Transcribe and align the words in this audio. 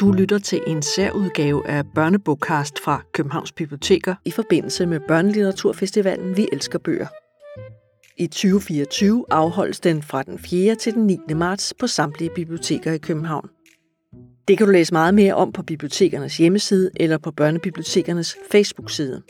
Du 0.00 0.12
lytter 0.12 0.38
til 0.38 0.60
en 0.66 0.82
særudgave 0.82 1.68
af 1.68 1.84
Børnebogkast 1.94 2.78
fra 2.78 3.02
Københavns 3.12 3.52
Biblioteker 3.52 4.14
i 4.24 4.30
forbindelse 4.30 4.86
med 4.86 5.00
Børnelitteraturfestivalen 5.08 6.36
Vi 6.36 6.48
Elsker 6.52 6.78
Bøger. 6.78 7.06
I 8.16 8.26
2024 8.26 9.24
afholdes 9.30 9.80
den 9.80 10.02
fra 10.02 10.22
den 10.22 10.38
4. 10.38 10.74
til 10.74 10.94
den 10.94 11.06
9. 11.06 11.18
marts 11.34 11.74
på 11.74 11.86
samtlige 11.86 12.30
biblioteker 12.34 12.92
i 12.92 12.98
København. 12.98 13.48
Det 14.48 14.58
kan 14.58 14.66
du 14.66 14.72
læse 14.72 14.92
meget 14.94 15.14
mere 15.14 15.34
om 15.34 15.52
på 15.52 15.62
bibliotekernes 15.62 16.36
hjemmeside 16.36 16.90
eller 16.96 17.18
på 17.18 17.30
børnebibliotekernes 17.30 18.36
Facebook-side. 18.52 19.22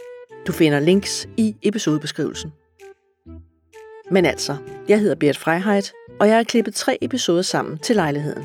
Du 0.46 0.52
finder 0.52 0.80
links 0.80 1.28
i 1.36 1.56
episodebeskrivelsen. 1.62 2.52
Men 4.10 4.27
altså, 4.27 4.56
jeg 4.88 5.00
hedder 5.00 5.14
Bert 5.14 5.36
Freiheit, 5.36 5.92
og 6.20 6.28
jeg 6.28 6.36
har 6.36 6.42
klippet 6.42 6.74
tre 6.74 6.98
episoder 7.00 7.42
sammen 7.42 7.78
til 7.78 7.96
lejligheden. 7.96 8.45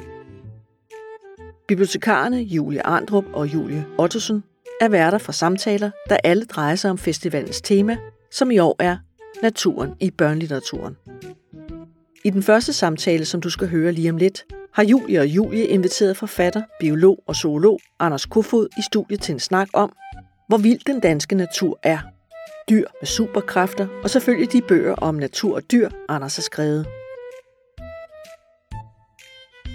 Bibliotekarerne 1.67 2.37
Julie 2.37 2.85
Arndrup 2.85 3.25
og 3.33 3.53
Julie 3.53 3.85
Ottosen 3.97 4.43
er 4.81 4.89
værter 4.89 5.17
for 5.17 5.31
samtaler, 5.31 5.91
der 6.09 6.17
alle 6.23 6.45
drejer 6.45 6.75
sig 6.75 6.91
om 6.91 6.97
festivalens 6.97 7.61
tema, 7.61 7.97
som 8.31 8.51
i 8.51 8.59
år 8.59 8.75
er 8.79 8.97
naturen 9.41 9.93
i 9.99 10.11
børnelitteraturen. 10.11 10.97
I 12.23 12.29
den 12.29 12.43
første 12.43 12.73
samtale, 12.73 13.25
som 13.25 13.41
du 13.41 13.49
skal 13.49 13.67
høre 13.67 13.91
lige 13.91 14.09
om 14.09 14.17
lidt, 14.17 14.45
har 14.73 14.83
Julie 14.83 15.19
og 15.19 15.27
Julie 15.27 15.65
inviteret 15.65 16.17
forfatter, 16.17 16.61
biolog 16.79 17.23
og 17.27 17.35
zoolog 17.35 17.79
Anders 17.99 18.25
Kofod 18.25 18.67
i 18.77 18.81
studiet 18.91 19.21
til 19.21 19.33
en 19.33 19.39
snak 19.39 19.67
om, 19.73 19.93
hvor 20.51 20.57
vild 20.57 20.79
den 20.87 20.99
danske 20.99 21.35
natur 21.35 21.79
er. 21.83 21.99
Dyr 22.69 22.87
med 23.01 23.05
superkræfter 23.07 23.87
og 24.03 24.09
selvfølgelig 24.09 24.53
de 24.53 24.61
bøger 24.61 24.95
om 24.95 25.15
natur 25.15 25.55
og 25.55 25.71
dyr, 25.71 25.89
Anders 26.09 26.35
har 26.35 26.41
skrevet. 26.41 26.85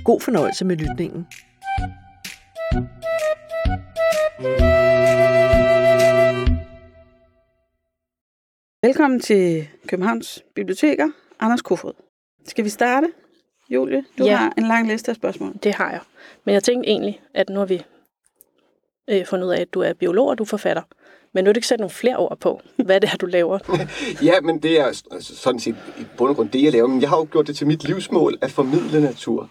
God 0.04 0.20
fornøjelse 0.20 0.64
med 0.64 0.76
lytningen. 0.76 1.26
Velkommen 8.82 9.20
til 9.20 9.68
Københavns 9.88 10.44
Biblioteker, 10.54 11.08
Anders 11.40 11.62
Kofod. 11.62 11.92
Skal 12.44 12.64
vi 12.64 12.68
starte? 12.68 13.06
Julie, 13.70 14.04
du 14.18 14.24
Ja. 14.24 14.36
har 14.36 14.52
en 14.58 14.62
lang 14.62 14.88
liste 14.88 15.10
af 15.10 15.16
spørgsmål. 15.16 15.54
Det 15.62 15.74
har 15.74 15.90
jeg. 15.90 16.00
Men 16.44 16.54
jeg 16.54 16.62
tænkte 16.64 16.88
egentlig, 16.88 17.20
at 17.34 17.48
nu 17.48 17.58
har 17.58 17.66
vi 17.66 17.82
øh, 19.10 19.26
fundet 19.26 19.46
ud 19.46 19.52
af, 19.52 19.60
at 19.60 19.74
du 19.74 19.80
er 19.80 19.92
biolog 19.92 20.28
og 20.28 20.38
du 20.38 20.42
er 20.42 20.46
forfatter. 20.46 20.82
Men 21.34 21.44
nu 21.44 21.48
er 21.48 21.52
det 21.52 21.56
ikke 21.56 21.66
sætte 21.68 21.82
nogle 21.82 21.90
flere 21.94 22.16
ord 22.16 22.38
på, 22.40 22.60
hvad 22.84 23.00
det 23.00 23.10
er, 23.12 23.16
du 23.16 23.26
laver. 23.26 23.58
Ja, 24.28 24.40
men 24.40 24.58
det 24.62 24.80
er 24.80 24.92
s- 24.92 25.04
sådan 25.20 25.60
set 25.60 25.76
i 26.00 26.04
bund 26.16 26.30
og 26.30 26.36
grund 26.36 26.48
det, 26.48 26.62
jeg 26.62 26.72
laver. 26.72 26.86
Men 26.88 27.00
jeg 27.00 27.08
har 27.08 27.16
jo 27.16 27.28
gjort 27.32 27.46
det 27.46 27.56
til 27.56 27.66
mit 27.66 27.84
livsmål 27.84 28.38
at 28.40 28.50
formidle 28.50 29.00
natur. 29.00 29.50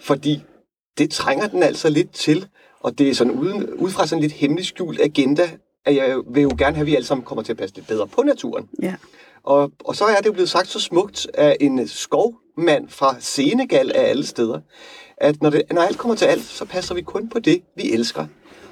Fordi 0.00 0.42
det 0.98 1.10
trænger 1.10 1.48
den 1.48 1.62
altså 1.62 1.88
lidt 1.90 2.10
til. 2.12 2.46
Og 2.80 2.98
det 2.98 3.08
er 3.10 3.14
sådan 3.14 3.32
uden, 3.32 3.74
ud 3.74 3.90
fra 3.90 4.06
sådan 4.06 4.18
en 4.18 4.22
lidt 4.22 4.32
hemmelig 4.32 4.66
skjult 4.66 5.00
agenda, 5.00 5.50
at 5.84 5.96
jeg 5.96 6.16
vil 6.30 6.42
jo 6.42 6.50
gerne 6.58 6.76
have, 6.76 6.80
at 6.82 6.86
vi 6.86 6.94
alle 6.94 7.06
sammen 7.06 7.24
kommer 7.24 7.42
til 7.42 7.52
at 7.52 7.56
passe 7.58 7.76
lidt 7.76 7.86
bedre 7.86 8.06
på 8.06 8.22
naturen. 8.22 8.68
Ja. 8.82 8.94
Og, 9.42 9.70
og 9.84 9.96
så 9.96 10.04
er 10.04 10.16
det 10.16 10.26
jo 10.26 10.32
blevet 10.32 10.50
sagt 10.50 10.68
så 10.68 10.80
smukt 10.80 11.26
af 11.34 11.56
en 11.60 11.88
skovmand 11.88 12.88
fra 12.88 13.16
Senegal 13.20 13.92
af 13.94 14.08
alle 14.10 14.26
steder, 14.26 14.60
at 15.16 15.42
når, 15.42 15.50
det, 15.50 15.62
når 15.72 15.82
alt 15.82 15.98
kommer 15.98 16.14
til 16.16 16.24
alt, 16.26 16.42
så 16.44 16.64
passer 16.64 16.94
vi 16.94 17.02
kun 17.02 17.28
på 17.28 17.38
det, 17.38 17.62
vi 17.76 17.92
elsker. 17.92 18.26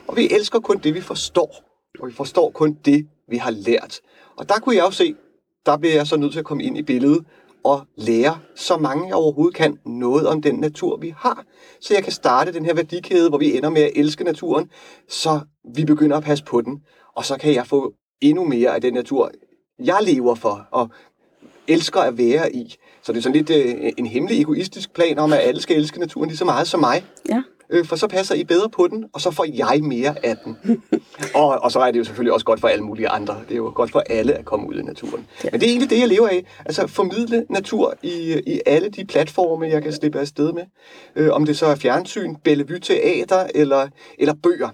Og 0.08 0.16
vi 0.16 0.28
elsker 0.30 0.60
kun 0.60 0.78
det, 0.78 0.94
vi 0.94 1.00
forstår. 1.00 1.64
Og 2.00 2.08
vi 2.08 2.12
forstår 2.12 2.50
kun 2.50 2.78
det, 2.84 3.06
vi 3.28 3.36
har 3.36 3.50
lært. 3.50 4.00
Og 4.36 4.48
der 4.48 4.58
kunne 4.58 4.76
jeg 4.76 4.84
jo 4.84 4.90
se, 4.90 5.14
der 5.66 5.76
bliver 5.76 5.94
jeg 5.94 6.06
så 6.06 6.16
nødt 6.16 6.32
til 6.32 6.38
at 6.38 6.44
komme 6.44 6.62
ind 6.62 6.78
i 6.78 6.82
billedet 6.82 7.24
og 7.64 7.86
lære 7.96 8.38
så 8.54 8.76
mange 8.76 9.06
jeg 9.06 9.14
overhovedet 9.14 9.54
kan 9.54 9.78
noget 9.86 10.26
om 10.26 10.42
den 10.42 10.54
natur, 10.54 10.96
vi 10.96 11.14
har. 11.18 11.44
Så 11.80 11.94
jeg 11.94 12.02
kan 12.04 12.12
starte 12.12 12.52
den 12.52 12.64
her 12.64 12.74
værdikæde, 12.74 13.28
hvor 13.28 13.38
vi 13.38 13.56
ender 13.56 13.70
med 13.70 13.82
at 13.82 13.92
elske 13.96 14.24
naturen, 14.24 14.70
så 15.08 15.40
vi 15.74 15.84
begynder 15.84 16.16
at 16.16 16.22
passe 16.22 16.44
på 16.44 16.60
den. 16.60 16.82
Og 17.14 17.24
så 17.24 17.36
kan 17.36 17.54
jeg 17.54 17.66
få 17.66 17.92
endnu 18.20 18.44
mere 18.44 18.74
af 18.74 18.80
den 18.80 18.94
natur, 18.94 19.30
jeg 19.78 19.98
lever 20.02 20.34
for 20.34 20.68
og 20.70 20.88
elsker 21.68 22.00
at 22.00 22.18
være 22.18 22.52
i. 22.54 22.74
Så 23.02 23.12
det 23.12 23.18
er 23.18 23.22
sådan 23.22 23.36
lidt 23.36 23.50
øh, 23.50 23.92
en 23.98 24.06
hemmelig 24.06 24.40
egoistisk 24.40 24.92
plan 24.92 25.18
om, 25.18 25.32
at 25.32 25.38
alle 25.38 25.60
skal 25.60 25.76
elske 25.76 26.00
naturen 26.00 26.28
lige 26.28 26.38
så 26.38 26.44
meget 26.44 26.68
som 26.68 26.80
mig. 26.80 27.04
Ja. 27.28 27.42
Øh, 27.70 27.84
for 27.84 27.96
så 27.96 28.08
passer 28.08 28.34
I 28.34 28.44
bedre 28.44 28.68
på 28.70 28.88
den, 28.88 29.04
og 29.12 29.20
så 29.20 29.30
får 29.30 29.46
jeg 29.54 29.82
mere 29.82 30.14
af 30.26 30.36
den. 30.36 30.56
og, 31.42 31.48
og 31.48 31.72
så 31.72 31.78
er 31.78 31.90
det 31.90 31.98
jo 31.98 32.04
selvfølgelig 32.04 32.32
også 32.32 32.46
godt 32.46 32.60
for 32.60 32.68
alle 32.68 32.84
mulige 32.84 33.08
andre. 33.08 33.34
Det 33.48 33.52
er 33.52 33.56
jo 33.56 33.72
godt 33.74 33.90
for 33.90 34.00
alle 34.00 34.34
at 34.34 34.44
komme 34.44 34.68
ud 34.68 34.74
i 34.74 34.82
naturen. 34.82 35.26
Ja. 35.44 35.48
Men 35.52 35.60
det 35.60 35.66
er 35.66 35.70
egentlig 35.70 35.90
det, 35.90 35.98
jeg 35.98 36.08
lever 36.08 36.28
af. 36.28 36.44
Altså 36.66 36.86
formidle 36.86 37.46
natur 37.50 37.94
i, 38.02 38.42
i 38.46 38.60
alle 38.66 38.88
de 38.88 39.04
platforme, 39.04 39.66
jeg 39.66 39.82
kan 39.82 39.92
slippe 39.92 40.20
afsted 40.20 40.52
med. 40.52 40.62
Øh, 41.16 41.32
om 41.32 41.46
det 41.46 41.58
så 41.58 41.66
er 41.66 41.74
fjernsyn, 41.74 42.34
Bellevue 42.44 42.78
Teater 42.78 43.46
eller, 43.54 43.88
eller 44.18 44.34
bøger. 44.42 44.68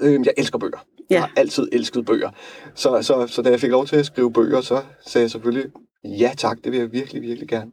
Øh, 0.00 0.12
jeg 0.12 0.34
elsker 0.36 0.58
bøger. 0.58 0.78
Ja. 1.10 1.14
Jeg 1.14 1.22
har 1.22 1.32
altid 1.36 1.68
elsket 1.72 2.06
bøger. 2.06 2.30
Så, 2.74 3.02
så, 3.02 3.26
så 3.26 3.42
da 3.42 3.50
jeg 3.50 3.60
fik 3.60 3.70
lov 3.70 3.86
til 3.86 3.96
at 3.96 4.06
skrive 4.06 4.32
bøger, 4.32 4.60
så 4.60 4.80
sagde 5.06 5.22
jeg 5.22 5.30
selvfølgelig, 5.30 5.70
ja 6.04 6.32
tak, 6.36 6.58
det 6.64 6.72
vil 6.72 6.80
jeg 6.80 6.92
virkelig, 6.92 7.22
virkelig 7.22 7.48
gerne. 7.48 7.70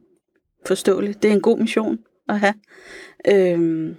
Forståeligt. 0.66 1.22
Det 1.22 1.28
er 1.28 1.32
en 1.32 1.40
god 1.40 1.58
mission 1.58 1.98
at 2.28 2.40
have. 2.40 2.54
Øhm, 3.28 3.96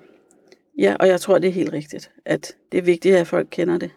ja, 0.79 0.95
og 1.00 1.07
jeg 1.07 1.22
tror, 1.22 1.40
det 1.40 1.47
er 1.47 1.51
helt 1.51 1.73
rigtigt, 1.73 2.12
at 2.25 2.53
det 2.72 2.78
er 2.78 2.81
vigtigt, 2.81 3.16
at 3.16 3.28
folk 3.28 3.47
kender 3.51 3.78
det. 3.78 3.91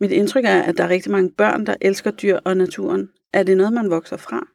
Mit 0.00 0.10
indtryk 0.10 0.44
er, 0.44 0.62
at 0.62 0.76
der 0.78 0.84
er 0.84 0.88
rigtig 0.88 1.12
mange 1.12 1.30
børn, 1.30 1.66
der 1.66 1.74
elsker 1.80 2.10
dyr 2.10 2.38
og 2.44 2.56
naturen. 2.56 3.08
Er 3.32 3.42
det 3.42 3.56
noget, 3.56 3.72
man 3.72 3.90
vokser 3.90 4.16
fra? 4.16 4.46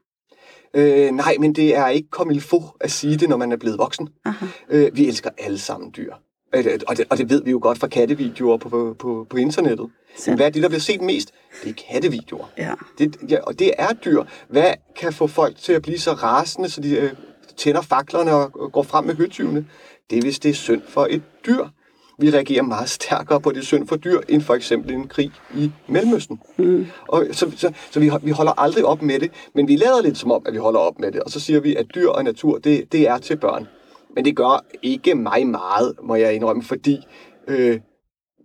Øh, 0.73 1.11
nej, 1.11 1.35
men 1.39 1.55
det 1.55 1.75
er 1.75 1.88
ikke 1.88 2.07
comme 2.11 2.33
il 2.33 2.41
faut 2.41 2.63
at 2.81 2.91
sige 2.91 3.17
det, 3.17 3.29
når 3.29 3.38
man 3.38 3.51
er 3.51 3.57
blevet 3.57 3.77
voksen. 3.77 4.09
Aha. 4.25 4.45
Øh, 4.69 4.97
vi 4.97 5.07
elsker 5.07 5.29
alle 5.38 5.57
sammen 5.59 5.94
dyr. 5.97 6.13
Øh, 6.55 6.66
Og 6.88 6.97
det, 6.97 7.05
og 7.09 7.17
det 7.17 7.29
ved 7.29 7.44
vi 7.44 7.51
jo 7.51 7.59
godt 7.61 7.77
fra 7.77 7.88
kattevideoer 7.88 8.57
på, 8.57 8.69
på, 8.69 8.95
på, 9.00 9.27
på 9.29 9.38
internettet. 9.38 9.79
Men 9.79 10.17
Sandt. 10.17 10.38
hvad 10.39 10.45
er 10.45 10.50
det, 10.50 10.63
der 10.63 10.69
bliver 10.69 10.81
set 10.81 11.01
mest? 11.01 11.33
Det 11.63 11.69
er 11.69 11.73
kattevideoer. 11.91 12.51
Ja. 12.57 12.73
Det, 12.97 13.15
ja, 13.29 13.41
og 13.41 13.59
det 13.59 13.71
er 13.77 13.94
dyr. 13.94 14.23
Hvad 14.50 14.73
kan 14.95 15.13
få 15.13 15.27
folk 15.27 15.57
til 15.57 15.73
at 15.73 15.81
blive 15.81 16.00
så 16.00 16.11
rasende, 16.11 16.69
så 16.69 16.81
de 16.81 16.95
øh, 16.97 17.11
tænder 17.57 17.81
faklerne 17.81 18.33
og, 18.33 18.51
og 18.61 18.71
går 18.71 18.83
frem 18.83 19.05
med 19.05 19.15
høtyvene? 19.15 19.65
Det 20.09 20.18
er, 20.18 20.22
hvis 20.22 20.40
det 20.40 20.50
er 20.50 20.53
synd 20.53 20.81
for 20.88 21.08
et 21.09 21.22
dyr. 21.46 21.66
Vi 22.19 22.30
reagerer 22.30 22.64
meget 22.64 22.90
stærkere 22.90 23.41
på 23.41 23.52
det 23.52 23.66
synd 23.66 23.88
for 23.88 23.96
dyr, 23.96 24.19
end 24.30 24.41
for 24.41 24.53
eksempel 24.53 24.94
en 24.94 25.08
krig 25.08 25.31
i 25.56 25.72
Mellemøsten. 25.88 26.40
Mm. 26.58 26.88
Og 27.08 27.25
så 27.31 27.52
så, 27.58 27.74
så 27.91 28.00
vi, 28.00 28.12
vi 28.24 28.31
holder 28.31 28.59
aldrig 28.59 28.86
op 28.86 29.02
med 29.02 29.19
det, 29.19 29.31
men 29.56 29.68
vi 29.68 29.75
lader 29.75 30.02
lidt 30.02 30.18
som 30.18 30.31
om, 30.31 30.44
at 30.46 30.53
vi 30.53 30.58
holder 30.58 30.80
op 30.80 31.00
med 31.00 31.12
det. 31.12 31.24
Og 31.24 31.31
så 31.31 31.40
siger 31.40 31.59
vi, 31.59 31.75
at 31.75 31.86
dyr 31.96 32.09
og 32.09 32.24
natur, 32.24 32.58
det, 32.58 32.92
det 32.92 33.08
er 33.08 33.18
til 33.18 33.38
børn. 33.38 33.68
Men 34.16 34.25
det 34.25 34.36
gør 34.36 34.66
ikke 34.81 35.16
mig 35.16 35.47
meget, 35.47 35.96
må 36.03 36.16
jeg 36.16 36.34
indrømme, 36.34 36.63
fordi 36.63 36.97
øh, 37.47 37.80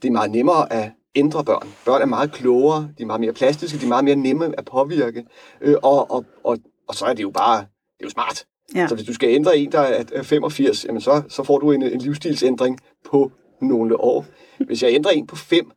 det 0.02 0.08
er 0.08 0.12
meget 0.12 0.30
nemmere 0.30 0.72
at 0.72 0.90
ændre 1.14 1.44
børn. 1.44 1.68
Børn 1.84 2.02
er 2.02 2.06
meget 2.06 2.32
klogere, 2.32 2.88
de 2.98 3.02
er 3.02 3.06
meget 3.06 3.20
mere 3.20 3.32
plastiske, 3.32 3.78
de 3.78 3.84
er 3.84 3.88
meget 3.88 4.04
mere 4.04 4.16
nemme 4.16 4.58
at 4.58 4.64
påvirke. 4.64 5.24
Øh, 5.60 5.76
og, 5.82 6.10
og, 6.10 6.24
og, 6.44 6.58
og 6.88 6.94
så 6.94 7.04
er 7.04 7.14
det 7.14 7.22
jo 7.22 7.30
bare, 7.30 7.58
det 7.58 8.00
er 8.00 8.04
jo 8.04 8.10
smart. 8.10 8.44
Ja. 8.74 8.86
Så 8.88 8.94
hvis 8.94 9.06
du 9.06 9.14
skal 9.14 9.28
ændre 9.28 9.58
en, 9.58 9.72
der 9.72 9.78
er 9.80 10.04
er 10.12 10.22
85, 10.22 10.84
jamen 10.84 11.00
så, 11.00 11.22
så 11.28 11.42
får 11.42 11.58
du 11.58 11.72
en, 11.72 11.82
en 11.82 11.98
livsstilsændring 11.98 12.78
på 13.10 13.32
nogle 13.62 14.00
år. 14.00 14.26
Hvis 14.66 14.82
jeg 14.82 14.90
ændrer 14.94 15.10
en 15.12 15.26
på 15.26 15.36
5, 15.36 15.70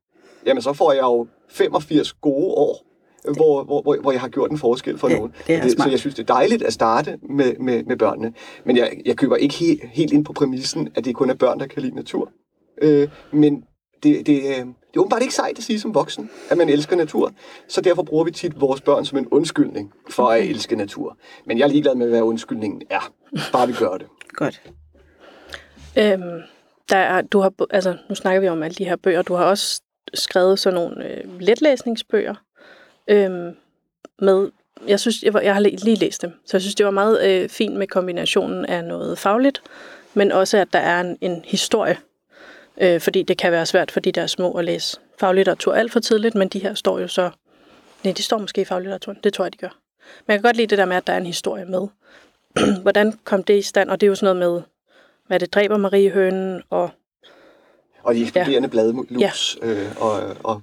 jamen 0.45 0.61
så 0.61 0.73
får 0.73 0.91
jeg 0.93 1.01
jo 1.01 1.27
85 1.49 2.13
gode 2.13 2.45
år, 2.53 2.85
hvor, 3.33 3.63
hvor, 3.63 3.81
hvor, 3.81 3.97
hvor 4.01 4.11
jeg 4.11 4.21
har 4.21 4.27
gjort 4.29 4.51
en 4.51 4.57
forskel 4.57 4.97
for 4.97 5.09
Ja, 5.09 5.15
nogen. 5.15 5.31
det 5.47 5.55
er 5.55 5.61
så 5.63 5.69
smart. 5.69 5.91
jeg 5.91 5.99
synes, 5.99 6.15
det 6.15 6.29
er 6.29 6.33
dejligt 6.33 6.63
at 6.63 6.73
starte 6.73 7.17
med, 7.29 7.53
med, 7.59 7.83
med 7.83 7.97
børnene. 7.97 8.33
Men 8.65 8.77
jeg, 8.77 8.91
jeg 9.05 9.15
køber 9.17 9.35
ikke 9.35 9.55
he, 9.55 9.79
helt 9.93 10.13
ind 10.13 10.25
på 10.25 10.33
præmissen, 10.33 10.89
at 10.95 11.05
det 11.05 11.15
kun 11.15 11.29
er 11.29 11.33
børn, 11.33 11.59
der 11.59 11.67
kan 11.67 11.81
lide 11.81 11.95
natur. 11.95 12.31
Øh, 12.81 13.07
men 13.33 13.63
det, 14.03 14.27
det, 14.27 14.41
øh, 14.43 14.65
det 14.91 14.97
er 14.97 15.01
åbenbart 15.01 15.21
ikke 15.21 15.33
sejt 15.33 15.57
at 15.57 15.63
sige 15.63 15.79
som 15.79 15.95
voksen, 15.95 16.29
at 16.49 16.57
man 16.57 16.69
elsker 16.69 16.95
natur. 16.95 17.31
Så 17.67 17.81
derfor 17.81 18.03
bruger 18.03 18.23
vi 18.23 18.31
tit 18.31 18.61
vores 18.61 18.81
børn 18.81 19.05
som 19.05 19.17
en 19.17 19.27
undskyldning 19.27 19.93
for 20.09 20.27
at 20.27 20.43
elske 20.43 20.75
natur. 20.75 21.17
Men 21.45 21.57
jeg 21.57 21.63
er 21.63 21.69
ligeglad 21.69 21.95
med, 21.95 22.09
hvad 22.09 22.21
undskyldningen 22.21 22.81
er. 22.89 23.13
Bare 23.51 23.67
vi 23.67 23.73
gør 23.73 23.97
det. 23.97 24.07
Godt. 24.33 24.61
Øhm, 25.97 26.41
der 26.89 26.97
er, 26.97 27.21
du 27.21 27.39
har, 27.39 27.53
altså, 27.69 27.97
nu 28.09 28.15
snakker 28.15 28.41
vi 28.41 28.47
om 28.47 28.63
alle 28.63 28.75
de 28.75 28.85
her 28.85 28.95
bøger. 28.95 29.21
Du 29.21 29.33
har 29.33 29.45
også 29.45 29.81
skrevet 30.13 30.59
sådan 30.59 30.75
nogle 30.75 31.07
øh, 31.09 31.39
letlæsningsbøger 31.39 32.35
øhm, 33.07 33.55
med, 34.19 34.51
jeg 34.87 34.99
synes, 34.99 35.23
jeg, 35.23 35.33
var, 35.33 35.39
jeg 35.39 35.53
har 35.53 35.61
lige 35.61 35.95
læst 35.95 36.21
dem, 36.21 36.31
så 36.45 36.57
jeg 36.57 36.61
synes, 36.61 36.75
det 36.75 36.85
var 36.85 36.91
meget 36.91 37.29
øh, 37.29 37.49
fint 37.49 37.75
med 37.75 37.87
kombinationen 37.87 38.65
af 38.65 38.83
noget 38.83 39.17
fagligt, 39.17 39.61
men 40.13 40.31
også, 40.31 40.57
at 40.57 40.73
der 40.73 40.79
er 40.79 41.01
en, 41.01 41.17
en 41.21 41.41
historie. 41.45 41.97
Øh, 42.77 43.01
fordi 43.01 43.23
det 43.23 43.37
kan 43.37 43.51
være 43.51 43.65
svært 43.65 43.91
for 43.91 43.99
de 43.99 44.11
der 44.11 44.27
små 44.27 44.51
at 44.51 44.65
læse 44.65 44.99
faglitteratur 45.19 45.73
alt 45.73 45.91
for 45.91 45.99
tidligt, 45.99 46.35
men 46.35 46.47
de 46.47 46.59
her 46.59 46.73
står 46.73 46.99
jo 46.99 47.07
så... 47.07 47.29
Nej, 48.03 48.13
de 48.13 48.23
står 48.23 48.37
måske 48.37 48.61
i 48.61 48.65
faglitteraturen. 48.65 49.17
Det 49.23 49.33
tror 49.33 49.45
jeg, 49.45 49.53
de 49.53 49.57
gør. 49.57 49.77
Men 50.27 50.33
jeg 50.33 50.39
kan 50.39 50.47
godt 50.47 50.55
lide 50.55 50.67
det 50.67 50.77
der 50.77 50.85
med, 50.85 50.95
at 50.95 51.07
der 51.07 51.13
er 51.13 51.17
en 51.17 51.25
historie 51.25 51.65
med. 51.65 51.87
Hvordan 52.81 53.13
kom 53.23 53.43
det 53.43 53.57
i 53.57 53.61
stand? 53.61 53.89
Og 53.89 54.01
det 54.01 54.07
er 54.07 54.09
jo 54.09 54.15
sådan 54.15 54.35
noget 54.35 54.53
med, 54.53 54.61
hvad 55.27 55.39
det 55.39 55.53
dræber 55.53 55.77
Marie 55.77 56.09
Hønen, 56.09 56.61
og 56.69 56.89
Og 58.03 58.15
de 58.15 58.21
eksploderende 58.21 58.67
ja. 58.67 58.71
bladlus, 58.71 59.57
ja. 59.61 59.67
øh, 59.67 60.01
og, 60.01 60.21
og, 60.43 60.61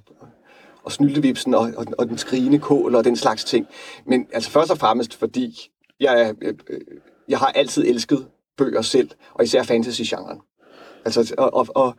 og 0.83 0.91
snyltevipsen 0.91 1.53
og, 1.53 1.71
og, 1.77 1.85
og 1.97 2.07
den 2.07 2.17
skrigende 2.17 2.59
kål 2.59 2.95
og 2.95 3.03
den 3.03 3.15
slags 3.15 3.43
ting. 3.43 3.67
Men 4.05 4.27
altså 4.33 4.51
først 4.51 4.71
og 4.71 4.77
fremmest, 4.77 5.15
fordi 5.15 5.69
jeg, 5.99 6.35
jeg, 6.41 6.53
jeg 7.27 7.39
har 7.39 7.47
altid 7.47 7.85
elsket 7.87 8.27
bøger 8.57 8.81
selv, 8.81 9.09
og 9.33 9.43
især 9.43 9.63
fantasy-genren. 9.63 10.41
Altså, 11.05 11.33
og, 11.37 11.53
og, 11.53 11.67
og, 11.75 11.95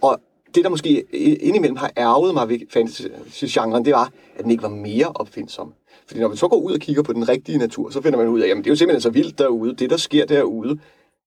og 0.00 0.20
det, 0.54 0.64
der 0.64 0.70
måske 0.70 1.04
indimellem 1.40 1.76
har 1.76 1.92
ærget 1.96 2.34
mig 2.34 2.48
ved 2.48 2.58
fantasy-genren, 2.70 3.84
det 3.84 3.92
var, 3.92 4.12
at 4.36 4.42
den 4.42 4.50
ikke 4.50 4.62
var 4.62 4.68
mere 4.68 5.06
opfindsom. 5.14 5.72
Fordi 6.06 6.20
når 6.20 6.28
man 6.28 6.36
så 6.36 6.48
går 6.48 6.56
ud 6.56 6.72
og 6.72 6.80
kigger 6.80 7.02
på 7.02 7.12
den 7.12 7.28
rigtige 7.28 7.58
natur, 7.58 7.90
så 7.90 8.02
finder 8.02 8.18
man 8.18 8.28
ud 8.28 8.40
af, 8.40 8.48
at 8.48 8.56
det 8.56 8.66
er 8.66 8.70
jo 8.70 8.76
simpelthen 8.76 9.00
så 9.00 9.10
vildt 9.10 9.38
derude. 9.38 9.74
Det, 9.74 9.90
der 9.90 9.96
sker 9.96 10.26
derude, 10.26 10.78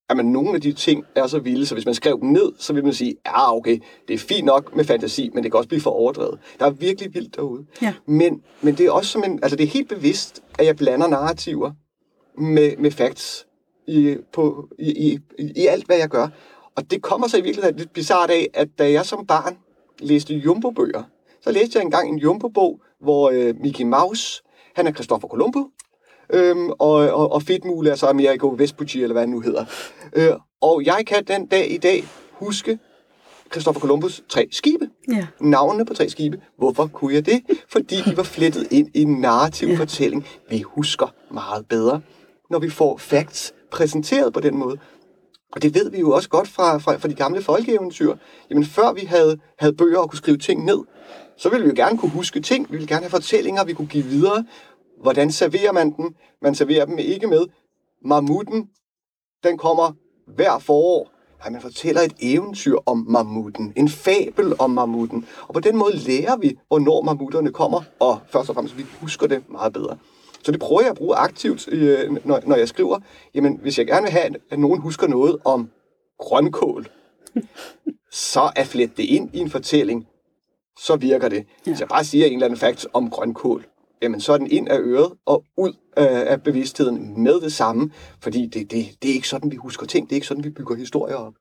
at 0.09 0.17
man 0.17 0.25
nogle 0.25 0.55
af 0.55 0.61
de 0.61 0.73
ting 0.73 1.03
er 1.15 1.27
så 1.27 1.39
vilde, 1.39 1.65
så 1.65 1.75
hvis 1.75 1.85
man 1.85 1.95
skrev 1.95 2.19
dem 2.21 2.29
ned, 2.29 2.51
så 2.59 2.73
vil 2.73 2.83
man 2.83 2.93
sige, 2.93 3.15
ja 3.25 3.55
okay, 3.55 3.79
det 4.07 4.13
er 4.13 4.17
fint 4.17 4.45
nok 4.45 4.75
med 4.75 4.85
fantasi, 4.85 5.29
men 5.33 5.43
det 5.43 5.51
kan 5.51 5.57
også 5.57 5.67
blive 5.67 5.81
for 5.81 5.91
overdrevet. 5.91 6.39
Der 6.59 6.65
er 6.65 6.69
virkelig 6.69 7.13
vildt 7.13 7.35
derude. 7.35 7.65
Ja. 7.81 7.93
Men, 8.05 8.41
men 8.61 8.75
det 8.75 8.85
er 8.85 8.91
også 8.91 9.11
som 9.11 9.23
en, 9.23 9.39
altså 9.43 9.55
det 9.55 9.63
er 9.63 9.67
helt 9.67 9.89
bevidst, 9.89 10.43
at 10.59 10.65
jeg 10.65 10.75
blander 10.75 11.07
narrativer 11.07 11.71
med, 12.37 12.77
med 12.77 12.91
facts 12.91 13.47
i, 13.87 14.17
på, 14.33 14.69
i, 14.79 14.91
i, 14.91 15.19
i 15.55 15.65
alt, 15.65 15.85
hvad 15.85 15.97
jeg 15.97 16.09
gør. 16.09 16.27
Og 16.75 16.91
det 16.91 17.01
kommer 17.01 17.27
så 17.27 17.37
i 17.37 17.41
virkeligheden 17.41 17.77
lidt 17.77 17.93
bizart 17.93 18.29
af, 18.29 18.47
at 18.53 18.67
da 18.79 18.91
jeg 18.91 19.05
som 19.05 19.25
barn 19.25 19.57
læste 19.99 20.33
Jumbo-bøger, 20.33 21.03
så 21.41 21.51
læste 21.51 21.77
jeg 21.77 21.85
engang 21.85 22.09
en 22.09 22.17
Jumbo-bog, 22.17 22.81
hvor 23.01 23.29
øh, 23.29 23.55
Mickey 23.61 23.85
Mouse, 23.85 24.43
han 24.75 24.87
er 24.87 24.91
Christopher 24.91 25.29
Columbo, 25.29 25.69
øhm, 26.29 26.69
og, 26.69 26.93
og, 26.93 27.31
og 27.31 27.41
Fedtmule 27.43 27.89
er 27.89 27.95
så 27.95 28.07
Amerigo 28.07 28.55
Vespucci, 28.57 29.01
eller 29.01 29.13
hvad 29.13 29.21
han 29.21 29.29
nu 29.29 29.39
hedder. 29.39 29.65
Øh, 30.13 30.31
og 30.61 30.85
jeg 30.85 31.03
kan 31.07 31.23
den 31.23 31.45
dag 31.45 31.71
i 31.71 31.77
dag 31.77 32.03
huske 32.31 32.79
Christopher 33.51 33.79
Columbus 33.79 34.23
tre 34.29 34.47
skibe. 34.51 34.89
Ja. 35.11 35.27
Navnene 35.39 35.85
på 35.85 35.93
tre 35.93 36.09
skibe. 36.09 36.41
Hvorfor 36.57 36.87
kunne 36.87 37.13
jeg 37.13 37.25
det? 37.25 37.41
Fordi 37.69 37.95
de 37.95 38.17
var 38.17 38.23
flettet 38.23 38.67
ind 38.71 38.89
i 38.93 39.01
en 39.01 39.21
narrativ 39.21 39.67
ja. 39.73 39.77
fortælling. 39.77 40.25
Vi 40.49 40.61
husker 40.61 41.07
meget 41.31 41.65
bedre, 41.67 42.01
når 42.49 42.59
vi 42.59 42.69
får 42.69 42.97
facts 42.97 43.53
præsenteret 43.71 44.33
på 44.33 44.39
den 44.39 44.57
måde. 44.57 44.77
Og 45.51 45.61
det 45.61 45.75
ved 45.75 45.91
vi 45.91 45.99
jo 45.99 46.11
også 46.11 46.29
godt 46.29 46.47
fra, 46.47 46.77
fra, 46.77 46.97
fra 46.97 47.07
de 47.07 47.13
gamle 47.13 47.41
folkeeventyr. 47.41 48.15
Jamen 48.49 48.65
før 48.65 48.93
vi 48.93 49.01
havde, 49.01 49.39
havde 49.59 49.73
bøger 49.73 49.99
og 49.99 50.09
kunne 50.09 50.17
skrive 50.17 50.37
ting 50.37 50.65
ned, 50.65 50.79
så 51.37 51.49
ville 51.49 51.63
vi 51.63 51.69
jo 51.69 51.75
gerne 51.75 51.97
kunne 51.97 52.11
huske 52.11 52.39
ting. 52.41 52.71
Vi 52.71 52.71
ville 52.71 52.87
gerne 52.87 53.01
have 53.01 53.09
fortællinger, 53.09 53.63
vi 53.63 53.73
kunne 53.73 53.87
give 53.87 54.03
videre. 54.03 54.45
Hvordan 55.01 55.31
serverer 55.31 55.71
man 55.71 55.91
dem? 55.91 56.15
Man 56.41 56.55
serverer 56.55 56.85
dem 56.85 56.97
ikke 56.97 57.27
med 57.27 57.45
mammuten. 58.05 58.69
Den 59.43 59.57
kommer 59.57 59.91
hver 60.27 60.59
forår. 60.59 61.11
Nej, 61.39 61.49
man 61.49 61.61
fortæller 61.61 62.01
et 62.01 62.13
eventyr 62.19 62.75
om 62.85 63.05
mammuten. 63.09 63.73
En 63.75 63.89
fabel 63.89 64.53
om 64.59 64.69
mammuten. 64.71 65.25
Og 65.47 65.53
på 65.53 65.59
den 65.59 65.77
måde 65.77 65.97
lærer 65.97 66.37
vi, 66.37 66.57
hvornår 66.67 67.01
mammutterne 67.01 67.51
kommer. 67.51 67.81
Og 67.99 68.19
først 68.27 68.49
og 68.49 68.55
fremmest, 68.55 68.77
vi 68.77 68.85
husker 69.01 69.27
det 69.27 69.49
meget 69.49 69.73
bedre. 69.73 69.97
Så 70.45 70.51
det 70.51 70.59
prøver 70.59 70.81
jeg 70.81 70.89
at 70.89 70.97
bruge 70.97 71.15
aktivt, 71.15 71.67
øh, 71.71 72.25
når, 72.25 72.41
når 72.45 72.55
jeg 72.55 72.67
skriver. 72.67 72.99
Jamen, 73.33 73.59
hvis 73.61 73.77
jeg 73.77 73.87
gerne 73.87 74.03
vil 74.03 74.11
have, 74.11 74.35
at 74.49 74.59
nogen 74.59 74.81
husker 74.81 75.07
noget 75.07 75.37
om 75.45 75.69
grønkål, 76.19 76.87
så 78.31 78.51
er 78.55 78.63
flet 78.63 78.97
det 78.97 79.03
ind 79.03 79.29
i 79.33 79.39
en 79.39 79.49
fortælling, 79.49 80.07
så 80.79 80.95
virker 80.95 81.29
det. 81.29 81.37
Ja. 81.37 81.71
Hvis 81.71 81.79
jeg 81.79 81.87
bare 81.87 82.03
siger 82.03 82.25
en 82.25 82.33
eller 82.33 82.45
anden 82.45 82.59
fakt 82.59 82.87
om 82.93 83.09
grønkål, 83.09 83.65
jamen 84.01 84.21
så 84.21 84.33
er 84.33 84.37
den 84.37 84.51
ind 84.51 84.69
af 84.69 84.79
øret 84.79 85.11
og 85.25 85.43
ud 85.57 85.73
af 85.97 86.43
bevidstheden 86.43 87.23
med 87.23 87.41
det 87.41 87.53
samme, 87.53 87.91
fordi 88.19 88.45
det, 88.45 88.71
det, 88.71 88.85
det 89.01 89.09
er 89.09 89.13
ikke 89.13 89.27
sådan, 89.27 89.51
vi 89.51 89.55
husker 89.55 89.85
ting, 89.85 90.09
det 90.09 90.11
er 90.11 90.17
ikke 90.17 90.27
sådan, 90.27 90.43
vi 90.43 90.49
bygger 90.49 90.75
historier 90.75 91.15
op. 91.15 91.33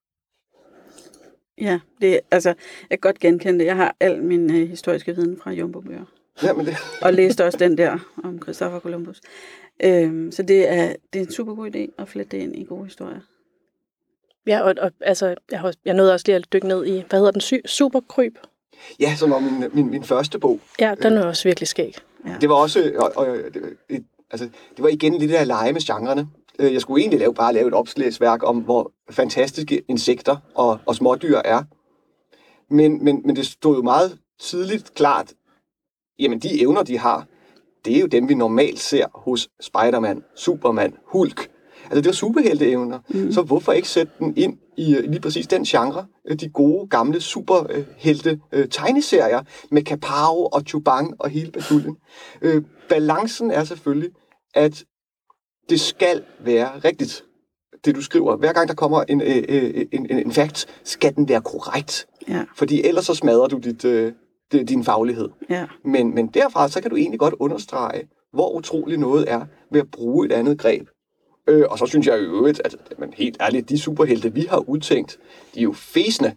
Ja, 1.61 1.81
det, 2.01 2.21
altså, 2.31 2.49
jeg 2.91 3.01
kan 3.01 3.09
godt 3.09 3.19
genkende 3.19 3.59
det. 3.59 3.67
Jeg 3.67 3.77
har 3.77 3.97
al 4.01 4.23
min 4.23 4.51
øh, 4.51 4.69
historiske 4.69 5.17
viden 5.17 5.39
fra 5.43 5.51
Jumbo-bøger. 5.51 6.05
Ja, 6.43 6.53
men 6.53 6.67
det... 6.67 6.77
og 7.03 7.13
læste 7.13 7.45
også 7.45 7.59
den 7.59 7.79
der 7.79 7.99
om 8.25 8.43
Christopher 8.43 8.81
Columbus. 8.81 9.21
Øhm, 9.83 10.33
så 10.33 10.43
det 10.43 10.69
er, 10.69 10.95
det 11.13 11.21
er 11.21 11.25
en 11.27 11.33
super 11.33 11.55
god 11.55 11.71
idé 11.75 12.03
at 12.03 12.09
flette 12.09 12.37
det 12.37 12.43
ind 12.43 12.57
i 12.57 12.65
gode 12.65 12.85
historier. 12.85 13.21
Ja, 14.47 14.61
og, 14.61 14.75
og 14.79 14.91
altså, 15.01 15.35
jeg, 15.51 15.61
har, 15.61 15.75
jeg 15.85 15.95
nåede 15.95 16.13
også 16.13 16.25
lige 16.27 16.37
at 16.37 16.53
dykke 16.53 16.69
ned 16.69 16.87
i, 16.87 17.05
hvad 17.09 17.19
hedder 17.19 17.31
den, 17.31 17.41
sy- 17.41 17.67
Superkryb? 17.67 18.39
Ja, 19.01 19.15
som 19.17 19.31
var 19.31 19.39
min, 19.39 19.65
min, 19.73 19.91
min 19.91 20.05
første 20.05 20.39
bog. 20.39 20.61
Ja, 20.81 20.95
den 21.03 21.13
er 21.13 21.25
også 21.25 21.49
virkelig 21.49 21.69
skæg. 21.69 21.97
Ja. 22.27 22.37
Det 22.41 22.49
var 22.49 22.55
også, 22.55 22.93
og, 22.97 23.13
og, 23.17 23.27
det, 23.55 24.05
altså, 24.31 24.49
det 24.77 24.83
var 24.83 24.89
igen 24.89 25.15
lidt 25.19 25.31
der 25.31 25.45
lege 25.45 25.73
med 25.73 25.81
genrerne. 25.81 26.29
Øh, 26.59 26.73
jeg 26.73 26.81
skulle 26.81 27.01
egentlig 27.01 27.21
lave, 27.21 27.35
bare 27.35 27.53
lave 27.53 27.69
et 27.69 27.75
opslagsværk 27.75 28.43
om, 28.43 28.59
hvor 28.59 28.93
fantastiske 29.11 29.83
insekter 29.89 30.37
og, 30.55 30.79
og 30.87 30.95
smådyr 30.95 31.39
er. 31.45 31.63
Men, 32.71 33.05
men, 33.05 33.23
men 33.25 33.37
det 33.37 33.47
stod 33.47 33.77
jo 33.77 33.83
meget 33.83 34.19
tidligt 34.41 34.95
klart, 34.95 35.33
jamen 36.19 36.39
de 36.39 36.61
evner, 36.61 36.83
de 36.83 36.99
har, 36.99 37.27
det 37.85 37.97
er 37.97 38.01
jo 38.01 38.07
dem, 38.07 38.29
vi 38.29 38.35
normalt 38.35 38.81
ser 38.81 39.07
hos 39.15 39.49
Spider-Man, 39.61 40.23
Superman, 40.37 40.95
Hulk. 41.07 41.51
Altså 41.85 42.01
det 42.01 42.07
er 42.07 42.13
superhelteevner, 42.13 42.99
mm. 43.09 43.33
så 43.33 43.43
hvorfor 43.43 43.73
ikke 43.73 43.89
sætte 43.89 44.13
den 44.19 44.37
ind 44.37 44.59
i 44.77 44.95
lige 44.95 45.21
præcis 45.21 45.47
den 45.47 45.65
genre? 45.65 46.07
De 46.41 46.49
gode, 46.49 46.89
gamle 46.89 47.21
superhelte 47.21 48.41
øh, 48.53 48.69
tegneserier 48.69 49.43
med 49.71 49.83
Kapow 49.83 50.49
og 50.53 50.63
Chubang 50.67 51.15
og 51.19 51.31
hele 51.31 51.51
baduljen. 51.51 51.97
Øh, 52.43 52.63
balancen 52.89 53.51
er 53.51 53.65
selvfølgelig, 53.65 54.11
at 54.55 54.85
det 55.69 55.81
skal 55.81 56.23
være 56.41 56.79
rigtigt, 56.85 57.25
det 57.85 57.95
du 57.95 58.03
skriver. 58.03 58.37
Hver 58.37 58.53
gang 58.53 58.69
der 58.69 58.75
kommer 58.75 59.03
en, 59.03 59.21
øh, 59.21 59.45
øh 59.49 59.87
en, 59.93 60.07
en, 60.11 60.19
en 60.19 60.33
fact, 60.33 60.67
skal 60.85 61.15
den 61.15 61.29
være 61.29 61.41
korrekt. 61.41 62.07
Ja. 62.29 62.45
Fordi 62.57 62.83
ellers 62.83 63.07
så 63.07 63.15
smadrer 63.15 63.47
du 63.47 63.59
dit, 63.59 63.85
øh, 63.85 64.13
din 64.53 64.85
faglighed. 64.85 65.29
Ja. 65.51 65.67
Men, 65.85 66.15
men 66.15 66.27
derfra, 66.27 66.69
så 66.69 66.81
kan 66.81 66.91
du 66.91 66.97
egentlig 66.97 67.21
godt 67.21 67.35
understrege, 67.39 68.09
hvor 68.33 68.57
utrolig 68.57 68.99
noget 68.99 69.31
er 69.31 69.47
ved 69.71 69.81
at 69.81 69.91
bruge 69.91 70.27
et 70.27 70.33
andet 70.33 70.59
greb. 70.59 70.89
Øh, 71.49 71.65
og 71.71 71.79
så 71.79 71.87
synes 71.87 72.07
jeg 72.07 72.21
i 72.21 72.25
øvrigt, 72.25 72.61
at 72.65 72.77
men 72.99 73.13
helt 73.17 73.37
ærligt, 73.41 73.69
de 73.69 73.79
superhelte, 73.79 74.35
vi 74.35 74.47
har 74.51 74.69
udtænkt, 74.69 75.19
de 75.55 75.61
er 75.61 75.63
jo 75.63 75.73
fæsende 75.73 76.37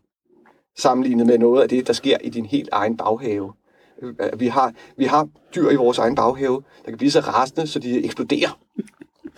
sammenlignet 0.77 1.27
med 1.27 1.37
noget 1.37 1.61
af 1.61 1.69
det, 1.69 1.87
der 1.87 1.93
sker 1.93 2.17
i 2.23 2.29
din 2.29 2.45
helt 2.45 2.69
egen 2.71 2.97
baghave. 2.97 3.53
Øh, 4.01 4.39
vi 4.39 4.47
har, 4.47 4.73
vi 4.97 5.05
har 5.05 5.27
dyr 5.55 5.69
i 5.69 5.75
vores 5.75 5.97
egen 5.97 6.15
baghave, 6.15 6.63
der 6.85 6.91
kan 6.91 6.97
blive 6.97 7.11
så 7.11 7.19
rasende, 7.19 7.67
så 7.67 7.79
de 7.79 8.05
eksploderer. 8.05 8.59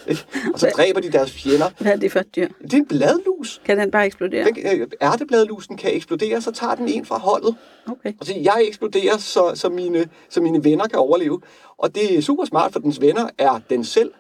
Og 0.54 0.60
så 0.60 0.72
dræber 0.76 1.00
de 1.00 1.12
deres 1.12 1.32
fjender. 1.32 1.66
Hvad 1.80 1.92
er 1.92 1.96
det 1.96 2.12
for 2.12 2.20
et 2.20 2.36
dyr? 2.36 2.48
Det 2.62 2.74
er 2.74 2.78
en 2.78 2.86
bladlus. 2.86 3.62
Kan 3.66 3.80
den 3.80 3.92
bare 3.92 4.06
eksplodere? 4.06 4.46
Den, 4.46 4.82
øh, 4.82 4.88
ærtebladlusen 5.02 5.78
kan 5.78 5.96
eksplodere, 5.96 6.42
så 6.42 6.52
tager 6.52 6.76
den 6.76 6.88
en 6.88 7.06
fra 7.06 7.20
holdet. 7.20 7.56
Okay. 7.88 8.14
Og 8.20 8.26
så 8.26 8.34
jeg 8.36 8.64
eksploderer, 8.68 9.18
så, 9.18 9.52
så, 9.56 9.70
mine, 9.70 10.10
så 10.30 10.42
mine 10.42 10.64
venner 10.64 10.88
kan 10.88 11.00
overleve. 11.00 11.42
Og 11.78 11.96
det 11.96 12.18
er 12.18 12.22
super 12.22 12.46
smart, 12.46 12.74
for 12.74 12.80
dens 12.80 13.02
venner 13.02 13.30
er 13.38 13.60
den 13.70 13.84
selv. 13.84 14.12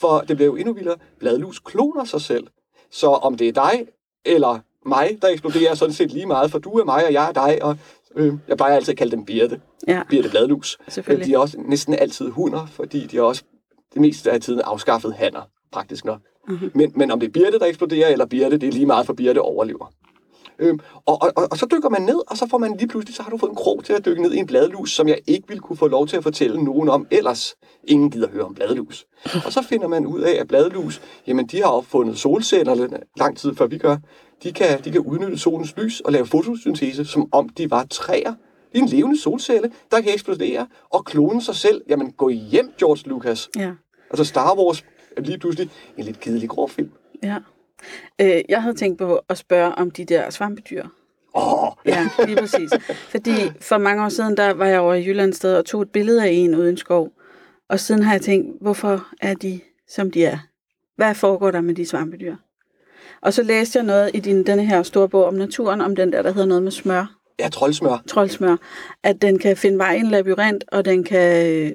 For 0.00 0.24
det 0.28 0.36
bliver 0.36 0.46
jo 0.46 0.56
endnu 0.56 0.72
vildere. 0.72 0.96
Bladlus 1.18 1.58
kloner 1.58 2.04
sig 2.04 2.20
selv. 2.20 2.46
Så 2.90 3.06
om 3.06 3.36
det 3.36 3.48
er 3.48 3.52
dig 3.52 3.86
eller 4.24 4.58
mig, 4.86 5.18
der 5.22 5.28
eksploderer, 5.28 5.74
sådan 5.74 5.92
set 5.92 6.12
lige 6.12 6.26
meget, 6.26 6.50
for 6.50 6.58
du 6.58 6.70
er 6.70 6.84
mig, 6.84 7.06
og 7.06 7.12
jeg 7.12 7.28
er 7.28 7.32
dig, 7.32 7.58
og 7.62 7.76
øh, 8.16 8.34
jeg 8.48 8.56
plejer 8.56 8.74
altid 8.74 8.92
at 8.92 8.98
kalde 8.98 9.16
dem 9.16 9.24
Birte. 9.24 9.60
Ja. 9.88 10.02
Birte 10.08 10.28
Bladlus. 10.28 10.78
Selvfølgelig. 10.88 11.26
De 11.26 11.34
er 11.34 11.38
også 11.38 11.56
næsten 11.68 11.94
altid 11.94 12.30
hunder, 12.30 12.66
fordi 12.66 13.06
de 13.06 13.16
er 13.16 13.22
også 13.22 13.42
det 13.94 14.00
meste 14.00 14.30
af 14.30 14.40
tiden 14.40 14.60
afskaffet 14.60 15.14
hanner, 15.14 15.42
praktisk 15.72 16.04
nok. 16.04 16.20
Mm-hmm. 16.48 16.70
Men, 16.74 16.92
men 16.94 17.10
om 17.10 17.20
det 17.20 17.26
er 17.26 17.30
Birte, 17.30 17.58
der 17.58 17.66
eksploderer, 17.66 18.08
eller 18.08 18.26
Birte, 18.26 18.58
det 18.58 18.68
er 18.68 18.72
lige 18.72 18.86
meget 18.86 19.06
for 19.06 19.12
Birte 19.12 19.40
overlever. 19.40 19.92
Øhm, 20.58 20.78
og, 21.06 21.22
og, 21.22 21.32
og, 21.36 21.48
og 21.50 21.58
så 21.58 21.66
dykker 21.72 21.88
man 21.88 22.02
ned, 22.02 22.30
og 22.30 22.36
så 22.36 22.46
får 22.50 22.58
man 22.58 22.76
lige 22.76 22.88
pludselig, 22.88 23.16
så 23.16 23.22
har 23.22 23.30
du 23.30 23.36
fået 23.36 23.50
en 23.50 23.56
krog 23.56 23.84
til 23.84 23.92
at 23.92 24.04
dykke 24.04 24.22
ned 24.22 24.32
i 24.32 24.36
en 24.36 24.46
bladlus, 24.46 24.92
som 24.92 25.08
jeg 25.08 25.18
ikke 25.26 25.48
ville 25.48 25.60
kunne 25.60 25.76
få 25.76 25.86
lov 25.86 26.06
til 26.06 26.16
at 26.16 26.22
fortælle 26.22 26.64
nogen 26.64 26.88
om, 26.88 27.06
ellers 27.10 27.54
ingen 27.84 28.10
gider 28.10 28.28
høre 28.28 28.44
om 28.44 28.54
bladlus. 28.54 29.06
Og 29.46 29.52
så 29.52 29.62
finder 29.62 29.88
man 29.88 30.06
ud 30.06 30.20
af, 30.20 30.40
at 30.40 30.48
bladlus, 30.48 31.02
jamen 31.26 31.46
de 31.46 31.62
har 31.62 31.70
opfundet 31.70 32.18
solceller 32.18 32.88
lang 33.16 33.36
tid 33.36 33.54
før 33.54 33.66
vi 33.66 33.78
gør. 33.78 33.96
De 34.42 34.52
kan, 34.52 34.80
de 34.84 34.90
kan 34.90 35.00
udnytte 35.00 35.38
solens 35.38 35.76
lys 35.76 36.00
og 36.00 36.12
lave 36.12 36.26
fotosyntese, 36.26 37.04
som 37.04 37.28
om 37.32 37.48
de 37.48 37.70
var 37.70 37.84
træer. 37.90 38.34
Det 38.72 38.78
er 38.78 38.82
en 38.82 38.88
levende 38.88 39.20
solcelle, 39.20 39.72
der 39.90 40.00
kan 40.00 40.12
eksplodere 40.12 40.66
og 40.90 41.04
klone 41.04 41.42
sig 41.42 41.54
selv. 41.54 41.82
Jamen, 41.88 42.12
gå 42.12 42.28
hjem, 42.28 42.72
George 42.78 43.08
Lucas. 43.08 43.50
Ja. 43.56 43.72
Altså 44.10 44.24
Star 44.24 44.58
Wars 44.58 44.84
er 45.16 45.20
lige 45.20 45.38
pludselig 45.38 45.70
en 45.96 46.04
lidt 46.04 46.20
kedelig 46.20 46.48
grå 46.48 46.66
film. 46.66 46.90
Ja. 47.22 47.36
Øh, 48.20 48.42
jeg 48.48 48.62
havde 48.62 48.76
tænkt 48.76 48.98
på 48.98 49.20
at 49.28 49.38
spørge 49.38 49.74
om 49.74 49.90
de 49.90 50.04
der 50.04 50.30
svampedyr. 50.30 50.86
Åh! 51.34 51.62
Oh. 51.62 51.72
Ja, 51.86 52.08
lige 52.26 52.36
præcis. 52.36 52.70
Fordi 53.10 53.32
for 53.60 53.78
mange 53.78 54.04
år 54.04 54.08
siden, 54.08 54.36
der 54.36 54.54
var 54.54 54.66
jeg 54.66 54.80
over 54.80 54.94
i 54.94 55.06
Jylland 55.06 55.32
sted 55.32 55.56
og 55.56 55.64
tog 55.64 55.82
et 55.82 55.90
billede 55.90 56.24
af 56.24 56.28
en 56.28 56.54
uden 56.54 56.76
skov. 56.76 57.12
Og 57.68 57.80
siden 57.80 58.02
har 58.02 58.12
jeg 58.12 58.22
tænkt, 58.22 58.62
hvorfor 58.62 59.06
er 59.20 59.34
de, 59.34 59.60
som 59.88 60.10
de 60.10 60.24
er? 60.24 60.38
Hvad 60.96 61.14
foregår 61.14 61.50
der 61.50 61.60
med 61.60 61.74
de 61.74 61.86
svampedyr? 61.86 62.36
Og 63.20 63.32
så 63.32 63.42
læste 63.42 63.78
jeg 63.78 63.86
noget 63.86 64.10
i 64.14 64.20
din, 64.20 64.46
denne 64.46 64.64
her 64.64 64.82
store 64.82 65.08
bog 65.08 65.24
om 65.24 65.34
naturen, 65.34 65.80
om 65.80 65.96
den 65.96 66.12
der, 66.12 66.22
der 66.22 66.32
hedder 66.32 66.48
noget 66.48 66.62
med 66.62 66.72
smør. 66.72 67.21
Ja, 67.38 67.48
troldsmør. 67.48 68.02
Troldsmør. 68.08 68.56
At 69.02 69.22
den 69.22 69.38
kan 69.38 69.56
finde 69.56 69.78
vej 69.78 69.94
i 69.94 69.98
en 70.00 70.06
labyrint, 70.10 70.64
og 70.72 70.84
den 70.84 71.04
kan 71.04 71.46
øh, 71.46 71.72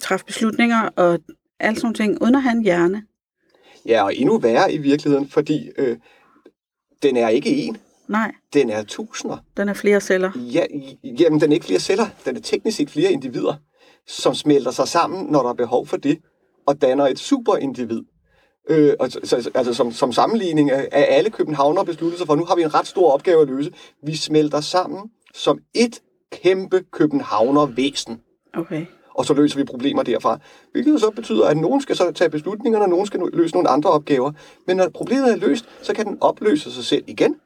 træffe 0.00 0.26
beslutninger, 0.26 0.88
og 0.96 1.18
alt 1.60 1.80
sådan 1.80 1.94
ting, 1.94 2.22
uden 2.22 2.34
at 2.34 2.42
have 2.42 2.52
en 2.56 2.62
hjerne. 2.62 3.02
Ja, 3.86 4.02
og 4.04 4.16
endnu 4.16 4.38
værre 4.38 4.72
i 4.72 4.78
virkeligheden, 4.78 5.28
fordi 5.28 5.70
øh, 5.78 5.96
den 7.02 7.16
er 7.16 7.28
ikke 7.28 7.50
en. 7.50 7.76
Nej, 8.08 8.32
Den 8.54 8.70
er 8.70 8.82
tusinder. 8.82 9.36
den 9.56 9.68
er 9.68 9.74
flere 9.74 10.00
celler. 10.00 10.30
Ja, 10.34 10.64
jamen, 11.04 11.40
den 11.40 11.50
er 11.50 11.54
ikke 11.54 11.66
flere 11.66 11.80
celler. 11.80 12.06
Den 12.24 12.36
er 12.36 12.40
teknisk 12.40 12.76
set 12.76 12.90
flere 12.90 13.12
individer, 13.12 13.54
som 14.06 14.34
smelter 14.34 14.70
sig 14.70 14.88
sammen, 14.88 15.26
når 15.26 15.42
der 15.42 15.48
er 15.50 15.54
behov 15.54 15.86
for 15.86 15.96
det, 15.96 16.18
og 16.66 16.82
danner 16.82 17.06
et 17.06 17.18
superindivid. 17.18 18.02
Øh, 18.70 18.94
og, 19.00 19.10
så- 19.10 19.20
så, 19.24 19.50
altså 19.54 19.74
som, 19.74 19.92
som 19.92 20.12
sammenligning 20.12 20.70
af, 20.70 20.88
alle 20.92 21.30
københavnere 21.30 21.84
besluttet 21.84 22.18
sig 22.18 22.26
for, 22.26 22.34
nu 22.34 22.44
har 22.44 22.56
vi 22.56 22.62
en 22.62 22.74
ret 22.74 22.86
stor 22.86 23.12
opgave 23.12 23.42
at 23.42 23.48
løse. 23.48 23.70
Vi 24.02 24.16
smelter 24.16 24.60
sammen 24.60 25.10
som 25.34 25.58
et 25.74 26.00
kæmpe 26.32 26.82
københavnervæsen, 26.92 28.20
Okay. 28.56 28.86
og 29.14 29.24
så 29.24 29.34
løser 29.34 29.58
vi 29.58 29.64
problemer 29.64 30.02
derfra. 30.02 30.38
Hvilket 30.72 31.00
så 31.00 31.10
betyder, 31.10 31.46
at 31.46 31.56
nogen 31.56 31.80
skal 31.80 31.96
så 31.96 32.12
tage 32.12 32.30
beslutningerne, 32.30 32.84
og 32.84 32.88
nogen 32.88 33.06
skal 33.06 33.20
løse 33.32 33.54
nogle 33.54 33.68
andre 33.68 33.90
opgaver. 33.90 34.32
Men 34.66 34.76
når 34.76 34.88
problemet 34.88 35.32
er 35.32 35.36
løst, 35.36 35.64
så 35.82 35.94
kan 35.94 36.06
den 36.06 36.18
opløse 36.20 36.72
sig 36.72 36.84
selv 36.84 37.04
igen, 37.06 37.36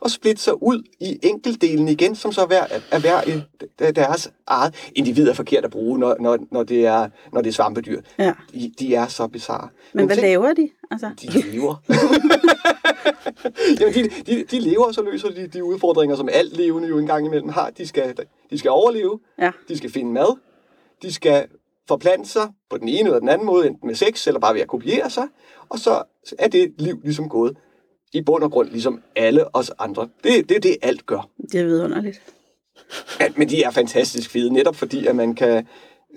og 0.00 0.10
splitte 0.10 0.42
sig 0.42 0.62
ud 0.62 0.82
i 1.00 1.18
enkeltdelen 1.22 1.88
igen, 1.88 2.14
som 2.14 2.32
så 2.32 2.42
er 2.42 2.46
hver, 2.46 2.64
er 2.90 2.98
hver 2.98 3.90
deres 3.90 4.30
eget 4.46 4.74
individ 4.94 5.28
er 5.28 5.34
forkert 5.34 5.64
at 5.64 5.70
bruge, 5.70 5.98
når, 5.98 6.16
når, 6.20 6.38
når, 6.50 6.62
det, 6.62 6.86
er, 6.86 7.08
når 7.32 7.40
det 7.40 7.48
er 7.48 7.52
svampedyr. 7.52 8.00
Ja. 8.18 8.32
De, 8.54 8.72
de 8.78 8.94
er 8.94 9.06
så 9.06 9.26
bizarre. 9.26 9.68
Men 9.92 10.06
hvad 10.06 10.16
tænk- 10.16 10.22
laver 10.22 10.52
de? 10.52 10.68
Altså, 10.90 11.10
de 11.22 11.50
lever. 11.52 11.74
Jamen, 13.80 13.94
de, 13.94 14.10
de, 14.26 14.44
de 14.50 14.60
lever, 14.60 14.84
og 14.84 14.94
så 14.94 15.02
løser 15.02 15.28
de 15.28 15.46
de 15.46 15.64
udfordringer, 15.64 16.16
som 16.16 16.28
alt 16.32 16.56
levende 16.56 16.88
jo 16.88 16.98
engang 16.98 17.26
imellem 17.26 17.48
har. 17.48 17.70
De 17.70 17.86
skal, 17.86 18.14
de 18.50 18.58
skal 18.58 18.70
overleve, 18.70 19.18
ja. 19.38 19.50
de 19.68 19.76
skal 19.76 19.90
finde 19.90 20.12
mad, 20.12 20.38
de 21.02 21.12
skal 21.12 21.46
forplante 21.88 22.28
sig 22.28 22.48
på 22.70 22.78
den 22.78 22.88
ene 22.88 23.08
eller 23.08 23.18
den 23.18 23.28
anden 23.28 23.46
måde, 23.46 23.66
enten 23.66 23.86
med 23.86 23.94
sex 23.94 24.26
eller 24.26 24.40
bare 24.40 24.54
ved 24.54 24.60
at 24.60 24.68
kopiere 24.68 25.10
sig, 25.10 25.28
og 25.68 25.78
så 25.78 26.02
er 26.38 26.48
det 26.48 26.74
liv 26.78 27.00
ligesom 27.04 27.28
gået 27.28 27.56
i 28.12 28.22
bund 28.22 28.42
og 28.44 28.50
grund, 28.52 28.68
ligesom 28.70 29.00
alle 29.16 29.56
os 29.56 29.70
andre. 29.78 30.08
Det, 30.24 30.48
det 30.48 30.56
er 30.56 30.60
det, 30.60 30.76
alt 30.82 31.06
gør. 31.06 31.28
Det 31.52 31.60
er 31.60 31.64
vidunderligt. 31.64 32.22
Ja, 33.20 33.28
men 33.36 33.48
de 33.48 33.62
er 33.62 33.70
fantastisk 33.70 34.30
fede, 34.30 34.52
netop 34.52 34.76
fordi, 34.76 35.06
at 35.06 35.16
man 35.16 35.34
kan, 35.34 35.66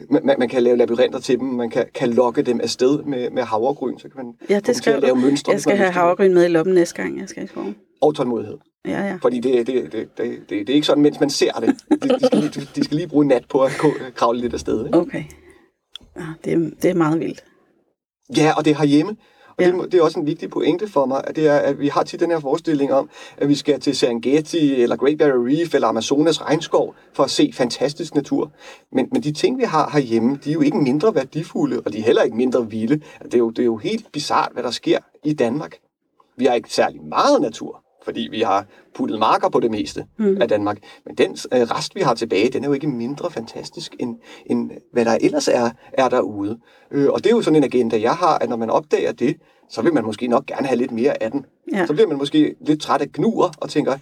man, 0.10 0.36
man 0.39 0.50
kan 0.50 0.63
lave 0.63 0.77
labyrinter 0.77 1.19
til 1.19 1.39
dem, 1.39 1.48
man 1.48 1.69
kan, 1.69 1.86
kan 1.93 2.10
lokke 2.13 2.41
dem 2.41 2.62
afsted 2.62 3.03
med, 3.03 3.29
med 3.29 3.43
havregryn, 3.43 3.98
så 4.00 4.10
kan 4.10 4.25
man 4.25 4.33
Ja, 4.50 4.60
det 4.60 4.75
skal 4.75 4.93
at 4.93 5.01
lave 5.01 5.15
mønstre. 5.15 5.51
Jeg 5.53 5.62
skal 5.62 5.77
have 5.77 5.91
havregryn 5.91 6.33
med 6.33 6.45
i 6.45 6.48
lommen 6.48 6.75
næste 6.75 6.95
gang, 7.01 7.19
jeg 7.19 7.29
skal 7.29 7.43
i 7.43 7.48
skoven. 7.48 7.75
Og 8.01 8.15
tålmodighed. 8.15 8.57
Ja, 8.86 9.07
ja. 9.07 9.17
Fordi 9.21 9.39
det, 9.39 9.67
det, 9.67 9.91
det, 9.91 9.91
det, 9.91 10.10
det, 10.17 10.50
det 10.50 10.69
er 10.69 10.74
ikke 10.74 10.88
sådan, 10.88 11.03
mens 11.03 11.19
man 11.19 11.29
ser 11.29 11.51
det. 11.53 11.75
De, 12.03 12.10
de, 12.10 12.25
skal, 12.25 12.39
lige, 12.39 12.67
de 12.75 12.83
skal 12.83 12.98
lige 12.98 13.07
bruge 13.07 13.25
nat 13.27 13.45
på 13.50 13.60
at 13.63 13.71
ko- 13.79 13.93
kravle 14.15 14.39
lidt 14.41 14.53
afsted. 14.53 14.86
Ikke? 14.86 14.98
Okay. 14.98 15.24
Ja, 16.17 16.25
det, 16.45 16.53
er, 16.53 16.57
det 16.81 16.89
er 16.89 16.95
meget 16.95 17.19
vildt. 17.19 17.43
Ja, 18.38 18.53
og 18.57 18.65
det 18.65 18.71
er 18.71 18.75
herhjemme. 18.77 19.15
Og 19.61 19.67
Ja. 19.77 19.83
det, 19.83 19.91
det 19.91 19.99
er 19.99 20.03
også 20.03 20.19
en 20.19 20.25
vigtig 20.25 20.49
pointe 20.49 20.87
for 20.87 21.05
mig, 21.05 21.21
at, 21.27 21.35
det 21.35 21.47
er, 21.47 21.55
at 21.57 21.79
vi 21.79 21.87
har 21.87 22.03
tit 22.03 22.19
den 22.19 22.31
her 22.31 22.39
forestilling 22.39 22.93
om, 22.93 23.09
at 23.37 23.49
vi 23.49 23.55
skal 23.55 23.79
til 23.79 23.95
Serengeti, 23.95 24.81
eller 24.81 24.95
Great 24.95 25.17
Barrier 25.17 25.45
Reef, 25.47 25.73
eller 25.73 25.87
Amazonas 25.87 26.41
regnskov, 26.41 26.95
for 27.13 27.23
at 27.23 27.29
se 27.31 27.51
fantastisk 27.53 28.15
natur. 28.15 28.51
Men, 28.91 29.07
men 29.11 29.23
de 29.23 29.31
ting, 29.31 29.57
vi 29.57 29.63
har 29.63 29.89
herhjemme, 29.93 30.39
de 30.43 30.49
er 30.49 30.53
jo 30.53 30.61
ikke 30.61 30.77
mindre 30.77 31.15
værdifulde, 31.15 31.81
og 31.85 31.93
de 31.93 31.99
er 31.99 32.03
heller 32.03 32.21
ikke 32.21 32.37
mindre 32.37 32.69
vilde. 32.69 33.01
Det 33.23 33.33
er 33.33 33.37
jo, 33.37 33.49
det 33.49 33.59
er 33.59 33.65
jo 33.65 33.77
helt 33.77 34.05
bizart, 34.13 34.49
hvad 34.53 34.63
der 34.63 34.71
sker 34.71 34.97
i 35.23 35.33
Danmark. 35.33 35.75
Vi 36.37 36.45
har 36.45 36.53
ikke 36.53 36.73
særlig 36.73 37.01
meget 37.03 37.41
natur, 37.41 37.83
fordi 38.03 38.27
vi 38.31 38.41
har 38.41 38.65
puttet 38.96 39.20
marker 39.20 39.50
på 39.50 39.60
det 39.60 39.72
meste 39.72 40.05
mm. 40.17 40.41
af 40.41 40.48
Danmark. 40.48 40.77
Men 41.05 41.15
den 41.15 41.31
øh, 41.31 41.62
rest, 41.62 41.96
vi 41.96 42.01
har 42.01 42.13
tilbage, 42.13 42.50
den 42.50 42.63
er 42.63 42.67
jo 42.67 42.74
ikke 42.74 42.88
mindre 42.88 43.31
fantastisk, 43.31 43.96
end, 44.00 44.17
end 44.46 44.72
hvad 44.93 45.05
der 45.05 45.17
ellers 45.22 45.48
er, 45.48 45.70
er 45.93 46.10
derude. 46.10 46.60
Øh, 46.91 47.10
og 47.10 47.24
det 47.24 47.31
er 47.31 47.36
jo 47.36 47.41
sådan 47.41 47.58
en 47.58 47.63
agenda, 47.63 48.01
jeg 48.01 48.13
har, 48.13 48.38
at 48.38 48.50
når 48.50 48.58
man 48.58 48.70
opdager 48.70 49.12
det, 49.12 49.38
så 49.70 49.81
vil 49.81 49.93
man 49.93 50.03
måske 50.03 50.27
nok 50.27 50.46
gerne 50.46 50.67
have 50.67 50.77
lidt 50.77 50.91
mere 50.91 51.24
af 51.24 51.31
den. 51.31 51.46
Ja. 51.74 51.86
Så 51.86 51.93
bliver 51.93 52.08
man 52.08 52.17
måske 52.17 52.55
lidt 52.62 52.81
træt 52.81 53.01
af 53.01 53.12
gnuer 53.12 53.51
og 53.58 53.70
tænker, 53.70 53.98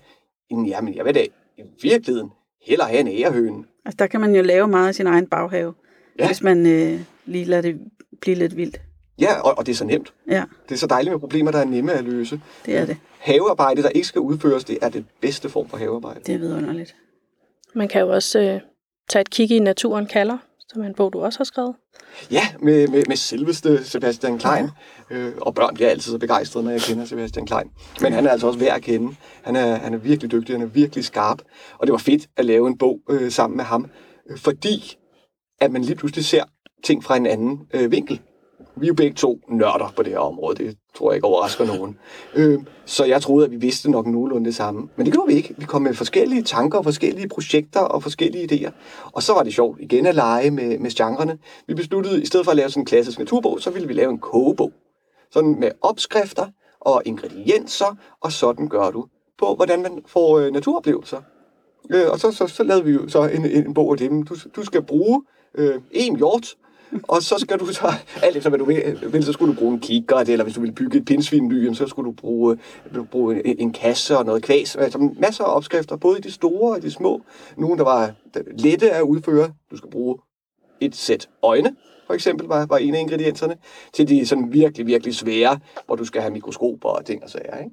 jamen 0.51 0.95
jeg 0.95 1.05
vil 1.05 1.15
da 1.15 1.23
i 1.57 1.61
virkeligheden 1.81 2.29
hellere 2.67 2.87
have 2.87 2.99
en 2.99 3.07
ærehøne. 3.07 3.63
Altså, 3.85 3.95
der 3.99 4.07
kan 4.07 4.21
man 4.21 4.35
jo 4.35 4.41
lave 4.41 4.67
meget 4.67 4.87
af 4.87 4.95
sin 4.95 5.07
egen 5.07 5.27
baghave. 5.27 5.73
Ja. 6.19 6.27
hvis 6.27 6.43
man 6.43 6.65
øh, 6.65 6.99
lige 7.25 7.45
lader 7.45 7.61
det 7.61 7.79
blive 8.21 8.35
lidt 8.35 8.57
vildt. 8.57 8.81
Ja, 9.19 9.39
og, 9.39 9.57
og 9.57 9.65
det 9.65 9.71
er 9.71 9.75
så 9.75 9.85
nemt. 9.85 10.13
Ja, 10.29 10.43
Det 10.69 10.75
er 10.75 10.79
så 10.79 10.87
dejligt 10.87 11.11
med 11.11 11.19
problemer, 11.19 11.51
der 11.51 11.59
er 11.59 11.65
nemme 11.65 11.93
at 11.93 12.03
løse. 12.03 12.41
det 12.65 12.77
er 12.77 12.85
det. 12.85 12.97
Havearbejde, 13.19 13.83
der 13.83 13.89
ikke 13.89 14.07
skal 14.07 14.21
udføres, 14.21 14.63
det 14.63 14.77
er 14.81 14.89
det 14.89 15.05
bedste 15.21 15.49
form 15.49 15.69
for 15.69 15.77
havearbejde. 15.77 16.19
Det 16.25 16.35
er 16.35 16.39
vidunderligt. 16.39 16.95
Man 17.75 17.87
kan 17.87 18.01
jo 18.01 18.09
også 18.09 18.39
øh, 18.39 18.61
tage 19.09 19.21
et 19.21 19.29
kig 19.29 19.51
i 19.51 19.59
Naturen 19.59 20.05
kalder, 20.05 20.37
som 20.69 20.81
er 20.81 20.85
en 20.87 20.93
bog, 20.93 21.13
du 21.13 21.21
også 21.21 21.39
har 21.39 21.43
skrevet. 21.43 21.75
Ja, 22.31 22.41
med, 22.59 22.87
med, 22.87 23.03
med 23.07 23.15
selveste 23.15 23.83
Sebastian 23.85 24.39
Klein. 24.39 24.69
Øh, 25.09 25.33
og 25.41 25.55
børn 25.55 25.73
bliver 25.73 25.89
altid 25.89 26.11
så 26.11 26.17
begejstrede, 26.17 26.65
når 26.65 26.71
jeg 26.71 26.81
kender 26.81 27.05
Sebastian 27.05 27.45
Klein. 27.45 27.71
Men 28.01 28.13
han 28.13 28.25
er 28.25 28.31
altså 28.31 28.47
også 28.47 28.59
værd 28.59 28.75
at 28.75 28.81
kende. 28.81 29.15
Han 29.43 29.55
er, 29.55 29.75
han 29.75 29.93
er 29.93 29.97
virkelig 29.97 30.31
dygtig, 30.31 30.55
han 30.55 30.61
er 30.61 30.69
virkelig 30.69 31.05
skarp. 31.05 31.41
Og 31.77 31.87
det 31.87 31.91
var 31.91 31.97
fedt 31.97 32.27
at 32.37 32.45
lave 32.45 32.67
en 32.67 32.77
bog 32.77 32.99
øh, 33.09 33.31
sammen 33.31 33.57
med 33.57 33.65
ham, 33.65 33.89
øh, 34.29 34.37
fordi 34.37 34.97
at 35.61 35.71
man 35.71 35.81
lige 35.81 35.95
pludselig 35.95 36.25
ser 36.25 36.43
ting 36.83 37.03
fra 37.03 37.17
en 37.17 37.25
anden 37.25 37.59
øh, 37.73 37.91
vinkel. 37.91 38.21
Vi 38.79 38.85
er 38.85 38.87
jo 38.87 38.93
begge 38.93 39.15
to 39.15 39.39
nørder 39.49 39.93
på 39.95 40.03
det 40.03 40.11
her 40.11 40.19
område, 40.19 40.63
det 40.63 40.77
tror 40.95 41.11
jeg 41.11 41.15
ikke 41.15 41.27
overrasker 41.27 41.65
nogen. 41.65 41.97
Øh, 42.35 42.59
så 42.85 43.05
jeg 43.05 43.21
troede, 43.21 43.45
at 43.45 43.51
vi 43.51 43.55
vidste 43.55 43.91
nok 43.91 44.07
nogenlunde 44.07 44.45
det 44.45 44.55
samme. 44.55 44.89
Men 44.95 45.05
det 45.05 45.13
gjorde 45.13 45.27
vi 45.27 45.33
ikke. 45.33 45.55
Vi 45.57 45.65
kom 45.65 45.81
med 45.81 45.93
forskellige 45.93 46.43
tanker, 46.43 46.81
forskellige 46.81 47.27
projekter 47.27 47.79
og 47.79 48.03
forskellige 48.03 48.51
idéer. 48.51 48.71
Og 49.11 49.23
så 49.23 49.33
var 49.33 49.43
det 49.43 49.53
sjovt 49.53 49.79
igen 49.81 50.05
at 50.05 50.15
lege 50.15 50.51
med, 50.51 50.79
med 50.79 50.91
genrerne. 50.91 51.37
Vi 51.67 51.73
besluttede, 51.73 52.21
i 52.21 52.25
stedet 52.25 52.45
for 52.45 52.51
at 52.51 52.57
lave 52.57 52.69
sådan 52.69 52.81
en 52.81 52.85
klassisk 52.85 53.19
naturbog, 53.19 53.61
så 53.61 53.69
ville 53.69 53.87
vi 53.87 53.93
lave 53.93 54.11
en 54.11 54.19
kogebog. 54.19 54.71
Sådan 55.31 55.59
med 55.59 55.71
opskrifter 55.81 56.47
og 56.79 57.01
ingredienser, 57.05 57.97
og 58.21 58.31
sådan 58.31 58.67
gør 58.67 58.91
du 58.91 59.05
på, 59.37 59.55
hvordan 59.55 59.81
man 59.81 60.03
får 60.07 60.39
øh, 60.39 60.51
naturoplevelser. 60.51 61.21
Øh, 61.91 62.09
og 62.11 62.19
så, 62.19 62.31
så, 62.31 62.47
så 62.47 62.63
lavede 62.63 62.85
vi 62.85 62.91
jo 62.91 63.09
så 63.09 63.23
en, 63.23 63.45
en 63.45 63.73
bog 63.73 63.91
af 63.91 63.97
dem. 63.97 64.23
Du, 64.23 64.35
du 64.55 64.65
skal 64.65 64.81
bruge 64.83 65.23
øh, 65.55 65.81
en 65.91 66.17
hjort, 66.17 66.55
og 67.03 67.23
så 67.23 67.35
skal 67.37 67.59
du 67.59 67.65
så, 67.65 67.93
alt 68.23 68.37
efter 68.37 68.49
hvad 68.49 68.59
du 68.59 68.65
vil, 69.09 69.23
så 69.23 69.33
skulle 69.33 69.53
du 69.53 69.59
bruge 69.59 69.73
en 69.73 69.79
kikkert, 69.79 70.29
eller 70.29 70.43
hvis 70.43 70.55
du 70.55 70.61
vil 70.61 70.71
bygge 70.71 70.97
et 70.97 71.05
pindsvinby, 71.05 71.73
så 71.73 71.87
skulle 71.87 72.07
du 72.07 72.11
bruge, 72.11 72.57
bruge 73.11 73.47
en, 73.47 73.55
en 73.59 73.73
kasse 73.73 74.17
og 74.17 74.25
noget 74.25 74.43
kvæs. 74.43 74.75
Altså 74.75 75.09
masser 75.19 75.43
af 75.43 75.55
opskrifter, 75.55 75.95
både 75.95 76.17
i 76.17 76.21
de 76.21 76.31
store 76.31 76.75
og 76.75 76.81
de 76.81 76.91
små. 76.91 77.21
Nogle, 77.57 77.77
der 77.77 77.83
var 77.83 78.11
lette 78.57 78.91
at 78.91 79.01
udføre. 79.01 79.53
Du 79.71 79.77
skal 79.77 79.89
bruge 79.89 80.17
et 80.81 80.95
sæt 80.95 81.29
øjne, 81.43 81.75
for 82.07 82.13
eksempel, 82.13 82.47
var, 82.47 82.65
var 82.65 82.77
en 82.77 82.95
af 82.95 82.99
ingredienserne, 82.99 83.55
til 83.93 84.09
de 84.09 84.25
sådan 84.25 84.53
virkelig, 84.53 84.87
virkelig 84.87 85.15
svære, 85.15 85.59
hvor 85.85 85.95
du 85.95 86.05
skal 86.05 86.21
have 86.21 86.33
mikroskoper 86.33 86.89
og 86.89 87.05
ting 87.05 87.23
og 87.23 87.29
sager, 87.29 87.57
ikke? 87.57 87.71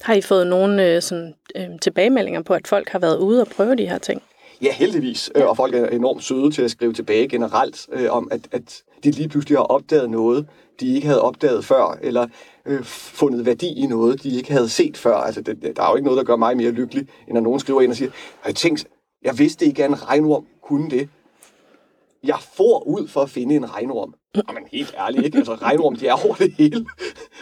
Har 0.00 0.14
I 0.14 0.20
fået 0.20 0.46
nogle 0.46 0.94
øh, 0.94 1.02
sådan, 1.02 1.34
øh, 1.56 1.66
tilbagemeldinger 1.82 2.42
på, 2.42 2.54
at 2.54 2.68
folk 2.68 2.88
har 2.88 2.98
været 2.98 3.18
ude 3.18 3.40
og 3.40 3.46
prøve 3.46 3.74
de 3.74 3.88
her 3.88 3.98
ting? 3.98 4.22
Ja, 4.62 4.72
heldigvis. 4.72 5.30
Ja. 5.36 5.44
Og 5.44 5.56
folk 5.56 5.74
er 5.74 5.86
enormt 5.86 6.24
søde 6.24 6.50
til 6.50 6.62
at 6.62 6.70
skrive 6.70 6.92
tilbage 6.92 7.28
generelt 7.28 7.86
øh, 7.92 8.10
om, 8.10 8.28
at, 8.30 8.48
at 8.52 8.82
de 9.04 9.10
lige 9.10 9.28
pludselig 9.28 9.58
har 9.58 9.64
opdaget 9.64 10.10
noget, 10.10 10.46
de 10.80 10.94
ikke 10.94 11.06
havde 11.06 11.22
opdaget 11.22 11.64
før, 11.64 11.98
eller 12.02 12.26
øh, 12.66 12.84
fundet 12.84 13.46
værdi 13.46 13.66
i 13.66 13.86
noget, 13.86 14.22
de 14.22 14.36
ikke 14.36 14.52
havde 14.52 14.68
set 14.68 14.96
før. 14.96 15.16
Altså, 15.16 15.40
det, 15.40 15.76
der 15.76 15.82
er 15.82 15.90
jo 15.90 15.96
ikke 15.96 16.04
noget, 16.04 16.18
der 16.18 16.24
gør 16.24 16.36
mig 16.36 16.56
mere 16.56 16.70
lykkelig, 16.70 17.08
end 17.26 17.34
når 17.34 17.40
nogen 17.40 17.60
skriver 17.60 17.80
ind 17.80 17.90
og 17.90 17.96
siger, 17.96 18.10
jeg 18.46 18.54
tænkt, 18.54 18.86
jeg 19.22 19.38
vidste 19.38 19.66
ikke, 19.66 19.84
at 19.84 19.90
en 19.90 20.08
regnorm 20.08 20.46
kunne 20.62 20.90
det. 20.90 21.08
Jeg 22.24 22.38
får 22.56 22.82
ud 22.86 23.08
for 23.08 23.20
at 23.20 23.30
finde 23.30 23.54
en 23.54 23.74
regnorm. 23.74 24.14
Jamen 24.48 24.62
helt 24.72 24.94
ærligt, 24.98 25.24
ikke? 25.24 25.38
Altså 25.38 25.54
regnorm, 25.54 25.96
de 25.96 26.06
er 26.06 26.26
over 26.26 26.34
det 26.34 26.52
hele. 26.52 26.86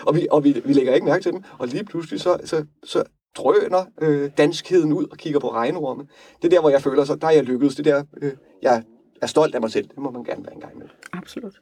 og 0.07 0.17
vi, 0.17 0.27
og 0.31 0.45
vi, 0.45 0.63
vi 0.65 0.73
lægger 0.73 0.95
ikke 0.95 1.07
mærke 1.07 1.23
til 1.23 1.33
dem. 1.33 1.43
Og 1.59 1.69
lige 1.69 1.85
pludselig 1.85 2.21
så, 2.21 2.39
så, 2.45 2.65
så 2.85 3.03
drøner 3.37 3.85
øh, 4.01 4.31
danskheden 4.39 4.93
ud 4.93 5.07
og 5.11 5.17
kigger 5.17 5.41
på 5.41 5.53
regnorme. 5.53 6.07
Det 6.43 6.45
er 6.45 6.49
der, 6.51 6.61
hvor 6.61 6.71
jeg 6.71 6.83
føler, 6.83 7.05
så 7.05 7.15
der 7.15 7.27
er 7.27 7.31
jeg 7.31 7.45
lykkedes. 7.45 7.75
Det 7.75 7.87
er 7.87 7.95
der, 7.95 8.05
øh, 8.23 8.33
jeg 8.63 8.83
er 9.23 9.27
stolt 9.27 9.55
af 9.55 9.61
mig 9.61 9.71
selv. 9.73 9.89
Det 9.89 9.99
må 9.99 10.11
man 10.11 10.25
gerne 10.25 10.45
være 10.45 10.55
en 10.55 10.61
gang 10.61 10.79
med. 10.79 10.87
Absolut. 11.13 11.55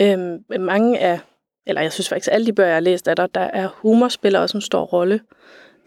Øhm, 0.00 0.44
mange 0.60 0.98
af, 0.98 1.20
eller 1.66 1.82
jeg 1.82 1.92
synes 1.92 2.08
faktisk, 2.08 2.28
alle 2.32 2.46
de 2.46 2.52
bøger, 2.52 2.68
jeg 2.68 2.76
har 2.76 2.80
læst 2.80 3.08
af 3.08 3.16
dig, 3.16 3.34
der 3.34 3.40
er 3.40 3.68
humorspil 3.76 4.36
også 4.36 4.56
en 4.58 4.62
stor 4.62 4.80
rolle. 4.84 5.20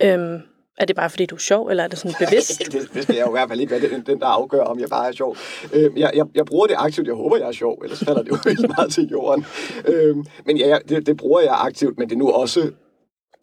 Øhm, 0.03 0.39
er 0.77 0.85
det 0.85 0.95
bare 0.95 1.09
fordi, 1.09 1.25
du 1.25 1.35
er 1.35 1.39
sjov, 1.39 1.67
eller 1.67 1.83
er 1.83 1.87
det 1.87 1.97
sådan 1.99 2.15
bevidst? 2.29 2.59
det, 2.71 2.89
det 2.93 3.03
skal 3.03 3.15
jeg 3.15 3.25
jo 3.25 3.29
i 3.29 3.31
hvert 3.31 3.49
fald 3.49 3.59
ikke 3.59 3.71
være 3.71 3.89
den, 3.89 4.01
den 4.05 4.19
der 4.19 4.25
afgør, 4.25 4.61
om 4.63 4.79
jeg 4.79 4.89
bare 4.89 5.07
er 5.07 5.11
sjov. 5.11 5.35
Øh, 5.73 5.99
jeg, 5.99 6.11
jeg, 6.15 6.25
jeg 6.35 6.45
bruger 6.45 6.67
det 6.67 6.75
aktivt. 6.79 7.07
Jeg 7.07 7.15
håber, 7.15 7.37
jeg 7.37 7.47
er 7.47 7.51
sjov, 7.51 7.79
ellers 7.83 8.03
falder 8.03 8.23
det 8.23 8.29
jo 8.29 8.37
helt 8.49 8.67
meget 8.77 8.91
til 8.93 9.07
jorden. 9.07 9.45
Øh, 9.87 10.15
men 10.45 10.57
ja, 10.57 10.67
jeg- 10.67 10.81
det, 10.89 11.05
det 11.07 11.17
bruger 11.17 11.41
jeg 11.41 11.55
aktivt, 11.59 11.97
men 11.99 12.09
det 12.09 12.15
er 12.15 12.19
nu 12.19 12.29
også 12.31 12.71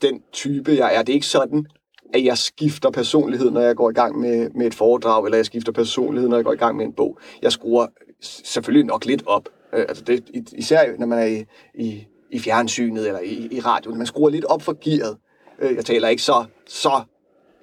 den 0.03 0.21
type, 0.33 0.73
jeg 0.73 0.95
er. 0.95 1.03
Det 1.03 1.13
er 1.13 1.15
ikke 1.15 1.27
sådan, 1.27 1.67
at 2.15 2.25
jeg 2.25 2.39
skifter 2.39 2.91
personlighed, 2.91 3.51
når 3.51 3.61
jeg 3.61 3.77
går 3.77 3.91
i 3.91 3.93
gang 3.93 4.21
med, 4.21 4.51
med 4.55 4.67
et 4.67 4.75
foredrag, 4.75 5.25
eller 5.25 5.39
jeg 5.39 5.47
skifter 5.47 5.73
personlighed, 5.73 6.29
når 6.29 6.37
jeg 6.37 6.45
går 6.45 6.53
i 6.53 6.57
gang 6.57 6.77
med 6.77 6.85
en 6.85 6.93
bog. 6.93 7.19
Jeg 7.43 7.53
skruer 7.53 7.87
selvfølgelig 8.21 8.87
nok 8.87 9.05
lidt 9.05 9.23
op. 9.27 9.49
Øh, 9.75 9.85
altså 9.89 10.05
det, 10.05 10.25
især 10.53 10.99
når 10.99 11.07
man 11.07 11.19
er 11.19 11.25
i, 11.25 11.45
i, 11.75 12.07
i 12.31 12.39
fjernsynet 12.39 13.07
eller 13.07 13.21
i, 13.21 13.49
i 13.51 13.61
radioen. 13.61 13.99
Man 13.99 14.07
skruer 14.07 14.31
lidt 14.31 14.45
op 14.45 14.63
for 14.63 14.77
gearet. 14.85 15.17
Øh, 15.59 15.77
jeg 15.77 15.85
taler 15.85 16.09
ikke 16.09 16.23
så, 16.23 16.45
så 16.67 17.03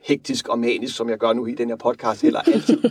hektisk 0.03 0.47
og 0.47 0.59
manisk, 0.59 0.95
som 0.95 1.09
jeg 1.09 1.17
gør 1.17 1.33
nu 1.33 1.45
i 1.45 1.55
den 1.55 1.69
her 1.69 1.75
podcast, 1.75 2.21
heller 2.21 2.39
altid. 2.39 2.81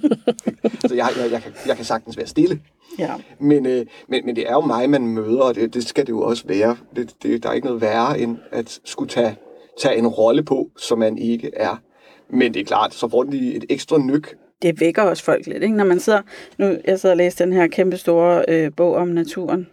så 0.89 0.95
jeg, 0.95 1.09
jeg, 1.17 1.33
jeg, 1.33 1.43
kan, 1.43 1.53
jeg 1.67 1.77
kan 1.77 1.85
sagtens 1.85 2.17
være 2.17 2.27
stille. 2.27 2.61
Ja. 2.99 3.15
Men, 3.41 3.67
øh, 3.67 3.87
men, 4.09 4.27
men 4.27 4.37
det 4.37 4.49
er 4.49 4.53
jo 4.53 4.61
mig, 4.61 4.91
man 4.91 5.07
møder, 5.07 5.41
og 5.41 5.55
det, 5.55 5.75
det 5.75 5.87
skal 5.87 6.07
det 6.07 6.13
jo 6.13 6.21
også 6.21 6.45
være. 6.47 6.77
Det, 6.97 7.15
det, 7.23 7.43
der 7.43 7.49
er 7.49 7.53
ikke 7.53 7.67
noget 7.67 7.81
værre, 7.81 8.19
end 8.19 8.37
at 8.53 8.81
skulle 8.85 9.09
tage, 9.09 9.37
tage 9.81 9.97
en 9.97 10.07
rolle 10.07 10.43
på, 10.43 10.71
som 10.77 10.99
man 10.99 11.19
ikke 11.19 11.51
er. 11.57 11.83
Men 12.31 12.55
det 12.55 12.61
er 12.61 12.65
klart, 12.65 12.95
så 12.95 13.09
får 13.09 13.23
de 13.23 13.55
et 13.55 13.65
ekstra 13.69 13.99
nyk. 13.99 14.37
Det 14.63 14.81
vækker 14.81 15.03
også 15.03 15.25
folk 15.25 15.47
lidt, 15.47 15.63
ikke? 15.63 15.77
Når 15.77 15.85
man 15.85 16.01
sidder... 16.01 16.23
Nu, 16.59 16.77
jeg 16.85 17.01
sidder 17.01 17.13
og 17.13 17.17
læser 17.17 17.45
den 17.45 17.55
her 17.55 17.67
kæmpe 17.67 17.97
store 17.97 18.45
øh, 18.49 18.71
bog 18.77 18.95
om 18.95 19.09
naturen. 19.09 19.67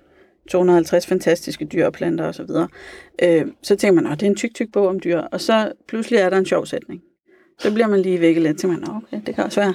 250 0.49 1.07
fantastiske 1.07 1.65
dyr 1.65 1.85
og 1.85 1.93
planter 1.93 2.27
osv. 2.27 2.49
Øh, 3.23 3.45
så 3.61 3.75
tænker 3.75 4.01
man, 4.01 4.11
at 4.11 4.19
det 4.19 4.25
er 4.25 4.29
en 4.29 4.35
tyk, 4.35 4.53
tyk 4.53 4.71
bog 4.73 4.87
om 4.87 4.99
dyr. 4.99 5.19
Og 5.19 5.41
så 5.41 5.71
pludselig 5.87 6.19
er 6.19 6.29
der 6.29 6.37
en 6.37 6.45
sjov 6.45 6.65
sætning. 6.65 7.01
Så 7.59 7.73
bliver 7.73 7.87
man 7.87 7.99
lige 7.99 8.21
vækket 8.21 8.43
lidt, 8.43 8.59
til 8.59 8.69
man, 8.69 8.89
okay, 8.89 9.21
det 9.25 9.35
kan 9.35 9.43
også 9.43 9.59
være 9.59 9.73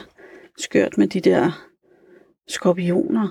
skørt 0.58 0.98
med 0.98 1.06
de 1.08 1.20
der 1.20 1.66
skorpioner. 2.48 3.28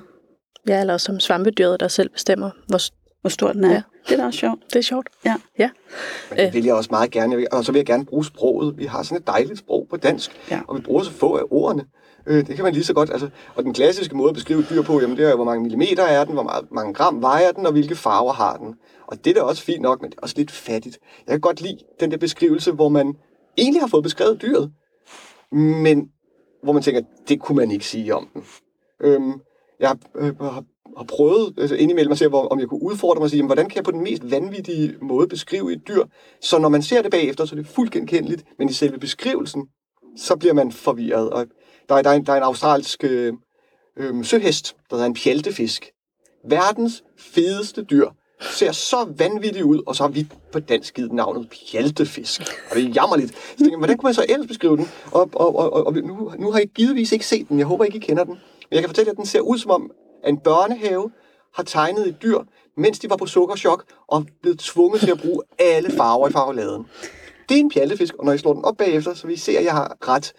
Ja, 0.67 0.81
eller 0.81 0.97
som 0.97 1.19
svampedyret, 1.19 1.79
der 1.79 1.87
selv 1.87 2.09
bestemmer, 2.09 2.49
hvor, 2.67 2.79
hvor 3.21 3.29
stor 3.29 3.51
den 3.51 3.63
er. 3.63 3.69
Ja. 3.69 3.81
Det 4.07 4.13
er 4.13 4.17
da 4.17 4.25
også 4.25 4.39
sjovt. 4.39 4.59
Det 4.73 4.75
er 4.75 4.81
sjovt. 4.81 5.09
Ja. 5.25 5.35
ja. 5.59 5.69
Men 6.29 6.37
det 6.37 6.53
vil 6.53 6.65
jeg 6.65 6.73
også 6.73 6.87
meget 6.91 7.11
gerne. 7.11 7.47
Og 7.51 7.65
så 7.65 7.71
vil 7.71 7.79
jeg 7.79 7.85
gerne 7.85 8.05
bruge 8.05 8.25
sproget. 8.25 8.77
Vi 8.77 8.85
har 8.85 9.03
sådan 9.03 9.17
et 9.17 9.27
dejligt 9.27 9.59
sprog 9.59 9.87
på 9.89 9.97
dansk, 9.97 10.31
ja. 10.51 10.59
og 10.67 10.75
vi 10.75 10.81
bruger 10.81 11.03
så 11.03 11.11
få 11.11 11.35
af 11.37 11.43
ordene. 11.51 11.85
Øh, 12.27 12.47
det 12.47 12.55
kan 12.55 12.63
man 12.63 12.73
lige 12.73 12.83
så 12.83 12.93
godt. 12.93 13.09
Altså, 13.09 13.29
og 13.55 13.63
den 13.63 13.73
klassiske 13.73 14.17
måde 14.17 14.29
at 14.29 14.35
beskrive 14.35 14.65
dyr 14.69 14.81
på, 14.81 15.01
jamen 15.01 15.17
det 15.17 15.25
er 15.25 15.29
jo, 15.29 15.35
hvor 15.35 15.45
mange 15.45 15.61
millimeter 15.61 16.03
er 16.03 16.23
den, 16.25 16.33
hvor 16.33 16.43
meget, 16.43 16.65
mange 16.71 16.93
gram 16.93 17.21
vejer 17.21 17.51
den, 17.51 17.65
og 17.65 17.71
hvilke 17.71 17.95
farver 17.95 18.33
har 18.33 18.57
den. 18.57 18.75
Og 19.07 19.25
det 19.25 19.29
er 19.29 19.33
da 19.33 19.41
også 19.41 19.63
fint 19.63 19.81
nok, 19.81 20.01
men 20.01 20.11
det 20.11 20.17
er 20.17 20.21
også 20.21 20.35
lidt 20.37 20.51
fattigt. 20.51 20.99
Jeg 21.27 21.33
kan 21.33 21.41
godt 21.41 21.61
lide 21.61 21.77
den 21.99 22.11
der 22.11 22.17
beskrivelse, 22.17 22.71
hvor 22.71 22.89
man 22.89 23.15
egentlig 23.59 23.81
har 23.81 23.87
fået 23.87 24.03
beskrevet 24.03 24.41
dyret, 24.41 24.71
men 25.51 26.09
hvor 26.63 26.73
man 26.73 26.83
tænker, 26.83 27.01
det 27.27 27.39
kunne 27.39 27.55
man 27.55 27.71
ikke 27.71 27.85
sige 27.85 28.15
om 28.15 28.29
den. 28.33 28.43
Øhm, 29.01 29.33
jeg 29.79 29.97
øh, 30.15 30.39
har, 30.39 30.63
har 30.97 31.05
prøvet 31.07 31.53
altså 31.57 31.75
indimellem 31.75 32.11
at 32.11 32.17
se, 32.17 32.27
hvor, 32.27 32.47
om 32.47 32.59
jeg 32.59 32.67
kunne 32.67 32.83
udfordre 32.83 33.19
mig 33.19 33.23
og 33.23 33.29
sige, 33.29 33.37
jamen, 33.37 33.47
hvordan 33.47 33.69
kan 33.69 33.75
jeg 33.75 33.83
på 33.83 33.91
den 33.91 34.03
mest 34.03 34.31
vanvittige 34.31 34.95
måde 35.01 35.27
beskrive 35.27 35.73
et 35.73 35.87
dyr, 35.87 36.03
så 36.41 36.59
når 36.59 36.69
man 36.69 36.81
ser 36.81 37.01
det 37.01 37.11
bagefter, 37.11 37.45
så 37.45 37.55
er 37.55 37.57
det 37.57 37.67
fuldt 37.67 37.91
genkendeligt, 37.91 38.43
men 38.59 38.69
i 38.69 38.73
selve 38.73 38.97
beskrivelsen, 38.97 39.67
så 40.17 40.35
bliver 40.35 40.53
man 40.53 40.71
forvirret. 40.71 41.29
Og 41.29 41.45
der 41.89 41.95
er, 41.95 42.01
der 42.01 42.09
er, 42.09 42.13
en, 42.13 42.25
der 42.25 42.33
er 42.33 42.37
en 42.37 42.43
australsk 42.43 43.03
øh, 43.03 43.33
øh, 43.97 44.25
søhest, 44.25 44.75
der 44.89 44.95
hedder 44.95 45.07
en 45.07 45.13
pjaltefisk. 45.13 45.91
Verdens 46.49 47.03
fedeste 47.17 47.83
dyr. 47.83 48.09
Ser 48.41 48.71
så 48.71 49.13
vanvittigt 49.17 49.65
ud, 49.65 49.81
og 49.87 49.95
så 49.95 50.03
har 50.03 50.09
vi 50.09 50.27
på 50.51 50.59
dansk 50.59 50.93
givet 50.93 51.11
navnet 51.11 51.49
pjaltefisk. 51.49 52.41
Og 52.69 52.75
det 52.75 52.85
er 52.85 52.89
jammerligt. 52.89 53.29
Så 53.29 53.57
tænker 53.57 53.71
jeg, 53.71 53.77
hvordan 53.77 53.97
kunne 53.97 54.07
man 54.07 54.13
så 54.13 54.25
ellers 54.29 54.47
beskrive 54.47 54.77
den? 54.77 54.87
Og, 55.11 55.29
og, 55.33 55.55
og, 55.55 55.87
og 55.87 55.93
nu, 55.93 56.31
nu 56.39 56.51
har 56.51 56.59
jeg 56.59 56.67
givetvis 56.67 57.11
ikke 57.11 57.27
set 57.27 57.49
den. 57.49 57.59
Jeg 57.59 57.67
håber 57.67 57.85
ikke, 57.85 57.97
I 57.97 57.99
kender 57.99 58.23
den. 58.23 58.33
Men 58.33 58.71
jeg 58.71 58.79
kan 58.79 58.89
fortælle, 58.89 59.11
at 59.11 59.17
den 59.17 59.25
ser 59.25 59.39
ud 59.39 59.57
som 59.57 59.71
om, 59.71 59.91
at 60.23 60.29
en 60.29 60.37
børnehave 60.37 61.11
har 61.53 61.63
tegnet 61.63 62.07
et 62.07 62.21
dyr, 62.21 62.39
mens 62.77 62.99
de 62.99 63.09
var 63.09 63.15
på 63.17 63.25
sukkerchok, 63.25 63.83
og 64.07 64.25
blevet 64.41 64.59
tvunget 64.59 65.01
til 65.01 65.11
at 65.11 65.21
bruge 65.21 65.41
alle 65.59 65.91
farver 65.91 66.27
i 66.27 66.31
farveladen. 66.31 66.85
Det 67.49 67.55
er 67.55 67.59
en 67.59 67.69
pjaltefisk, 67.69 68.15
og 68.15 68.25
når 68.25 68.33
I 68.33 68.37
slår 68.37 68.53
den 68.53 68.65
op 68.65 68.77
bagefter, 68.77 69.13
så 69.13 69.27
vi 69.27 69.35
ser, 69.35 69.59
at 69.59 69.65
jeg 69.65 69.73
har 69.73 69.97
ret. 70.07 70.33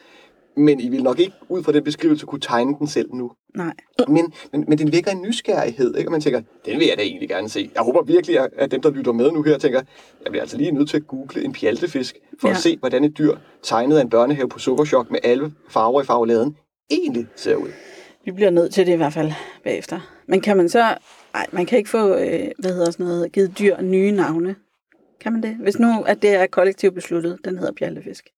Men 0.57 0.81
I 0.81 0.89
vil 0.89 1.03
nok 1.03 1.19
ikke 1.19 1.35
ud 1.49 1.63
fra 1.63 1.73
den 1.73 1.85
beskrivelse 1.85 2.27
kunne 2.27 2.41
tegne 2.41 2.77
den 2.79 2.87
selv 2.87 3.15
nu. 3.15 3.31
Nej. 3.55 3.73
Men, 4.09 4.33
men, 4.53 4.65
men 4.69 4.79
den 4.79 4.93
vækker 4.93 5.11
en 5.11 5.23
nysgerrighed, 5.23 5.97
ikke? 5.97 6.09
Og 6.09 6.13
man 6.13 6.21
tænker, 6.21 6.41
den 6.67 6.79
vil 6.79 6.87
jeg 6.87 6.97
da 6.97 7.03
egentlig 7.03 7.29
gerne 7.29 7.49
se. 7.49 7.71
Jeg 7.75 7.83
håber 7.83 8.03
virkelig, 8.03 8.39
at 8.57 8.71
dem, 8.71 8.83
der 8.83 8.91
lytter 8.91 9.13
med 9.13 9.33
nu 9.33 9.43
her, 9.43 9.59
tænker, 9.59 9.81
jeg 10.25 10.31
bliver 10.31 10.43
altså 10.43 10.57
lige 10.57 10.73
nødt 10.73 10.91
til 10.91 10.97
at 10.97 11.07
google 11.07 11.45
en 11.45 11.53
pjaltefisk, 11.53 12.17
for 12.41 12.49
ja. 12.49 12.55
at 12.55 12.61
se, 12.61 12.77
hvordan 12.77 13.05
et 13.05 13.19
dyr 13.19 13.37
tegnet 13.63 13.97
af 13.97 14.03
en 14.03 14.11
børnehave 14.11 14.49
på 14.49 14.59
sukkerchok 14.59 15.11
med 15.11 15.19
alle 15.23 15.53
farver 15.69 16.03
i 16.03 16.05
farveladen 16.05 16.57
egentlig 16.91 17.27
ser 17.37 17.55
ud. 17.55 17.69
Vi 18.25 18.31
bliver 18.33 18.51
nødt 18.51 18.75
til 18.75 18.87
det 18.87 18.93
i 18.93 18.97
hvert 18.97 19.13
fald 19.13 19.33
bagefter. 19.65 20.01
Men 20.27 20.41
kan 20.41 20.57
man 20.57 20.69
så... 20.69 20.97
Nej, 21.35 21.47
man 21.53 21.67
kan 21.67 21.79
ikke 21.79 21.91
få, 21.91 22.15
øh, 22.15 22.49
hvad 22.59 22.73
hedder 22.73 22.91
sådan 22.91 23.07
noget, 23.07 23.33
givet 23.33 23.59
dyr 23.59 23.81
nye 23.81 24.11
navne. 24.11 24.57
Kan 25.21 25.33
man 25.33 25.43
det? 25.43 25.57
Hvis 25.57 25.79
nu, 25.79 26.03
at 26.03 26.23
det 26.23 26.31
er 26.31 26.47
kollektivt 26.47 26.95
besluttet, 26.95 27.39
den 27.45 27.59
hedder 27.59 27.73
bjallefisk. 27.73 28.29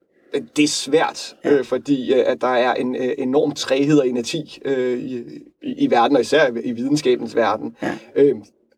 Det 0.56 0.62
er 0.62 0.68
svært, 0.68 1.36
ja. 1.44 1.52
øh, 1.52 1.64
fordi 1.64 2.14
øh, 2.14 2.24
at 2.26 2.40
der 2.40 2.46
er 2.46 2.74
en 2.74 2.96
øh, 2.96 3.14
enorm 3.18 3.52
træhed 3.52 3.98
og 3.98 4.08
energi 4.08 4.58
øh, 4.64 4.98
i, 4.98 5.24
i, 5.62 5.90
verden, 5.90 6.16
og 6.16 6.22
især 6.22 6.46
i, 6.46 6.60
i 6.64 6.72
videnskabens 6.72 7.36
verden. 7.36 7.76
Ja. 7.82 7.98
Øh, 8.16 8.34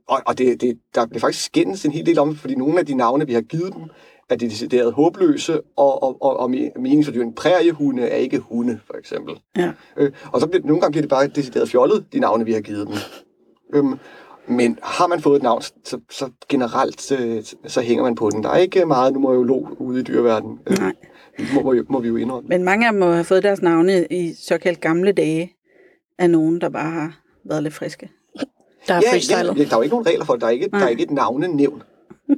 og 0.08 0.22
og 0.26 0.38
det, 0.38 0.60
det, 0.60 0.78
der 0.94 1.06
bliver 1.06 1.20
faktisk 1.20 1.44
skændes 1.44 1.84
en 1.84 1.92
hel 1.92 2.06
del 2.06 2.18
om 2.18 2.36
fordi 2.36 2.54
nogle 2.54 2.78
af 2.78 2.86
de 2.86 2.94
navne, 2.94 3.26
vi 3.26 3.34
har 3.34 3.40
givet 3.40 3.74
dem, 3.74 3.82
er 4.28 4.36
de 4.36 4.50
decideret 4.50 4.92
håbløse, 4.92 5.60
og, 5.76 6.02
og, 6.02 6.22
og, 6.22 6.36
og 6.36 6.50
meningsfordyrende 6.50 7.34
præriehunde 7.34 8.02
er 8.02 8.16
ikke 8.16 8.38
hunde, 8.38 8.80
for 8.86 8.94
eksempel. 8.98 9.34
Ja. 9.56 9.72
Øh, 9.96 10.12
og 10.32 10.40
så 10.40 10.46
bliver, 10.46 10.66
nogle 10.66 10.80
gange 10.80 10.92
bliver 10.92 11.02
det 11.02 11.10
bare 11.10 11.26
decideret 11.26 11.68
fjollet, 11.68 12.04
de 12.12 12.18
navne, 12.18 12.44
vi 12.44 12.52
har 12.52 12.60
givet 12.60 12.86
dem. 12.86 12.96
Øhm, 13.74 13.98
men 14.46 14.78
har 14.82 15.06
man 15.06 15.20
fået 15.20 15.36
et 15.36 15.42
navn, 15.42 15.62
så, 15.62 16.00
så 16.10 16.30
generelt 16.48 17.00
så, 17.00 17.16
så 17.66 17.80
hænger 17.80 18.04
man 18.04 18.14
på 18.14 18.30
den. 18.30 18.42
Der 18.42 18.48
er 18.48 18.56
ikke 18.56 18.86
meget 18.86 19.12
numerolog 19.12 19.68
ude 19.78 20.00
i 20.00 20.02
dyreverdenen. 20.02 20.58
Nej. 20.78 20.92
Må, 21.54 21.62
må, 21.62 21.74
må 21.88 22.00
vi 22.00 22.08
jo 22.08 22.16
indrømme. 22.16 22.48
Men 22.48 22.64
mange 22.64 22.86
af 22.86 22.92
dem 22.92 23.00
må 23.00 23.12
have 23.12 23.24
fået 23.24 23.42
deres 23.42 23.62
navne 23.62 24.06
i 24.10 24.34
såkaldt 24.34 24.80
gamle 24.80 25.12
dage 25.12 25.52
af 26.18 26.30
nogen, 26.30 26.60
der 26.60 26.68
bare 26.68 26.90
har 26.90 27.20
været 27.44 27.62
lidt 27.62 27.74
friske. 27.74 28.10
Der 28.88 28.94
er 28.94 29.00
ja, 29.04 29.12
freestylet. 29.12 29.58
ja, 29.58 29.64
der 29.64 29.72
er 29.72 29.76
jo 29.76 29.82
ikke 29.82 29.94
nogen 29.94 30.06
regler 30.06 30.24
for 30.24 30.32
det. 30.32 30.40
Der 30.40 30.46
er 30.46 30.50
ikke, 30.50 30.68
der 30.68 30.78
er 30.78 30.88
ikke 30.88 31.02
et 31.02 31.10
navnenævn. 31.10 31.82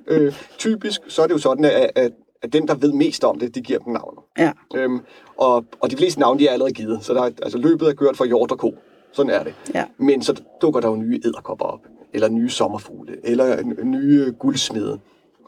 øh, 0.08 0.32
typisk 0.58 1.00
så 1.08 1.22
er 1.22 1.26
det 1.26 1.34
jo 1.34 1.38
sådan, 1.38 1.64
at, 1.64 1.90
at, 1.94 2.12
at 2.42 2.52
dem, 2.52 2.66
der 2.66 2.74
ved 2.74 2.92
mest 2.92 3.24
om 3.24 3.38
det, 3.38 3.54
de 3.54 3.60
giver 3.60 3.78
dem 3.78 3.92
navnet. 3.92 4.22
Ja. 4.38 4.52
Øhm, 4.74 5.00
og, 5.36 5.64
og 5.80 5.90
de 5.90 5.96
fleste 5.96 6.20
navne, 6.20 6.40
de 6.40 6.48
er 6.48 6.52
allerede 6.52 6.72
givet. 6.74 7.04
Så 7.04 7.14
der 7.14 7.22
er, 7.22 7.30
altså, 7.42 7.58
løbet 7.58 7.88
er 7.88 7.92
kørt 7.92 8.16
for 8.16 8.24
hjort 8.24 8.52
og 8.52 8.58
ko. 8.58 8.74
Sådan 9.12 9.32
er 9.32 9.42
det. 9.42 9.54
Ja. 9.74 9.84
Men 9.98 10.22
så 10.22 10.42
dukker 10.62 10.80
der 10.80 10.88
jo 10.88 10.96
nye 10.96 11.20
æderkopper 11.24 11.64
op, 11.64 11.80
eller 12.14 12.28
nye 12.28 12.48
sommerfugle, 12.48 13.16
eller 13.24 13.62
nye 13.84 14.32
guldsmede. 14.38 15.00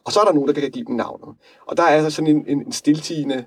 Og 0.08 0.12
så 0.12 0.20
er 0.20 0.24
der 0.24 0.32
nogen, 0.32 0.48
der 0.48 0.60
kan 0.60 0.70
give 0.70 0.84
dem 0.84 0.96
navnet. 0.96 1.28
Og 1.66 1.76
der 1.76 1.82
er 1.82 1.86
altså 1.86 2.10
sådan 2.10 2.36
en, 2.36 2.44
en, 2.46 2.62
en 2.66 2.72
stiltigende 2.72 3.44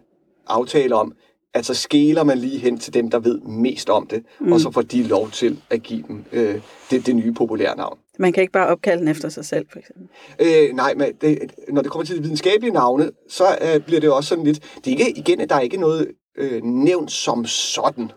aftale 0.47 0.95
om, 0.95 1.13
at 1.53 1.65
så 1.65 1.73
skæler 1.73 2.23
man 2.23 2.37
lige 2.37 2.59
hen 2.59 2.79
til 2.79 2.93
dem, 2.93 3.09
der 3.09 3.19
ved 3.19 3.39
mest 3.39 3.89
om 3.89 4.07
det, 4.07 4.23
mm. 4.39 4.51
og 4.51 4.59
så 4.59 4.71
får 4.71 4.81
de 4.81 5.03
lov 5.03 5.29
til 5.31 5.61
at 5.69 5.83
give 5.83 6.03
dem 6.07 6.25
øh, 6.31 6.61
det, 6.91 7.05
det 7.05 7.15
nye 7.15 7.31
populære 7.31 7.77
navn. 7.77 7.97
Man 8.19 8.33
kan 8.33 8.41
ikke 8.41 8.53
bare 8.53 8.67
opkalde 8.67 8.99
den 8.99 9.07
efter 9.07 9.29
sig 9.29 9.45
selv, 9.45 9.65
for 9.71 9.79
eksempel. 9.79 10.07
Øh, 10.39 10.75
nej, 10.75 10.93
men 10.93 11.07
det, 11.21 11.51
når 11.69 11.81
det 11.81 11.91
kommer 11.91 12.05
til 12.05 12.17
de 12.17 12.21
videnskabelige 12.21 12.73
navne, 12.73 13.11
så 13.29 13.43
øh, 13.61 13.81
bliver 13.81 13.99
det 13.99 14.11
også 14.11 14.27
sådan 14.27 14.43
lidt... 14.43 14.59
Det 14.85 14.93
er 14.93 15.05
ikke, 15.05 15.19
igen, 15.19 15.41
at 15.41 15.49
der 15.49 15.55
er 15.55 15.59
ikke 15.59 15.77
noget 15.77 16.07
øh, 16.37 16.63
nævnt 16.63 17.11
som 17.11 17.45
sådan, 17.45 18.11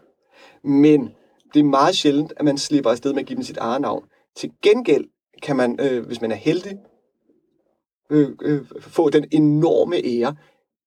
men 0.65 1.11
det 1.55 1.61
er 1.61 1.65
meget 1.65 1.97
sjældent, 1.97 2.33
at 2.37 2.45
man 2.45 2.59
slipper 2.59 2.91
afsted 2.91 3.13
med 3.13 3.21
at 3.21 3.27
give 3.27 3.37
dem 3.37 3.45
sit 3.45 3.57
eget 3.57 3.81
navn. 3.81 4.05
Til 4.37 4.51
gengæld 4.63 5.05
kan 5.43 5.57
man, 5.57 5.79
øh, 5.81 6.07
hvis 6.07 6.21
man 6.21 6.33
er 6.33 6.37
heldig, 6.37 6.79
øh, 8.11 8.29
øh, 8.43 8.61
få 8.81 9.11
den 9.11 9.25
enorme 9.31 9.97
ære, 10.05 10.37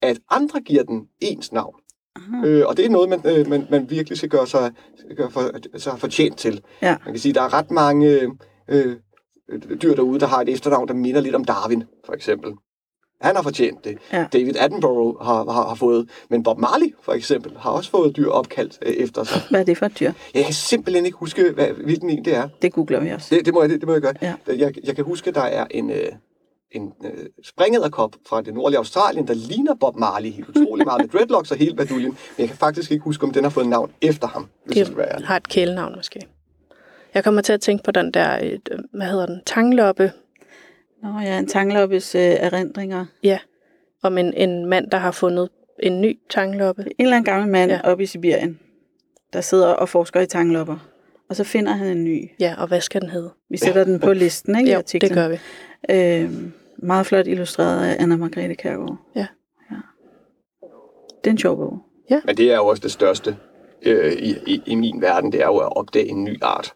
at 0.01 0.19
andre 0.30 0.62
giver 0.62 0.84
den 0.84 1.08
ens 1.19 1.51
navn. 1.51 1.75
Øh, 2.45 2.63
og 2.67 2.77
det 2.77 2.86
er 2.86 2.89
noget, 2.89 3.10
man, 3.10 3.21
øh, 3.25 3.49
man, 3.49 3.67
man 3.71 3.89
virkelig 3.89 4.17
skal 4.17 4.30
gøre 4.30 4.47
sig, 4.47 4.71
gøre 5.17 5.32
for, 5.32 5.51
sig 5.77 5.99
fortjent 5.99 6.38
til. 6.38 6.62
Ja. 6.82 6.97
Man 7.06 7.13
kan 7.13 7.19
sige, 7.19 7.34
der 7.34 7.41
er 7.41 7.53
ret 7.53 7.71
mange 7.71 8.32
øh, 8.69 8.95
dyr 9.82 9.95
derude, 9.95 10.19
der 10.19 10.27
har 10.27 10.41
et 10.41 10.49
efternavn, 10.49 10.88
der 10.88 10.93
minder 10.93 11.21
lidt 11.21 11.36
om 11.36 11.45
Darwin, 11.45 11.84
for 12.06 12.13
eksempel. 12.13 12.51
Han 13.21 13.36
har 13.36 13.43
fortjent 13.43 13.84
det. 13.84 13.97
Ja. 14.13 14.25
David 14.34 14.56
Attenborough 14.60 15.25
har, 15.25 15.51
har, 15.51 15.67
har 15.67 15.75
fået, 15.75 16.10
men 16.30 16.43
Bob 16.43 16.58
Marley 16.58 16.93
for 17.01 17.13
eksempel 17.13 17.51
har 17.58 17.71
også 17.71 17.91
fået 17.91 18.17
dyr 18.17 18.30
opkaldt 18.30 18.77
øh, 18.82 18.93
efter 18.93 19.23
sig. 19.23 19.41
Hvad 19.49 19.60
er 19.60 19.63
det 19.65 19.77
for 19.77 19.86
et 19.86 19.99
dyr? 19.99 20.12
Jeg 20.34 20.43
kan 20.45 20.53
simpelthen 20.53 21.06
ikke 21.06 21.17
huske, 21.17 21.51
hvad, 21.51 21.67
hvilken 21.67 22.10
en 22.10 22.25
det 22.25 22.36
er. 22.36 22.49
Det 22.62 22.73
googler 22.73 22.99
vi 22.99 23.10
også. 23.10 23.36
Det, 23.36 23.45
det, 23.45 23.53
må, 23.53 23.62
jeg, 23.62 23.69
det, 23.69 23.82
det 23.82 23.88
må 23.88 23.93
jeg 23.93 24.01
gøre. 24.01 24.13
Ja. 24.21 24.36
Jeg, 24.47 24.73
jeg 24.84 24.95
kan 24.95 25.06
huske, 25.06 25.32
der 25.32 25.41
er 25.41 25.65
en, 25.71 25.89
øh, 25.89 26.12
en 26.71 26.93
øh, 27.06 27.25
springederkop 27.43 28.15
fra 28.30 28.41
det 28.41 28.53
nordlige 28.53 28.77
Australien, 28.77 29.27
der 29.27 29.34
ligner 29.34 29.75
Bob 29.75 29.95
Marley 29.95 30.30
helt 30.32 30.49
utrolig 30.49 30.86
meget 30.86 31.01
med 31.01 31.10
dreadlocks 31.10 31.51
og 31.51 31.58
hele 31.58 31.75
baduljen, 31.75 32.10
men 32.12 32.17
jeg 32.39 32.47
kan 32.47 32.58
faktisk 32.58 32.91
ikke 32.91 33.03
huske, 33.03 33.23
om 33.23 33.32
den 33.32 33.43
har 33.43 33.49
fået 33.51 33.67
navn 33.67 33.91
efter 34.01 34.27
ham, 34.27 34.47
hvis 34.65 34.77
jeg 34.77 34.86
skal 34.86 34.97
være 34.97 35.08
Det 35.08 35.13
ærlig. 35.13 35.27
har 35.27 35.38
et 35.38 35.49
kælenavn 35.49 35.95
måske. 35.95 36.21
Jeg 37.13 37.23
kommer 37.23 37.41
til 37.41 37.53
at 37.53 37.62
tænke 37.62 37.84
på 37.84 37.91
den 37.91 38.12
der, 38.13 38.39
øh, 38.43 38.60
hvad 38.93 39.08
hedder 39.08 39.25
den, 39.25 39.41
tangloppe, 39.45 40.12
Nå 41.03 41.19
ja, 41.19 41.39
en 41.39 41.47
tangloppes 41.47 42.15
øh, 42.15 42.21
erindringer. 42.21 43.06
ja, 43.23 43.39
om 44.03 44.17
en, 44.17 44.34
en 44.34 44.65
mand, 44.65 44.91
der 44.91 44.97
har 44.97 45.12
fundet 45.12 45.49
en 45.84 46.01
ny 46.01 46.19
tangloppe. 46.30 46.82
En 46.82 46.91
eller 46.99 47.15
anden 47.17 47.25
gammel 47.34 47.51
mand 47.51 47.71
ja. 47.71 47.82
oppe 47.84 48.03
i 48.03 48.06
Sibirien, 48.06 48.60
der 49.34 49.41
sidder 49.41 49.67
og 49.67 49.89
forsker 49.89 50.21
i 50.21 50.25
tanglopper. 50.25 50.77
Og 51.29 51.35
så 51.35 51.43
finder 51.43 51.71
han 51.71 51.87
en 51.87 52.03
ny. 52.03 52.29
Ja, 52.39 52.55
og 52.57 52.67
hvad 52.67 52.81
skal 52.81 53.01
den 53.01 53.09
hedde? 53.09 53.29
Vi 53.49 53.57
sætter 53.57 53.83
den 53.83 53.99
på 53.99 54.13
listen, 54.13 54.57
ikke? 54.57 54.69
i 54.69 54.73
Jo, 54.73 54.77
artiklen. 54.77 55.09
det 55.09 55.17
gør 55.17 55.27
vi. 55.27 55.37
Øh, 56.23 56.31
meget 56.77 57.05
flot 57.05 57.27
illustreret 57.27 57.85
af 57.85 58.03
Anna 58.03 58.15
Margrethe 58.15 58.55
Kærgaard. 58.55 58.97
Ja. 59.15 59.27
ja. 59.71 59.75
Det 61.23 61.27
er 61.27 61.31
en 61.31 61.37
sjov 61.37 61.57
bog. 61.57 61.79
Men 62.25 62.37
det 62.37 62.51
er 62.51 62.55
jo 62.55 62.67
også 62.67 62.81
det 62.83 62.91
største 62.91 63.37
øh, 63.81 64.13
i, 64.13 64.35
i, 64.47 64.61
i 64.65 64.75
min 64.75 65.01
verden, 65.01 65.31
det 65.31 65.41
er 65.41 65.45
jo 65.45 65.57
at 65.57 65.77
opdage 65.77 66.07
en 66.07 66.23
ny 66.23 66.37
art. 66.41 66.73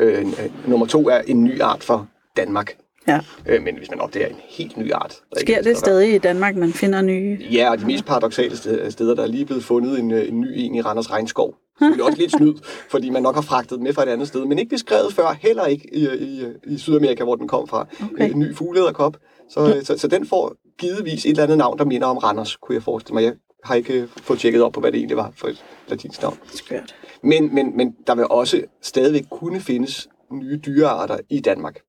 Øh, 0.00 0.18
øh, 0.20 0.68
nummer 0.68 0.86
to 0.86 1.08
er 1.08 1.18
en 1.18 1.44
ny 1.44 1.60
art 1.60 1.82
for 1.84 2.08
Danmark. 2.36 2.76
Ja. 3.08 3.20
Øh, 3.46 3.62
men 3.62 3.76
hvis 3.78 3.90
man 3.90 4.00
opdager 4.00 4.28
en 4.28 4.36
helt 4.48 4.76
ny 4.76 4.92
art... 4.92 5.20
der 5.34 5.40
Sker 5.40 5.62
det 5.62 5.76
stadig 5.76 6.14
i 6.14 6.18
Danmark, 6.18 6.56
man 6.56 6.72
finder 6.72 7.02
nye? 7.02 7.38
Ja, 7.52 7.70
og 7.70 7.78
de 7.78 7.86
mest 7.86 8.04
paradoxale 8.04 8.56
steder, 8.90 9.14
der 9.14 9.22
er 9.22 9.26
lige 9.26 9.46
blevet 9.46 9.64
fundet 9.64 9.98
en, 9.98 10.10
øh, 10.10 10.28
en 10.28 10.40
ny 10.40 10.48
en 10.54 10.74
i 10.74 10.80
Randers 10.80 11.10
Regnskov. 11.10 11.54
Det 11.80 12.00
er 12.00 12.04
også 12.04 12.18
lidt 12.18 12.32
snyd, 12.32 12.54
fordi 12.90 13.10
man 13.10 13.22
nok 13.22 13.34
har 13.34 13.42
fragtet 13.42 13.76
den 13.76 13.84
med 13.84 13.92
fra 13.92 14.02
et 14.02 14.08
andet 14.08 14.28
sted, 14.28 14.44
men 14.44 14.58
ikke 14.58 14.68
beskrevet 14.68 15.12
før, 15.12 15.36
heller 15.40 15.66
ikke 15.66 15.96
i, 15.96 16.08
i, 16.08 16.44
i 16.66 16.78
Sydamerika, 16.78 17.24
hvor 17.24 17.36
den 17.36 17.48
kom 17.48 17.68
fra. 17.68 17.86
Okay. 18.12 18.30
En 18.30 18.38
ny 18.38 18.56
fuglederkop. 18.56 19.16
Så, 19.50 19.80
så, 19.84 19.98
så 19.98 20.08
den 20.08 20.26
får 20.26 20.54
givetvis 20.78 21.24
et 21.24 21.30
eller 21.30 21.42
andet 21.42 21.58
navn, 21.58 21.78
der 21.78 21.84
minder 21.84 22.06
om 22.06 22.16
Randers, 22.18 22.56
kunne 22.56 22.74
jeg 22.74 22.82
forestille 22.82 23.14
mig. 23.14 23.22
Jeg 23.22 23.32
har 23.64 23.74
ikke 23.74 24.08
fået 24.16 24.38
tjekket 24.38 24.62
op 24.62 24.72
på, 24.72 24.80
hvad 24.80 24.92
det 24.92 24.98
egentlig 24.98 25.16
var 25.16 25.32
for 25.36 25.48
et 25.48 25.64
latinsk 25.88 26.22
navn. 26.22 26.38
Skørt. 26.54 26.94
Men, 27.22 27.54
men, 27.54 27.76
men 27.76 27.94
der 28.06 28.14
vil 28.14 28.24
også 28.30 28.62
stadigvæk 28.82 29.24
kunne 29.30 29.60
findes 29.60 30.08
nye 30.32 30.60
dyrearter 30.66 31.18
i 31.30 31.40
Danmark. 31.40 31.80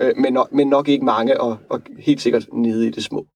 Øh, 0.00 0.16
men, 0.16 0.32
nok, 0.32 0.52
men 0.52 0.68
nok 0.68 0.88
ikke 0.88 1.04
mange, 1.04 1.40
og, 1.40 1.56
og 1.70 1.80
helt 1.98 2.20
sikkert 2.20 2.46
nede 2.52 2.86
i 2.86 2.90
det 2.90 3.04
små. 3.04 3.26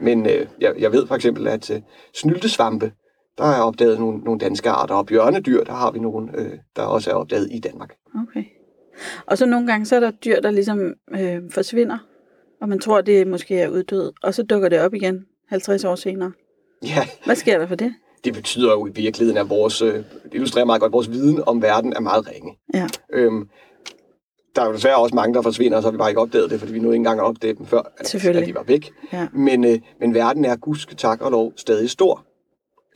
Men 0.00 0.26
øh, 0.26 0.46
jeg, 0.60 0.74
jeg 0.78 0.92
ved 0.92 1.06
for 1.06 1.14
eksempel, 1.14 1.48
at 1.48 1.70
øh, 1.70 1.80
snyltesvampe, 2.14 2.92
der 3.38 3.44
er 3.44 3.62
opdaget 3.62 4.00
nogle, 4.00 4.18
nogle 4.18 4.40
danske 4.40 4.70
arter, 4.70 4.94
og 4.94 5.06
bjørnedyr, 5.06 5.64
der 5.64 5.72
har 5.72 5.90
vi 5.90 5.98
nogle, 5.98 6.28
øh, 6.38 6.58
der 6.76 6.82
også 6.82 7.10
er 7.10 7.14
opdaget 7.14 7.48
i 7.50 7.60
Danmark. 7.60 7.94
Okay. 8.28 8.44
Og 9.26 9.38
så 9.38 9.46
nogle 9.46 9.66
gange, 9.66 9.86
så 9.86 9.96
er 9.96 10.00
der 10.00 10.10
dyr, 10.10 10.40
der 10.40 10.50
ligesom 10.50 10.94
øh, 11.10 11.42
forsvinder, 11.50 11.98
og 12.60 12.68
man 12.68 12.78
tror, 12.78 13.00
det 13.00 13.26
måske 13.26 13.58
er 13.58 13.68
uddød, 13.68 14.12
og 14.22 14.34
så 14.34 14.42
dukker 14.42 14.68
det 14.68 14.80
op 14.80 14.94
igen 14.94 15.24
50 15.48 15.84
år 15.84 15.94
senere. 15.94 16.32
Ja, 16.82 17.06
Hvad 17.24 17.36
sker 17.36 17.58
der 17.58 17.66
for 17.66 17.74
det? 17.74 17.94
det 18.24 18.34
betyder 18.34 18.72
jo 18.72 18.86
i 18.86 18.90
virkeligheden, 18.94 19.38
at 19.38 19.50
vores, 19.50 19.82
øh, 19.82 19.94
det 19.94 20.04
illustrerer 20.32 20.64
meget 20.64 20.80
godt, 20.80 20.90
at 20.90 20.92
vores 20.92 21.10
viden 21.10 21.42
om 21.46 21.62
verden 21.62 21.92
er 21.92 22.00
meget 22.00 22.28
ringe. 22.28 22.58
Ja. 22.74 22.88
Øhm, 23.12 23.48
der 24.56 24.62
er 24.62 24.66
jo 24.66 24.72
desværre 24.72 24.96
også 24.96 25.14
mange, 25.14 25.34
der 25.34 25.42
forsvinder, 25.42 25.76
og 25.76 25.82
så 25.82 25.86
har 25.86 25.92
vi 25.92 25.98
bare 25.98 26.08
ikke 26.08 26.20
opdaget 26.20 26.50
det, 26.50 26.58
fordi 26.58 26.72
vi 26.72 26.78
nu 26.78 26.88
ikke 26.88 26.96
engang 26.96 27.20
har 27.20 27.26
opdaget 27.26 27.58
dem 27.58 27.66
før, 27.66 27.82
at, 27.98 28.14
at 28.24 28.46
de 28.46 28.54
var 28.54 28.62
væk. 28.62 28.92
Ja. 29.12 29.28
Men, 29.32 29.64
øh, 29.64 29.78
men 30.00 30.14
verden 30.14 30.44
er 30.44 30.56
gudske 30.56 30.94
tak 30.94 31.20
og 31.20 31.30
lov 31.30 31.52
stadig 31.56 31.90
stor, 31.90 32.24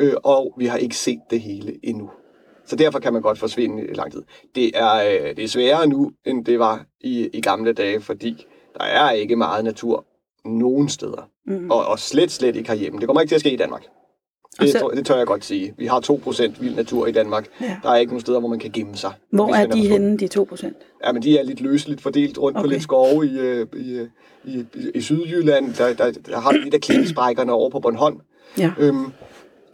øh, 0.01 0.15
og 0.25 0.55
vi 0.59 0.67
har 0.67 0.79
ikke 0.79 0.97
set 0.97 1.21
det 1.31 1.41
hele 1.41 1.75
endnu. 1.83 2.11
Så 2.67 2.77
derfor 2.77 2.99
kan 2.99 3.13
man 3.13 3.23
godt 3.23 3.39
forsvinde 3.39 3.87
i 3.87 3.95
lang 3.95 4.13
tid. 4.13 4.23
Det 4.55 4.71
er, 4.75 4.95
øh, 4.95 5.37
det 5.37 5.45
er 5.45 5.49
sværere 5.49 5.87
nu, 5.87 6.13
end 6.25 6.45
det 6.45 6.59
var 6.59 6.85
i, 7.01 7.29
i 7.33 7.41
gamle 7.41 7.73
dage, 7.73 8.01
fordi 8.01 8.47
der 8.79 8.85
er 8.85 9.11
ikke 9.11 9.37
meget 9.37 9.65
natur 9.65 10.05
nogen 10.45 10.89
steder. 10.89 11.29
Mm. 11.47 11.71
Og, 11.71 11.87
og 11.87 11.99
slet, 11.99 12.31
slet 12.31 12.57
ikke 12.57 12.71
herhjemme. 12.71 12.99
Det 12.99 13.07
kommer 13.09 13.21
ikke 13.21 13.31
til 13.31 13.35
at 13.35 13.41
ske 13.41 13.53
i 13.53 13.57
Danmark. 13.57 13.83
Det, 14.61 14.71
så- 14.73 14.91
det 14.95 15.07
tør 15.07 15.17
jeg 15.17 15.27
godt 15.27 15.45
sige. 15.45 15.75
Vi 15.79 15.87
har 15.87 16.01
2% 16.01 16.61
vild 16.61 16.75
natur 16.77 17.07
i 17.07 17.13
Danmark. 17.13 17.47
Ja. 17.61 17.77
Der 17.83 17.91
er 17.91 17.97
ikke 17.97 18.13
nogen 18.13 18.21
steder, 18.21 18.41
hvor 18.41 18.49
man 18.49 18.59
kan 18.59 18.71
gemme 18.71 18.97
sig. 18.97 19.13
Hvor 19.31 19.55
er 19.55 19.67
de 19.67 19.89
henne, 19.89 20.17
de 20.19 20.29
2 20.29 20.45
procent? 20.45 20.77
Ja, 21.07 21.13
men 21.13 21.23
de 21.23 21.39
er 21.39 21.43
lidt 21.43 21.61
løseligt 21.61 22.01
fordelt 22.01 22.39
rundt 22.39 22.59
okay. 22.59 22.65
på 22.65 22.71
lidt 22.71 22.83
skove 22.83 23.27
i, 23.27 23.39
øh, 23.39 23.67
i, 23.77 23.93
øh, 23.95 24.09
i, 24.45 24.59
i, 24.75 24.91
i 24.95 25.01
Sydjylland. 25.01 25.75
Der, 25.75 25.93
der, 25.95 26.13
der 26.27 26.41
har 26.41 26.53
vi 26.53 26.59
lidt 26.59 26.75
af 26.75 26.81
klippesprækkerne 26.81 27.53
over 27.53 27.71
på 27.71 27.81
Bornholm. 27.81 28.21
Ja. 28.59 28.73
Øhm, 28.79 29.05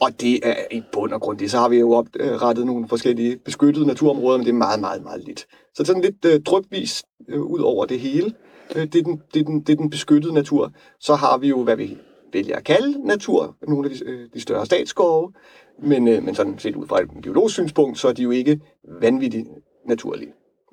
og 0.01 0.21
det 0.21 0.41
er 0.49 0.55
i 0.71 0.83
bund 0.93 1.13
og 1.13 1.21
grund 1.21 1.39
det. 1.39 1.51
Så 1.51 1.59
har 1.59 1.69
vi 1.69 1.79
jo 1.79 1.93
oprettet 1.93 2.67
nogle 2.67 2.89
forskellige 2.89 3.37
beskyttede 3.37 3.87
naturområder, 3.87 4.39
men 4.39 4.47
det 4.47 4.53
er 4.53 4.57
meget, 4.57 4.81
meget, 4.81 5.03
meget 5.03 5.25
lidt. 5.25 5.47
Så 5.75 5.85
sådan 5.85 6.03
lidt 6.03 6.25
øh, 6.27 6.41
drøbvis 6.41 7.03
øh, 7.29 7.41
ud 7.43 7.61
over 7.61 7.85
det 7.85 8.01
hele. 8.01 8.33
Øh, 8.77 8.83
det, 8.83 8.95
er 8.95 9.03
den, 9.03 9.21
det, 9.35 9.41
er 9.41 9.45
den, 9.45 9.61
det 9.61 9.73
er 9.73 9.77
den 9.77 9.91
beskyttede 9.91 10.35
natur. 10.35 10.73
Så 11.01 11.15
har 11.15 11.39
vi 11.39 11.49
jo, 11.49 11.63
hvad 11.65 11.77
vi 11.77 11.97
vælger 12.33 12.57
at 12.57 12.65
kalde 12.65 13.07
natur, 13.07 13.57
nogle 13.69 13.91
af 13.91 13.97
de, 13.97 14.05
øh, 14.05 14.29
de 14.35 14.41
større 14.41 14.67
statsskove. 14.67 15.33
Men, 15.79 16.09
øh, 16.09 16.23
men 16.23 16.35
sådan 16.35 16.59
set 16.59 16.77
ud 16.77 16.87
fra 16.87 17.01
et 17.01 17.09
biologisk 17.23 17.55
synspunkt, 17.55 17.99
så 17.99 18.09
er 18.09 18.13
de 18.13 18.23
jo 18.23 18.31
ikke 18.31 18.61
vanvittigt 19.01 19.49
naturlige. 19.87 20.33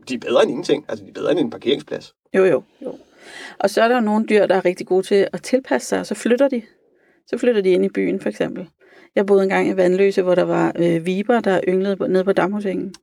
De 0.10 0.14
er 0.14 0.20
bedre 0.20 0.42
end 0.42 0.52
ingenting. 0.52 0.86
Altså, 0.90 1.06
de 1.06 1.10
er 1.10 1.14
bedre 1.14 1.32
end 1.32 1.40
en 1.40 1.50
parkeringsplads. 1.50 2.16
Jo, 2.36 2.46
jo, 2.46 2.64
jo. 2.82 2.94
Og 3.60 3.70
så 3.70 3.82
er 3.82 3.88
der 3.88 3.96
jo 3.96 4.02
nogle 4.02 4.26
dyr, 4.26 4.46
der 4.46 4.56
er 4.56 4.66
rigtig 4.66 4.88
gode 4.88 5.06
til 5.06 5.28
at 5.34 5.42
tilpasse 5.44 5.88
sig, 5.88 6.00
og 6.00 6.06
så 6.06 6.16
flytter 6.16 6.48
de. 6.48 6.62
Så 7.28 7.38
flytter 7.38 7.62
de 7.62 7.70
ind 7.70 7.86
i 7.86 7.90
byen, 7.90 8.20
for 8.20 8.30
eksempel. 8.30 8.70
Jeg 9.16 9.26
boede 9.26 9.44
engang 9.44 9.70
i 9.70 9.78
Vandløse, 9.78 10.22
hvor 10.22 10.36
der 10.36 10.44
var 10.44 10.72
øh, 10.76 11.06
viber, 11.06 11.40
der 11.40 11.62
ynglede 11.68 12.08
nede 12.10 12.24
på 12.24 12.34
Damhusengen. 12.34 12.94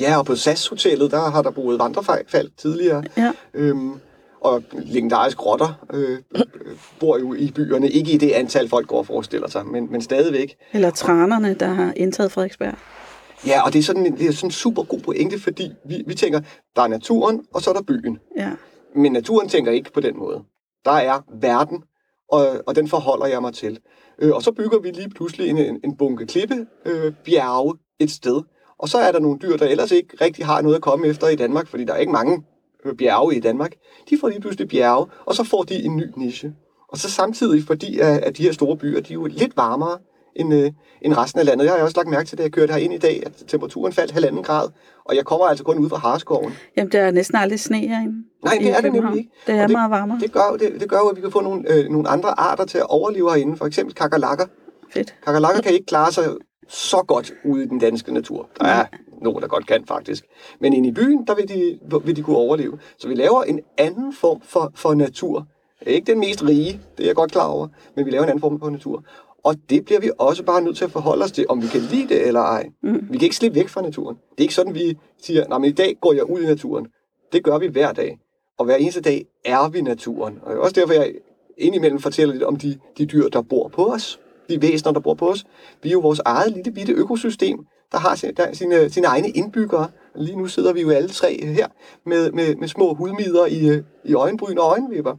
Ja, 0.00 0.18
og 0.18 0.26
på 0.26 0.36
SAS-hotellet, 0.36 1.10
der 1.10 1.30
har 1.30 1.42
der 1.42 1.50
boet 1.50 1.78
vandrefald 1.78 2.50
tidligere. 2.56 3.04
Ja. 3.16 3.32
Øhm, 3.54 3.92
og 4.44 4.62
legendariske 4.72 5.42
rotter 5.42 5.86
øh, 5.92 6.18
bor 7.00 7.18
jo 7.18 7.34
i 7.34 7.50
byerne. 7.54 7.90
Ikke 7.90 8.12
i 8.12 8.16
det 8.16 8.30
antal, 8.30 8.68
folk 8.68 8.86
går 8.86 8.98
og 8.98 9.06
forestiller 9.06 9.48
sig, 9.48 9.66
men, 9.66 9.92
men 9.92 10.02
stadigvæk. 10.02 10.56
Eller 10.72 10.90
tranerne, 10.90 11.54
der 11.54 11.66
har 11.66 11.92
indtaget 11.96 12.32
Frederiksberg. 12.32 12.74
Ja, 13.46 13.62
og 13.66 13.72
det 13.72 13.78
er 13.78 13.82
sådan 13.82 14.06
en, 14.06 14.18
det 14.18 14.26
er 14.26 14.32
sådan 14.32 14.46
en 14.46 14.50
super 14.50 14.82
god 14.82 15.00
pointe, 15.00 15.40
fordi 15.40 15.70
vi, 15.84 16.02
vi 16.06 16.14
tænker, 16.14 16.40
der 16.76 16.82
er 16.82 16.88
naturen, 16.88 17.44
og 17.54 17.62
så 17.62 17.70
er 17.70 17.74
der 17.74 17.82
byen. 17.82 18.18
Ja. 18.36 18.50
Men 18.96 19.12
naturen 19.12 19.48
tænker 19.48 19.72
ikke 19.72 19.92
på 19.92 20.00
den 20.00 20.18
måde. 20.18 20.42
Der 20.84 20.92
er 20.92 21.20
verden, 21.40 21.82
og, 22.28 22.46
og 22.66 22.76
den 22.76 22.88
forholder 22.88 23.26
jeg 23.26 23.40
mig 23.40 23.54
til. 23.54 23.78
Øh, 24.18 24.32
og 24.32 24.42
så 24.42 24.52
bygger 24.52 24.78
vi 24.78 24.90
lige 24.90 25.10
pludselig 25.10 25.48
en, 25.48 25.58
en, 25.58 25.80
en 25.84 25.96
bunke 25.96 26.26
klippe 26.26 26.66
øh, 26.86 27.12
bjerge 27.24 27.74
et 27.98 28.10
sted. 28.10 28.42
Og 28.78 28.88
så 28.88 28.98
er 28.98 29.12
der 29.12 29.18
nogle 29.18 29.38
dyr, 29.42 29.56
der 29.56 29.66
ellers 29.66 29.90
ikke 29.90 30.16
rigtig 30.20 30.46
har 30.46 30.62
noget 30.62 30.76
at 30.76 30.82
komme 30.82 31.06
efter 31.06 31.28
i 31.28 31.36
Danmark, 31.36 31.66
fordi 31.66 31.84
der 31.84 31.92
er 31.92 31.98
ikke 31.98 32.12
mange 32.12 32.42
bjerge 32.98 33.36
i 33.36 33.40
Danmark. 33.40 33.72
De 34.10 34.18
får 34.20 34.28
lige 34.28 34.40
pludselig 34.40 34.68
bjerge, 34.68 35.06
og 35.26 35.34
så 35.34 35.44
får 35.44 35.62
de 35.62 35.74
en 35.84 35.96
ny 35.96 36.04
niche. 36.16 36.52
Og 36.88 36.98
så 36.98 37.10
samtidig, 37.10 37.64
fordi 37.64 37.98
at, 37.98 38.18
at 38.18 38.36
de 38.36 38.42
her 38.42 38.52
store 38.52 38.76
byer, 38.76 39.00
de 39.00 39.12
er 39.12 39.14
jo 39.14 39.24
lidt 39.24 39.56
varmere 39.56 39.98
end, 40.36 40.54
øh, 40.54 40.70
end 41.02 41.14
resten 41.16 41.40
af 41.40 41.46
landet. 41.46 41.64
Jeg 41.64 41.72
har 41.74 41.82
også 41.82 41.96
lagt 41.96 42.08
mærke 42.08 42.28
til, 42.28 42.38
da 42.38 42.42
jeg 42.42 42.52
kørte 42.52 42.72
herind 42.72 42.94
i 42.94 42.98
dag, 42.98 43.22
at 43.26 43.32
temperaturen 43.48 43.92
faldt 43.92 44.12
halvanden 44.12 44.42
grad, 44.42 44.68
og 45.04 45.16
jeg 45.16 45.24
kommer 45.24 45.46
altså 45.46 45.64
kun 45.64 45.78
ud 45.78 45.88
fra 45.88 45.96
Harskoven. 45.96 46.52
Jamen, 46.76 46.92
der 46.92 47.00
er 47.00 47.10
næsten 47.10 47.36
aldrig 47.36 47.60
sne 47.60 47.78
herinde. 47.78 48.24
Nej, 48.44 48.54
det 48.60 48.70
er 48.70 48.80
det 48.80 48.92
nemlig 48.92 49.18
ikke. 49.18 49.30
Det 49.46 49.54
er 49.54 49.62
det- 49.66 49.70
meget 49.72 49.90
varmere. 49.90 50.18
Det 50.20 50.32
gør, 50.32 50.56
det, 50.60 50.80
det 50.80 50.88
gør 50.88 50.98
at 51.10 51.16
vi 51.16 51.20
kan 51.20 51.30
få 51.30 51.40
nogle, 51.40 51.72
øh, 51.74 51.88
nogle 51.90 52.08
andre 52.08 52.40
arter 52.40 52.64
til 52.64 52.78
at 52.78 52.86
overleve 52.88 53.30
herinde. 53.30 53.56
For 53.56 53.66
eksempel 53.66 53.94
kakalakker. 53.94 54.46
Fedt. 54.94 55.14
Kakalakker 55.24 55.60
kan 55.62 55.72
ikke 55.72 55.86
klare 55.86 56.12
sig 56.12 56.24
så 56.68 56.96
godt 57.08 57.32
ude 57.44 57.64
i 57.64 57.66
den 57.66 57.78
danske 57.78 58.14
natur. 58.14 58.48
Der 58.60 58.66
er 58.66 58.84
nogen, 59.22 59.42
der 59.42 59.48
godt 59.48 59.66
kan 59.66 59.84
faktisk. 59.86 60.24
Men 60.60 60.72
inde 60.72 60.88
i 60.88 60.92
byen, 60.92 61.26
der 61.26 61.34
vil 61.34 61.48
de, 61.48 61.78
vil 62.04 62.16
de 62.16 62.22
kunne 62.22 62.36
overleve. 62.36 62.78
Så 62.98 63.08
vi 63.08 63.14
laver 63.14 63.42
en 63.42 63.60
anden 63.78 64.12
form 64.12 64.40
for, 64.40 64.72
for 64.74 64.94
natur. 64.94 65.46
Ikke 65.86 66.12
den 66.12 66.20
mest 66.20 66.42
rige, 66.44 66.80
det 66.96 67.02
er 67.02 67.08
jeg 67.08 67.14
godt 67.14 67.32
klar 67.32 67.46
over, 67.46 67.68
men 67.96 68.06
vi 68.06 68.10
laver 68.10 68.22
en 68.22 68.28
anden 68.28 68.40
form 68.40 68.60
for 68.60 68.70
natur. 68.70 69.04
Og 69.44 69.54
det 69.70 69.84
bliver 69.84 70.00
vi 70.00 70.10
også 70.18 70.42
bare 70.42 70.62
nødt 70.62 70.76
til 70.76 70.84
at 70.84 70.90
forholde 70.90 71.24
os 71.24 71.32
til, 71.32 71.46
om 71.48 71.62
vi 71.62 71.66
kan 71.66 71.80
lide 71.80 72.08
det 72.08 72.26
eller 72.26 72.40
ej. 72.40 72.66
Mm. 72.82 73.06
Vi 73.10 73.18
kan 73.18 73.26
ikke 73.26 73.36
slippe 73.36 73.58
væk 73.58 73.68
fra 73.68 73.82
naturen. 73.82 74.16
Det 74.16 74.38
er 74.38 74.42
ikke 74.42 74.54
sådan, 74.54 74.74
vi 74.74 74.98
siger, 75.22 75.48
nej, 75.48 75.58
men 75.58 75.70
i 75.70 75.72
dag 75.72 75.96
går 76.00 76.12
jeg 76.12 76.30
ud 76.30 76.40
i 76.40 76.46
naturen. 76.46 76.86
Det 77.32 77.44
gør 77.44 77.58
vi 77.58 77.66
hver 77.66 77.92
dag. 77.92 78.18
Og 78.58 78.64
hver 78.64 78.76
eneste 78.76 79.00
dag 79.00 79.26
er 79.44 79.68
vi 79.68 79.80
naturen. 79.80 80.38
Og 80.42 80.50
det 80.50 80.56
er 80.56 80.60
også 80.60 80.80
derfor, 80.80 80.94
jeg 80.94 81.12
indimellem 81.58 82.00
fortæller 82.00 82.34
lidt 82.34 82.44
om 82.44 82.56
de, 82.56 82.78
de 82.98 83.06
dyr, 83.06 83.28
der 83.28 83.42
bor 83.42 83.68
på 83.68 83.86
os. 83.86 84.20
De 84.48 84.62
væsener, 84.62 84.92
der 84.92 85.00
bor 85.00 85.14
på 85.14 85.30
os. 85.30 85.44
Vi 85.82 85.88
er 85.88 85.92
jo 85.92 86.00
vores 86.00 86.20
eget 86.24 86.52
lille 86.52 86.72
bitte 86.72 86.92
økosystem, 86.92 87.58
der 87.92 87.98
har 87.98 88.14
sin- 88.14 88.34
der, 88.36 88.52
sine, 88.54 88.90
sine 88.90 89.06
egne 89.06 89.28
indbyggere. 89.28 89.88
Lige 90.16 90.36
nu 90.36 90.46
sidder 90.46 90.72
vi 90.72 90.80
jo 90.80 90.90
alle 90.90 91.08
tre 91.08 91.44
her 91.46 91.66
med, 92.06 92.32
med, 92.32 92.56
med 92.56 92.68
små 92.68 92.94
hudmider 92.94 93.46
i, 93.46 93.68
øh, 93.68 93.82
i 94.04 94.14
øjenbryn 94.14 94.58
og 94.58 94.64
øjenvipper. 94.70 95.16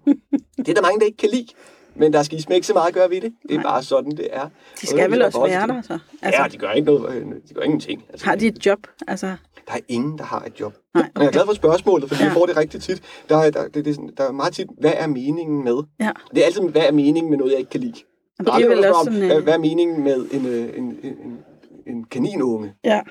det 0.58 0.70
er 0.70 0.74
der 0.74 0.82
mange, 0.82 1.00
der 1.00 1.06
ikke 1.06 1.18
kan 1.18 1.30
lide. 1.30 1.48
Men 1.96 2.14
der 2.14 2.24
skal 2.24 2.38
I 2.40 2.44
ikke 2.56 2.68
så 2.68 2.74
meget 2.74 2.88
at 2.88 2.94
gøre 2.94 3.10
ved 3.10 3.22
det. 3.22 3.34
Det 3.44 3.52
er 3.52 3.56
Nej. 3.56 3.64
bare 3.64 3.84
sådan, 3.84 4.12
det 4.12 4.28
er. 4.32 4.50
De 4.82 4.88
skal 4.88 5.08
vi 5.08 5.12
vel 5.16 5.22
også 5.22 5.42
være 5.46 5.68
der, 5.68 5.82
så. 5.82 5.98
Altså, 6.22 6.42
ja, 6.42 6.48
de 6.48 6.58
gør 6.58 6.72
ikke 6.72 6.86
noget. 6.86 7.16
øh, 7.16 7.26
De 7.50 7.54
gør 7.54 7.62
ingenting. 7.62 8.04
Altså, 8.10 8.26
Har 8.26 8.36
de 8.36 8.48
et 8.48 8.66
job? 8.66 8.80
Altså, 9.08 9.26
Der 9.68 9.74
er 9.74 9.80
ingen, 9.88 10.18
der 10.18 10.24
har 10.24 10.44
et 10.48 10.60
job. 10.60 10.74
nej, 10.96 11.10
Men 11.16 11.22
jeg 11.22 11.28
er 11.28 11.32
glad 11.32 11.46
for 11.46 11.54
spørgsmålet, 11.54 12.08
fordi 12.08 12.22
ja. 12.22 12.26
Jeg 12.28 12.34
får 12.34 12.46
det 12.46 12.58
rigtig 12.58 12.82
tit. 12.82 13.02
Der 13.30 13.38
er, 13.38 13.50
der, 13.52 13.68
det, 13.68 13.86
det, 13.86 13.98
er 13.98 14.02
der 14.18 14.24
er 14.24 14.32
meget 14.32 14.54
tit, 14.54 14.68
hvad 14.82 14.94
er 14.96 15.08
meningen 15.08 15.64
med? 15.64 15.78
Ja. 16.00 16.12
Det 16.32 16.42
er 16.42 16.46
altid, 16.46 16.62
hvad 16.62 16.82
er 16.82 16.92
meningen 16.92 17.30
med 17.30 17.38
noget, 17.38 17.52
jeg 17.52 17.60
ikke 17.60 17.72
kan 17.72 17.80
lide. 17.82 17.94
Men 18.38 18.46
det 18.48 18.54
er 18.54 18.68
vel 18.70 18.78
også 18.78 18.92
om, 19.00 19.06
sådan, 19.06 19.28
hvad, 19.28 19.38
øh, 19.38 19.44
hvad 19.44 19.54
er 19.54 19.58
meningen 19.58 20.04
med 20.04 20.16
en, 20.32 20.46
en, 20.46 20.46
en, 20.84 20.98
en, 21.04 21.38
en 21.88 22.04
kaninunge? 22.04 22.74
Ja. 22.84 23.02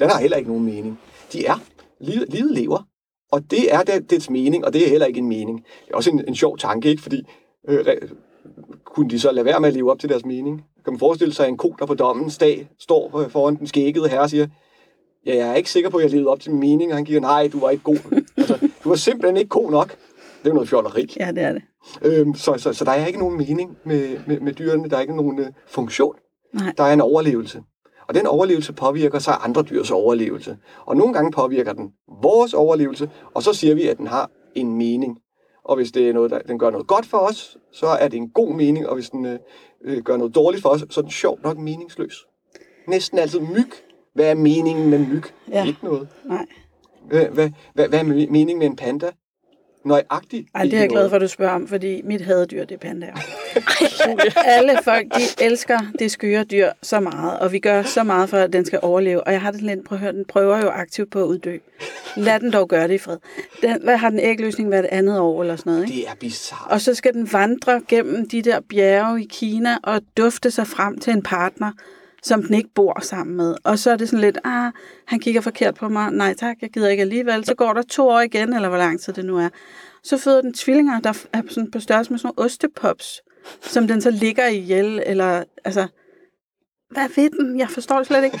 Den 0.00 0.10
har 0.10 0.20
heller 0.20 0.36
ikke 0.36 0.50
nogen 0.50 0.64
mening. 0.64 0.98
De 1.32 1.46
er. 1.46 1.60
Livet, 2.00 2.28
livet 2.28 2.50
lever. 2.50 2.86
Og 3.32 3.50
det 3.50 3.74
er 3.74 3.82
det, 3.82 4.10
dets 4.10 4.30
mening, 4.30 4.64
og 4.64 4.72
det 4.72 4.84
er 4.84 4.88
heller 4.88 5.06
ikke 5.06 5.18
en 5.18 5.28
mening. 5.28 5.58
Det 5.58 5.92
er 5.92 5.96
også 5.96 6.10
en, 6.10 6.24
en 6.28 6.34
sjov 6.34 6.58
tanke, 6.58 6.88
ikke? 6.88 7.02
Fordi 7.02 7.22
øh, 7.68 7.86
kunne 8.84 9.10
de 9.10 9.20
så 9.20 9.32
lade 9.32 9.44
være 9.44 9.60
med 9.60 9.68
at 9.68 9.74
leve 9.74 9.90
op 9.90 9.98
til 9.98 10.08
deres 10.08 10.24
mening? 10.24 10.64
Kan 10.84 10.92
man 10.92 10.98
forestille 10.98 11.34
sig, 11.34 11.44
at 11.44 11.50
en 11.50 11.56
ko, 11.56 11.74
der 11.78 11.86
på 11.86 11.94
dommens 11.94 12.38
dag 12.38 12.68
står 12.78 13.28
foran 13.28 13.56
den 13.56 13.66
skækkede 13.66 14.08
herre 14.08 14.20
og 14.20 14.30
siger, 14.30 14.46
ja, 15.26 15.36
jeg 15.36 15.48
er 15.48 15.54
ikke 15.54 15.70
sikker 15.70 15.90
på, 15.90 15.96
at 15.96 16.02
jeg 16.02 16.10
levede 16.10 16.28
op 16.28 16.40
til 16.40 16.50
min 16.50 16.60
mening. 16.60 16.90
Og 16.90 16.96
han 16.96 17.04
giver, 17.04 17.20
nej, 17.20 17.48
du 17.52 17.60
var 17.60 17.70
ikke 17.70 17.84
god. 17.84 18.22
altså, 18.36 18.68
du 18.84 18.88
var 18.88 18.96
simpelthen 18.96 19.36
ikke 19.36 19.48
god 19.48 19.70
nok. 19.70 19.88
Det 19.88 20.48
er 20.48 20.50
jo 20.50 20.54
noget 20.54 20.68
fjolleri. 20.68 21.14
ja, 21.20 21.32
det 21.32 21.42
er 21.42 21.52
det. 21.52 21.62
Øhm, 22.02 22.34
så, 22.34 22.54
så, 22.58 22.72
så 22.72 22.84
der 22.84 22.90
er 22.90 23.06
ikke 23.06 23.18
nogen 23.18 23.38
mening 23.38 23.76
med, 23.84 24.18
med, 24.26 24.40
med 24.40 24.52
dyrene. 24.52 24.88
Der 24.88 24.96
er 24.96 25.00
ikke 25.00 25.16
nogen 25.16 25.38
øh, 25.38 25.46
funktion. 25.66 26.14
Nej. 26.52 26.72
Der 26.78 26.84
er 26.84 26.92
en 26.92 27.00
overlevelse. 27.00 27.62
Og 28.12 28.16
den 28.16 28.26
overlevelse 28.26 28.72
påvirker 28.72 29.18
så 29.18 29.30
andre 29.30 29.62
dyrs 29.62 29.90
overlevelse. 29.90 30.56
Og 30.86 30.96
nogle 30.96 31.14
gange 31.14 31.30
påvirker 31.32 31.72
den 31.72 31.92
vores 32.22 32.54
overlevelse, 32.54 33.10
og 33.34 33.42
så 33.42 33.52
siger 33.52 33.74
vi, 33.74 33.88
at 33.88 33.98
den 33.98 34.06
har 34.06 34.30
en 34.54 34.74
mening. 34.74 35.18
Og 35.64 35.76
hvis 35.76 35.92
det 35.92 36.08
er 36.08 36.12
noget, 36.12 36.30
der, 36.30 36.38
den 36.38 36.58
gør 36.58 36.70
noget 36.70 36.86
godt 36.86 37.06
for 37.06 37.18
os, 37.18 37.58
så 37.72 37.86
er 37.86 38.08
det 38.08 38.16
en 38.16 38.30
god 38.30 38.54
mening, 38.54 38.88
og 38.88 38.94
hvis 38.94 39.10
den 39.10 39.24
øh, 39.26 39.38
øh, 39.84 40.02
gør 40.02 40.16
noget 40.16 40.34
dårligt 40.34 40.62
for 40.62 40.68
os, 40.68 40.84
så 40.90 41.00
er 41.00 41.02
den 41.02 41.10
sjovt 41.10 41.42
nok 41.42 41.58
meningsløs. 41.58 42.26
Næsten 42.88 43.18
altid 43.18 43.40
myg. 43.40 43.70
Hvad 44.14 44.30
er 44.30 44.34
meningen 44.34 44.90
med 44.90 44.98
myg? 44.98 45.22
Ja. 45.48 45.66
Ikke 45.66 45.84
noget. 45.84 46.08
Nej. 46.24 46.46
Hvad, 47.08 47.26
hvad, 47.26 47.50
hvad, 47.74 47.88
hvad 47.88 47.98
er 47.98 48.04
me- 48.04 48.30
meningen 48.30 48.58
med 48.58 48.66
en 48.66 48.76
panda? 48.76 49.10
Nøjagtigt. 49.84 50.48
Ej, 50.54 50.64
det 50.64 50.74
er 50.74 50.78
jeg 50.78 50.88
glad 50.88 51.08
for, 51.08 51.16
at 51.16 51.22
du 51.22 51.28
spørger 51.28 51.54
om, 51.54 51.68
fordi 51.68 52.02
mit 52.04 52.20
hadedyr, 52.20 52.64
det 52.64 52.74
er 52.74 52.78
pandaer. 52.78 53.14
Alle 54.56 54.78
folk, 54.84 55.06
de 55.14 55.44
elsker 55.44 55.78
det 55.98 56.10
skøre 56.10 56.44
dyr 56.44 56.70
så 56.82 57.00
meget, 57.00 57.38
og 57.38 57.52
vi 57.52 57.58
gør 57.58 57.82
så 57.82 58.04
meget 58.04 58.28
for, 58.28 58.36
at 58.36 58.52
den 58.52 58.64
skal 58.64 58.78
overleve. 58.82 59.24
Og 59.24 59.32
jeg 59.32 59.40
har 59.40 59.50
det 59.50 59.62
lidt, 59.62 59.84
prøv 59.84 59.96
at 59.96 60.00
høre, 60.00 60.12
den 60.12 60.24
prøver 60.24 60.58
jo 60.58 60.68
aktivt 60.68 61.10
på 61.10 61.20
at 61.20 61.26
uddø. 61.26 61.58
Lad 62.16 62.40
den 62.40 62.52
dog 62.52 62.68
gøre 62.68 62.88
det 62.88 62.94
i 62.94 62.98
fred. 62.98 63.16
Den, 63.62 63.82
hvad 63.82 63.96
har 63.96 64.10
den 64.10 64.18
ægløsning 64.18 64.70
været 64.70 64.86
andet 64.90 65.20
år 65.20 65.42
eller 65.42 65.56
sådan 65.56 65.72
noget, 65.72 65.86
ikke? 65.86 65.96
Det 65.96 66.08
er 66.08 66.14
bizarrt. 66.20 66.70
Og 66.70 66.80
så 66.80 66.94
skal 66.94 67.12
den 67.12 67.32
vandre 67.32 67.82
gennem 67.88 68.28
de 68.28 68.42
der 68.42 68.60
bjerge 68.60 69.22
i 69.22 69.26
Kina 69.30 69.76
og 69.82 70.00
dufte 70.16 70.50
sig 70.50 70.66
frem 70.66 70.98
til 70.98 71.12
en 71.12 71.22
partner, 71.22 71.72
som 72.22 72.42
den 72.42 72.54
ikke 72.54 72.70
bor 72.74 73.00
sammen 73.02 73.36
med. 73.36 73.54
Og 73.64 73.78
så 73.78 73.90
er 73.90 73.96
det 73.96 74.08
sådan 74.08 74.20
lidt, 74.20 74.38
ah, 74.44 74.72
han 75.06 75.20
kigger 75.20 75.40
forkert 75.40 75.74
på 75.74 75.88
mig. 75.88 76.10
Nej 76.10 76.34
tak, 76.34 76.56
jeg 76.62 76.70
gider 76.70 76.88
ikke 76.88 77.00
alligevel. 77.00 77.44
Så 77.44 77.54
går 77.54 77.72
der 77.72 77.82
to 77.82 78.08
år 78.08 78.20
igen, 78.20 78.54
eller 78.54 78.68
hvor 78.68 78.78
lang 78.78 79.00
tid 79.00 79.12
det 79.12 79.24
nu 79.24 79.38
er. 79.38 79.48
Så 80.02 80.18
føder 80.18 80.40
den 80.40 80.54
tvillinger, 80.54 81.00
der 81.00 81.26
er 81.32 81.42
sådan 81.48 81.70
på 81.70 81.80
størrelse 81.80 82.10
med 82.10 82.18
sådan 82.18 82.34
nogle 82.36 82.46
ostepops, 82.46 83.20
som 83.60 83.88
den 83.88 84.00
så 84.00 84.10
ligger 84.10 84.46
i 84.46 84.56
ihjel, 84.56 85.02
eller 85.06 85.44
altså, 85.64 85.86
hvad 86.90 87.08
ved 87.16 87.30
den? 87.30 87.58
Jeg 87.58 87.68
forstår 87.70 87.96
det 87.96 88.06
slet 88.06 88.24
ikke. 88.24 88.40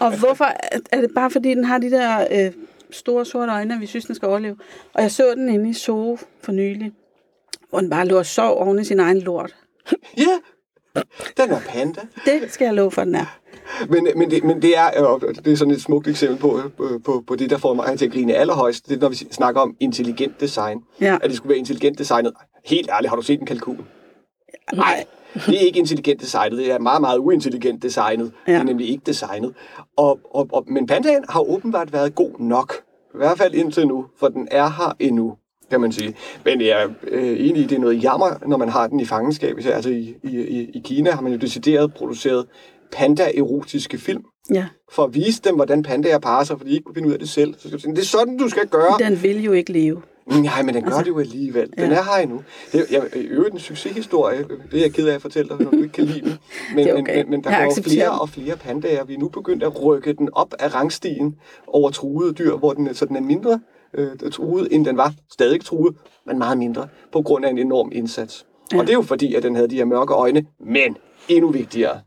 Og 0.00 0.18
hvorfor? 0.18 0.44
Er 0.92 1.00
det 1.00 1.10
bare 1.14 1.30
fordi, 1.30 1.50
den 1.50 1.64
har 1.64 1.78
de 1.78 1.90
der 1.90 2.26
øh, 2.30 2.52
store 2.90 3.24
sorte 3.24 3.52
øjne, 3.52 3.78
vi 3.80 3.86
synes, 3.86 4.04
den 4.04 4.14
skal 4.14 4.28
overleve? 4.28 4.56
Og 4.94 5.02
jeg 5.02 5.10
så 5.10 5.34
den 5.36 5.48
inde 5.48 5.70
i 5.70 5.74
Zoo 5.74 6.18
for 6.42 6.52
nylig, 6.52 6.92
hvor 7.70 7.80
den 7.80 7.90
bare 7.90 8.06
lå 8.06 8.18
og 8.18 8.26
sov 8.26 8.58
oven 8.58 8.78
i 8.78 8.84
sin 8.84 9.00
egen 9.00 9.20
lort. 9.20 9.56
Ja, 10.16 10.38
den 11.36 11.50
er 11.50 11.60
panda. 11.68 12.00
Det 12.24 12.52
skal 12.52 12.64
jeg 12.64 12.74
love 12.74 12.90
for, 12.90 13.04
den 13.04 13.14
er. 13.14 13.38
Men, 13.88 14.08
men, 14.16 14.30
det, 14.30 14.44
men 14.44 14.62
det 14.62 14.78
er, 14.78 15.04
og 15.04 15.20
det 15.44 15.52
er 15.52 15.56
sådan 15.56 15.74
et 15.74 15.82
smukt 15.82 16.08
eksempel 16.08 16.38
på, 16.38 16.60
øh, 16.80 17.02
på, 17.04 17.24
på 17.26 17.36
det, 17.36 17.50
der 17.50 17.58
får 17.58 17.74
mig 17.74 17.98
til 17.98 18.06
at 18.06 18.12
grine 18.12 18.34
allerhøjst. 18.34 18.88
Det 18.88 18.96
er, 18.96 19.00
når 19.00 19.08
vi 19.08 19.14
snakker 19.14 19.60
om 19.60 19.76
intelligent 19.80 20.40
design. 20.40 20.78
Ja. 21.00 21.18
At 21.22 21.30
det 21.30 21.36
skulle 21.36 21.50
være 21.50 21.58
intelligent 21.58 21.98
designet. 21.98 22.32
Helt 22.64 22.90
ærligt, 22.90 23.08
har 23.08 23.16
du 23.16 23.22
set 23.22 23.40
en 23.40 23.46
kalkun? 23.46 23.86
Nej, 24.72 25.04
det 25.34 25.54
er 25.54 25.66
ikke 25.66 25.78
intelligent 25.78 26.20
designet. 26.20 26.58
Det 26.58 26.70
er 26.70 26.78
meget, 26.78 27.00
meget 27.00 27.18
uintelligent 27.18 27.82
designet. 27.82 28.32
Ja. 28.46 28.52
Det 28.52 28.60
er 28.60 28.64
nemlig 28.64 28.88
ikke 28.88 29.02
designet. 29.06 29.54
Og, 29.96 30.20
og, 30.34 30.48
og, 30.52 30.64
men 30.66 30.86
pandaen 30.86 31.24
har 31.28 31.40
åbenbart 31.40 31.92
været 31.92 32.14
god 32.14 32.30
nok. 32.38 32.74
I 33.14 33.16
hvert 33.16 33.38
fald 33.38 33.54
indtil 33.54 33.88
nu, 33.88 34.06
for 34.18 34.28
den 34.28 34.48
er 34.50 34.68
her 34.68 34.96
endnu 35.00 35.34
kan 35.72 35.80
man 35.80 35.92
sige. 35.92 36.14
Men 36.44 36.60
jeg 36.60 36.82
er 36.82 36.88
øh, 37.08 37.48
enig 37.48 37.56
i, 37.62 37.66
det 37.66 37.76
er 37.76 37.80
noget 37.80 38.02
jammer, 38.02 38.26
når 38.46 38.56
man 38.56 38.68
har 38.68 38.86
den 38.86 39.00
i 39.00 39.04
fangenskab. 39.04 39.56
Altså 39.64 39.90
i, 39.90 40.14
i, 40.24 40.38
i 40.74 40.82
Kina 40.84 41.10
har 41.10 41.20
man 41.22 41.32
jo 41.32 41.38
decideret 41.38 41.94
produceret 41.94 42.46
panda-erotiske 42.92 43.98
film, 43.98 44.22
Ja. 44.54 44.66
for 44.92 45.04
at 45.04 45.14
vise 45.14 45.42
dem, 45.44 45.54
hvordan 45.54 45.82
pandaer 45.82 46.18
parer 46.18 46.44
sig, 46.44 46.58
for 46.58 46.64
de 46.64 46.70
ikke 46.70 46.84
kunne 46.84 46.94
finde 46.94 47.08
ud 47.08 47.12
af 47.12 47.18
det 47.18 47.28
selv. 47.28 47.54
Så 47.54 47.60
skal 47.60 47.72
du 47.72 47.78
sige, 47.78 47.92
det 47.94 48.00
er 48.00 48.04
sådan, 48.04 48.36
du 48.38 48.48
skal 48.48 48.66
gøre. 48.68 48.96
Den 48.98 49.22
vil 49.22 49.44
jo 49.44 49.52
ikke 49.52 49.72
leve. 49.72 50.02
Nej, 50.26 50.62
men 50.62 50.74
den 50.74 50.82
gør 50.82 50.88
Altså, 50.90 51.02
det 51.02 51.08
jo 51.08 51.18
alligevel. 51.18 51.70
Den 51.78 51.90
ja. 51.90 51.96
er 51.98 52.02
her 52.02 52.22
endnu. 52.22 52.42
Det 52.72 52.86
er 52.96 53.16
i 53.16 53.20
øvrigt 53.20 53.54
en 53.54 53.60
succeshistorie. 53.60 54.38
Det 54.70 54.78
er 54.78 54.82
jeg 54.82 54.92
ked 54.92 55.08
af 55.08 55.14
at 55.14 55.22
fortælle 55.22 55.48
dig, 55.48 55.60
når 55.60 55.70
du 55.70 55.76
ikke 55.76 55.88
kan 55.92 56.04
lide 56.04 56.20
den. 56.20 56.38
Men, 56.74 56.84
Det 56.86 56.92
er 56.94 57.00
okay. 57.00 57.16
men, 57.22 57.30
men 57.30 57.44
der 57.44 57.50
Jeg 57.50 57.68
går 57.76 57.82
flere 57.82 58.10
den. 58.10 58.20
og 58.20 58.28
flere 58.28 58.56
pandaer. 58.56 59.04
Vi 59.04 59.14
er 59.14 59.18
nu 59.18 59.28
begyndt 59.28 59.62
at 59.62 59.84
rykke 59.84 60.12
den 60.12 60.28
op 60.32 60.54
af 60.58 60.74
rangstigen 60.74 61.34
over 61.66 61.90
truede 61.90 62.32
dyr, 62.32 62.56
hvor 62.56 62.72
den, 62.72 62.94
så 62.94 63.04
den 63.04 63.16
er 63.16 63.20
mindre 63.20 63.60
øh, 63.94 64.30
truet, 64.32 64.68
end 64.74 64.84
den 64.84 64.96
var. 64.96 65.12
Stadig 65.32 65.64
truet, 65.64 65.96
men 66.26 66.38
meget 66.38 66.58
mindre, 66.58 66.88
på 67.12 67.22
grund 67.22 67.44
af 67.44 67.50
en 67.50 67.58
enorm 67.58 67.90
indsats. 67.92 68.46
Ja. 68.72 68.78
Og 68.78 68.86
det 68.86 68.90
er 68.90 68.96
jo 68.96 69.02
fordi, 69.02 69.34
at 69.34 69.42
den 69.42 69.54
havde 69.54 69.68
de 69.68 69.76
her 69.76 69.84
mørke 69.84 70.14
øjne. 70.14 70.46
Men 70.60 70.96
endnu 71.28 71.50
vigtigere, 71.50 72.00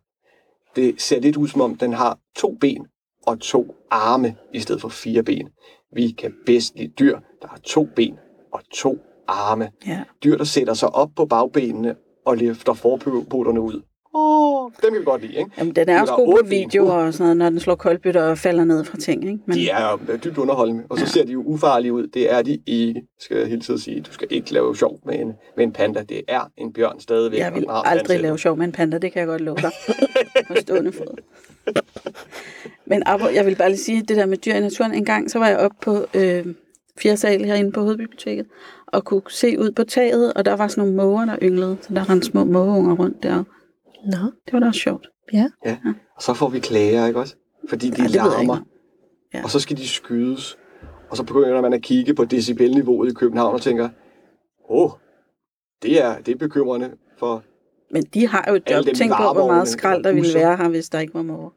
det 0.76 1.02
ser 1.02 1.20
lidt 1.20 1.38
ud 1.38 1.48
som 1.48 1.62
om, 1.62 1.76
den 1.76 1.94
har 1.94 2.20
to 2.36 2.58
ben 2.62 2.88
og 3.26 3.40
to 3.40 3.76
arme 3.92 4.36
i 4.54 4.60
stedet 4.60 4.82
for 4.82 4.90
fire 4.90 5.24
ben. 5.24 5.50
Vi 5.94 6.12
kan 6.12 6.34
bedst 6.46 6.76
lide 6.76 6.92
dyr, 7.00 7.20
der 7.42 7.48
har 7.48 7.60
to 7.64 7.88
ben 7.96 8.20
og 8.54 8.62
to 8.74 8.98
arme. 9.28 9.72
Ja. 9.88 10.04
Dyr, 10.24 10.38
der 10.38 10.44
sætter 10.44 10.74
sig 10.74 10.96
op 10.96 11.10
på 11.16 11.26
bagbenene 11.26 11.96
og 12.26 12.38
løfter 12.38 12.74
forpoterne 12.74 13.62
ud. 13.62 13.82
Åh, 14.18 14.72
dem 14.84 14.92
kan 14.92 15.00
vi 15.00 15.06
godt 15.06 15.22
lide, 15.22 15.34
ikke? 15.36 15.52
Jamen, 15.58 15.76
den 15.76 15.90
er 15.90 16.02
også 16.02 16.14
god 16.16 16.38
på 16.38 16.44
ben. 16.44 16.50
video 16.52 16.88
og 16.88 17.14
sådan 17.14 17.24
noget, 17.24 17.38
når 17.38 17.50
den 17.50 17.60
slår 17.60 17.76
koldbytter 17.76 18.22
og 18.24 18.38
falder 18.38 18.64
ned 18.64 18.84
fra 18.84 18.98
ting, 18.98 19.24
ikke? 19.28 19.40
Men, 19.46 19.58
De 19.58 19.70
er 19.70 19.92
jo 19.92 20.18
dybt 20.24 20.38
underholdende, 20.38 20.84
og 20.90 20.98
så 20.98 21.04
Ja. 21.04 21.10
ser 21.10 21.26
de 21.26 21.32
jo 21.32 21.44
ufarlige 21.46 21.94
ud. 21.94 22.08
Det 22.08 22.32
er 22.34 22.42
de 22.42 22.60
ikke, 22.66 23.02
skal 23.20 23.38
jeg 23.38 23.48
hele 23.48 23.62
tiden 23.62 23.80
sige. 23.80 24.02
Du 24.02 24.12
skal 24.14 24.28
ikke 24.32 24.54
lave 24.54 24.76
sjov 24.76 25.00
med 25.06 25.20
en, 25.20 25.34
med 25.58 25.64
en 25.66 25.72
panda. 25.72 26.04
Det 26.10 26.22
er 26.28 26.52
en 26.58 26.74
bjørn 26.74 27.00
stadigvæk. 27.00 27.40
jeg 27.40 27.54
vil 27.56 27.66
aldrig 27.70 28.20
lave 28.20 28.38
sjov 28.40 28.58
med 28.58 28.66
en 28.66 28.72
panda, 28.72 28.98
det 28.98 29.12
kan 29.12 29.20
jeg 29.20 29.28
godt 29.28 29.42
love 29.42 29.58
dig. 29.58 29.72
på 30.48 30.54
stående 30.62 30.92
fod. 30.92 31.18
Men 32.86 33.04
jeg 33.36 33.46
vil 33.46 33.56
bare 33.56 33.70
lige 33.70 33.80
sige, 33.80 34.02
det 34.02 34.18
der 34.18 34.26
med 34.26 34.38
dyr 34.38 34.54
i 34.54 34.60
naturen. 34.60 34.94
En 34.94 35.06
gang, 35.06 35.32
så 35.32 35.40
var 35.40 35.48
jeg 35.48 35.58
oppe 35.58 35.78
på 35.82 36.06
øh, 36.14 36.46
fjerde 37.00 37.18
sal 37.18 37.46
herinde 37.46 37.72
på 37.72 37.82
hovedbiblioteket, 37.82 38.46
og 38.88 39.06
kunne 39.06 39.22
se 39.30 39.60
ud 39.60 39.72
på 39.72 39.84
taget, 39.84 40.34
og 40.34 40.46
der 40.46 40.56
var 40.56 40.68
sådan 40.68 40.82
nogle 40.82 40.96
måger, 40.98 41.26
der 41.26 41.36
ynglede. 41.42 41.78
Så 41.82 41.94
der 41.94 42.10
rendte 42.10 42.28
små 42.28 42.44
mågeunger 42.44 42.96
rundt 42.96 43.24
deroppe. 43.24 43.52
Nå, 44.06 44.32
Det 44.46 44.54
var 44.54 44.60
da 44.60 44.68
også 44.68 44.80
sjovt. 44.80 45.08
ja. 45.34 45.50
Og 46.16 46.22
så 46.22 46.34
får 46.34 46.50
vi 46.50 46.60
klager, 46.60 47.08
ikke 47.08 47.20
også? 47.20 47.36
Fordi 47.70 47.90
de 47.90 48.02
Ja, 48.02 48.08
larmer. 48.08 48.58
Ja. 49.34 49.44
og 49.44 49.50
så 49.50 49.60
skal 49.60 49.78
de 49.78 49.88
skydes. 49.88 50.58
Og 51.10 51.18
så 51.18 51.24
begynder 51.24 51.62
man 51.62 51.74
at 51.74 51.82
kigge 51.82 52.14
på 52.14 52.26
decibelniveauet 52.26 53.12
i 53.12 53.14
København 53.14 53.54
og 53.56 53.62
tænker, 53.62 53.90
åh, 54.70 54.90
det 55.82 56.04
er, 56.04 56.20
det 56.20 56.32
er 56.32 56.36
bekymrende 56.38 56.92
for... 57.20 57.44
Men 57.92 58.04
de 58.04 58.28
har 58.28 58.46
jo 58.50 58.56
et 58.56 58.64
job. 58.72 58.86
Tænk 58.96 59.12
på, 59.12 59.34
hvor 59.34 59.48
meget 59.48 59.68
skrald 59.68 60.04
der 60.04 60.12
ville 60.14 60.34
være 60.34 60.58
her, 60.58 60.70
hvis 60.70 60.90
der 60.90 61.00
ikke 61.00 61.14
var 61.14 61.22
måger. 61.22 61.50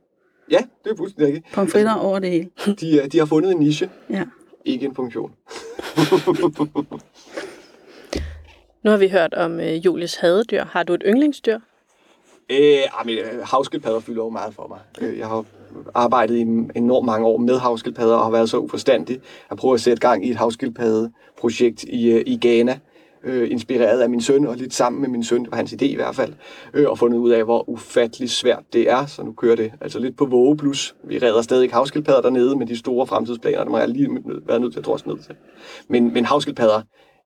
Ja, 0.50 0.58
det 0.84 0.92
er 0.92 0.96
fuldstændig 0.96 1.34
rigtigt. 1.34 1.54
Pomfritter 1.54 1.94
over 1.94 2.18
det 2.18 2.30
hele. 2.30 2.50
De, 2.66 3.08
de 3.12 3.18
har 3.18 3.26
fundet 3.26 3.52
en 3.52 3.58
niche, 3.58 3.90
Ja. 4.10 4.24
ikke 4.64 4.86
en 4.86 4.94
funktion. 4.94 5.32
Nu 8.84 8.90
har 8.90 8.98
vi 8.98 9.08
hørt 9.08 9.34
om 9.34 9.60
øh, 9.60 9.74
Julies 9.86 10.16
hadedyr. 10.16 10.64
Har 10.64 10.82
du 10.82 10.94
et 10.94 11.02
yndlingsdyr? 11.06 11.58
Øh, 12.50 13.00
ah, 13.00 13.06
men, 13.06 13.18
øh, 13.18 13.44
havskildpadder 13.44 14.00
fylder 14.00 14.24
jo 14.24 14.30
meget 14.30 14.54
for 14.54 14.66
mig. 14.68 15.08
Øh, 15.08 15.18
jeg 15.18 15.26
har 15.26 15.44
arbejdet 15.94 16.36
i 16.36 16.40
enormt 16.76 17.06
mange 17.06 17.26
år 17.26 17.38
med 17.38 17.58
havskildpadder 17.58 18.16
og 18.16 18.24
har 18.24 18.30
været 18.30 18.50
så 18.50 18.58
uforstandig 18.58 19.20
at 19.50 19.56
prøve 19.56 19.74
at 19.74 19.80
sætte 19.80 20.00
gang 20.00 20.26
i 20.26 20.30
et 20.30 20.36
havskildpaddeprojekt 20.36 21.82
i, 21.82 22.10
øh, 22.10 22.22
i 22.26 22.38
Ghana. 22.40 22.78
Øh, 23.24 23.50
inspireret 23.50 24.00
af 24.00 24.10
min 24.10 24.20
søn 24.20 24.46
og 24.46 24.56
lidt 24.56 24.74
sammen 24.74 25.02
med 25.02 25.08
min 25.08 25.24
søn, 25.24 25.42
det 25.42 25.50
var 25.50 25.56
hans 25.56 25.72
idé 25.72 25.84
i 25.84 25.94
hvert 25.94 26.14
fald, 26.14 26.32
øh, 26.74 26.90
og 26.90 26.98
fundet 26.98 27.18
ud 27.18 27.30
af, 27.30 27.44
hvor 27.44 27.68
ufattelig 27.68 28.30
svært 28.30 28.62
det 28.72 28.90
er, 28.90 29.06
så 29.06 29.22
nu 29.22 29.32
kører 29.32 29.56
det 29.56 29.72
altså 29.80 29.98
lidt 29.98 30.16
på 30.16 30.26
våge 30.26 30.56
plus. 30.56 30.94
Vi 31.04 31.18
redder 31.18 31.42
stadig 31.42 31.70
havskildpadder 31.70 32.22
dernede 32.22 32.56
men 32.56 32.68
de 32.68 32.76
store 32.76 33.06
fremtidsplaner, 33.06 33.64
der 33.64 33.70
må 33.70 33.78
jeg 33.78 33.88
lige 33.88 34.08
været 34.46 34.60
nødt 34.60 34.72
til 34.72 34.80
at 34.80 34.86
drosle 34.86 35.12
ned 35.12 35.22
til. 35.22 35.34
Men, 35.88 36.12
men 36.12 36.24
havskildpadder 36.24 36.82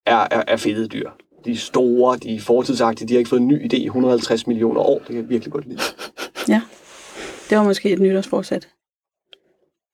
er, 0.06 0.26
er, 0.30 0.42
er 0.48 0.56
fede 0.56 0.88
dyr. 0.88 1.10
De 1.44 1.50
er 1.50 1.56
store, 1.56 2.18
de 2.18 2.34
er 2.36 2.40
fortidsagtige, 2.40 3.08
de 3.08 3.14
har 3.14 3.18
ikke 3.18 3.28
fået 3.28 3.40
en 3.40 3.48
ny 3.48 3.72
idé 3.72 3.76
i 3.76 3.84
150 3.84 4.46
millioner 4.46 4.80
år. 4.80 4.98
Det 4.98 5.06
kan 5.06 5.16
jeg 5.16 5.28
virkelig 5.28 5.52
godt 5.52 5.68
lide. 5.68 5.80
Ja. 6.48 6.62
Det 7.50 7.58
var 7.58 7.64
måske 7.64 7.92
et 7.92 7.98
nytårsforsæt. 7.98 8.68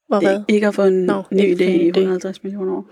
Hvor 0.08 0.20
hvad? 0.20 0.42
Ikke 0.48 0.66
at 0.66 0.74
få 0.74 0.84
en 0.84 1.06
Nå, 1.06 1.22
ny 1.32 1.56
idé 1.56 1.62
i 1.62 1.90
idé. 1.90 1.98
150 1.98 2.42
millioner 2.42 2.72
år. 2.76 2.86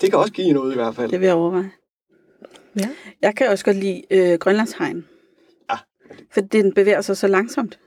Det 0.00 0.10
kan 0.10 0.18
også 0.18 0.32
give 0.32 0.52
noget 0.52 0.72
i 0.72 0.74
hvert 0.74 0.94
fald. 0.94 1.10
Det 1.10 1.20
vil 1.20 1.26
jeg 1.26 1.34
overveje. 1.34 1.70
Ja. 2.76 2.88
Jeg 3.22 3.34
kan 3.34 3.48
også 3.48 3.64
godt 3.64 3.76
lide 3.76 4.02
øh, 4.10 4.38
Grønlandshegn. 4.38 5.04
Ja. 5.70 5.76
For 6.30 6.40
den 6.40 6.72
bevæger 6.72 7.00
sig 7.00 7.16
så 7.16 7.26
langsomt, 7.26 7.78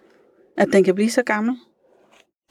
at 0.57 0.67
den 0.73 0.83
kan 0.83 0.95
blive 0.95 1.09
så 1.09 1.23
gammel. 1.23 1.57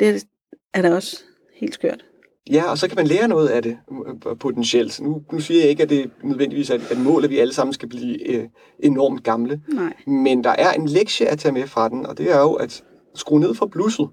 Det 0.00 0.26
er 0.74 0.82
da 0.82 0.94
også 0.94 1.24
helt 1.54 1.74
skørt. 1.74 2.04
Ja, 2.50 2.70
og 2.70 2.78
så 2.78 2.88
kan 2.88 2.96
man 2.96 3.06
lære 3.06 3.28
noget 3.28 3.48
af 3.48 3.62
det 3.62 3.78
øh, 3.90 4.36
potentielt. 4.36 5.00
Nu, 5.00 5.22
nu 5.32 5.40
siger 5.40 5.60
jeg 5.60 5.70
ikke, 5.70 5.82
at 5.82 5.90
det 5.90 6.10
nødvendigvis 6.22 6.70
er 6.70 6.74
et 6.74 6.98
mål, 6.98 7.24
at 7.24 7.30
vi 7.30 7.38
alle 7.38 7.54
sammen 7.54 7.72
skal 7.72 7.88
blive 7.88 8.28
øh, 8.30 8.48
enormt 8.78 9.24
gamle. 9.24 9.60
Nej. 9.68 9.92
Men 10.06 10.44
der 10.44 10.50
er 10.50 10.72
en 10.72 10.88
lektie 10.88 11.26
at 11.26 11.38
tage 11.38 11.52
med 11.52 11.66
fra 11.66 11.88
den, 11.88 12.06
og 12.06 12.18
det 12.18 12.32
er 12.32 12.40
jo 12.40 12.52
at 12.52 12.84
skrue 13.14 13.40
ned 13.40 13.54
for 13.54 13.66
blusset, 13.66 14.08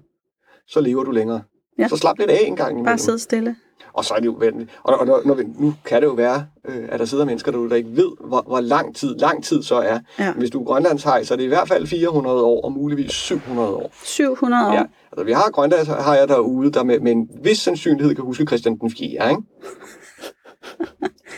så 0.68 0.80
lever 0.80 1.04
du 1.04 1.10
længere. 1.10 1.42
Ja. 1.78 1.88
Så 1.88 1.96
slap 1.96 2.18
lidt 2.18 2.30
af 2.30 2.38
en 2.46 2.56
gang 2.56 2.70
imellem. 2.70 2.84
Bare 2.84 2.98
sidde 2.98 3.18
stille. 3.18 3.56
Og 3.92 4.04
så 4.04 4.14
er 4.14 4.18
det 4.18 4.26
jo 4.26 4.36
venligt. 4.38 4.70
Og, 4.82 5.00
og 5.00 5.06
når, 5.06 5.22
når 5.24 5.34
vi, 5.34 5.44
nu 5.58 5.74
kan 5.84 6.02
det 6.02 6.06
jo 6.08 6.12
være, 6.12 6.46
øh, 6.68 6.88
at 6.88 7.00
der 7.00 7.06
sidder 7.06 7.24
mennesker 7.24 7.52
derude, 7.52 7.70
der 7.70 7.76
ikke 7.76 7.96
ved, 7.96 8.08
hvor, 8.26 8.42
hvor 8.46 8.60
lang 8.60 8.96
tid 8.96 9.18
lang 9.18 9.44
tid 9.44 9.62
så 9.62 9.74
er. 9.74 9.98
Ja. 10.18 10.32
Hvis 10.32 10.50
du 10.50 10.60
er 10.60 10.64
grønlandshaj, 10.64 11.24
så 11.24 11.34
er 11.34 11.36
det 11.36 11.44
i 11.44 11.48
hvert 11.48 11.68
fald 11.68 11.86
400 11.86 12.42
år, 12.42 12.64
og 12.64 12.72
muligvis 12.72 13.10
700 13.10 13.68
år. 13.68 13.90
700 14.04 14.68
år. 14.68 14.72
Ja, 14.72 14.82
altså 15.18 15.26
vi 15.26 15.32
har 15.32 15.50
grønlandshajer 15.50 16.26
derude, 16.26 16.72
der 16.72 16.84
med, 16.84 17.00
med 17.00 17.12
en 17.12 17.28
vis 17.42 17.58
sandsynlighed 17.58 18.14
kan 18.14 18.24
huske 18.24 18.46
Christian 18.46 18.78
den 18.78 18.90
4., 18.90 19.30
ikke? 19.30 19.42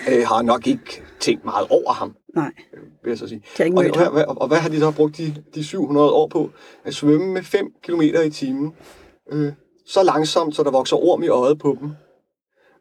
øh, 0.21 0.27
har 0.27 0.43
nok 0.43 0.67
ikke 0.67 1.03
tænkt 1.21 1.45
meget 1.45 1.67
over 1.71 1.93
ham, 1.93 2.17
Nej, 2.35 2.51
vil 3.05 3.11
jeg 3.11 3.19
så 3.19 3.29
sige. 3.29 3.43
har 3.57 3.65
ikke 3.65 3.77
Og, 3.77 4.05
ham. 4.05 4.13
hvad, 4.13 4.25
og 4.27 4.49
hvad 4.49 4.59
har 4.59 4.69
de 4.69 4.79
så 4.81 4.91
brugt 4.91 5.19
de, 5.19 5.35
de 5.55 5.65
700 5.65 6.13
år 6.13 6.29
på? 6.29 6.51
At 6.85 6.95
svømme 6.95 7.27
med 7.33 7.43
5 7.43 7.67
km 7.83 8.01
i 8.01 8.31
timen. 8.31 8.73
Øh, 9.33 9.53
så 9.87 10.03
langsomt, 10.03 10.57
så 10.57 10.63
der 10.63 10.71
vokser 10.71 10.97
orm 10.97 11.23
i 11.23 11.29
øjet 11.29 11.59
på 11.59 11.77
dem. 11.81 11.91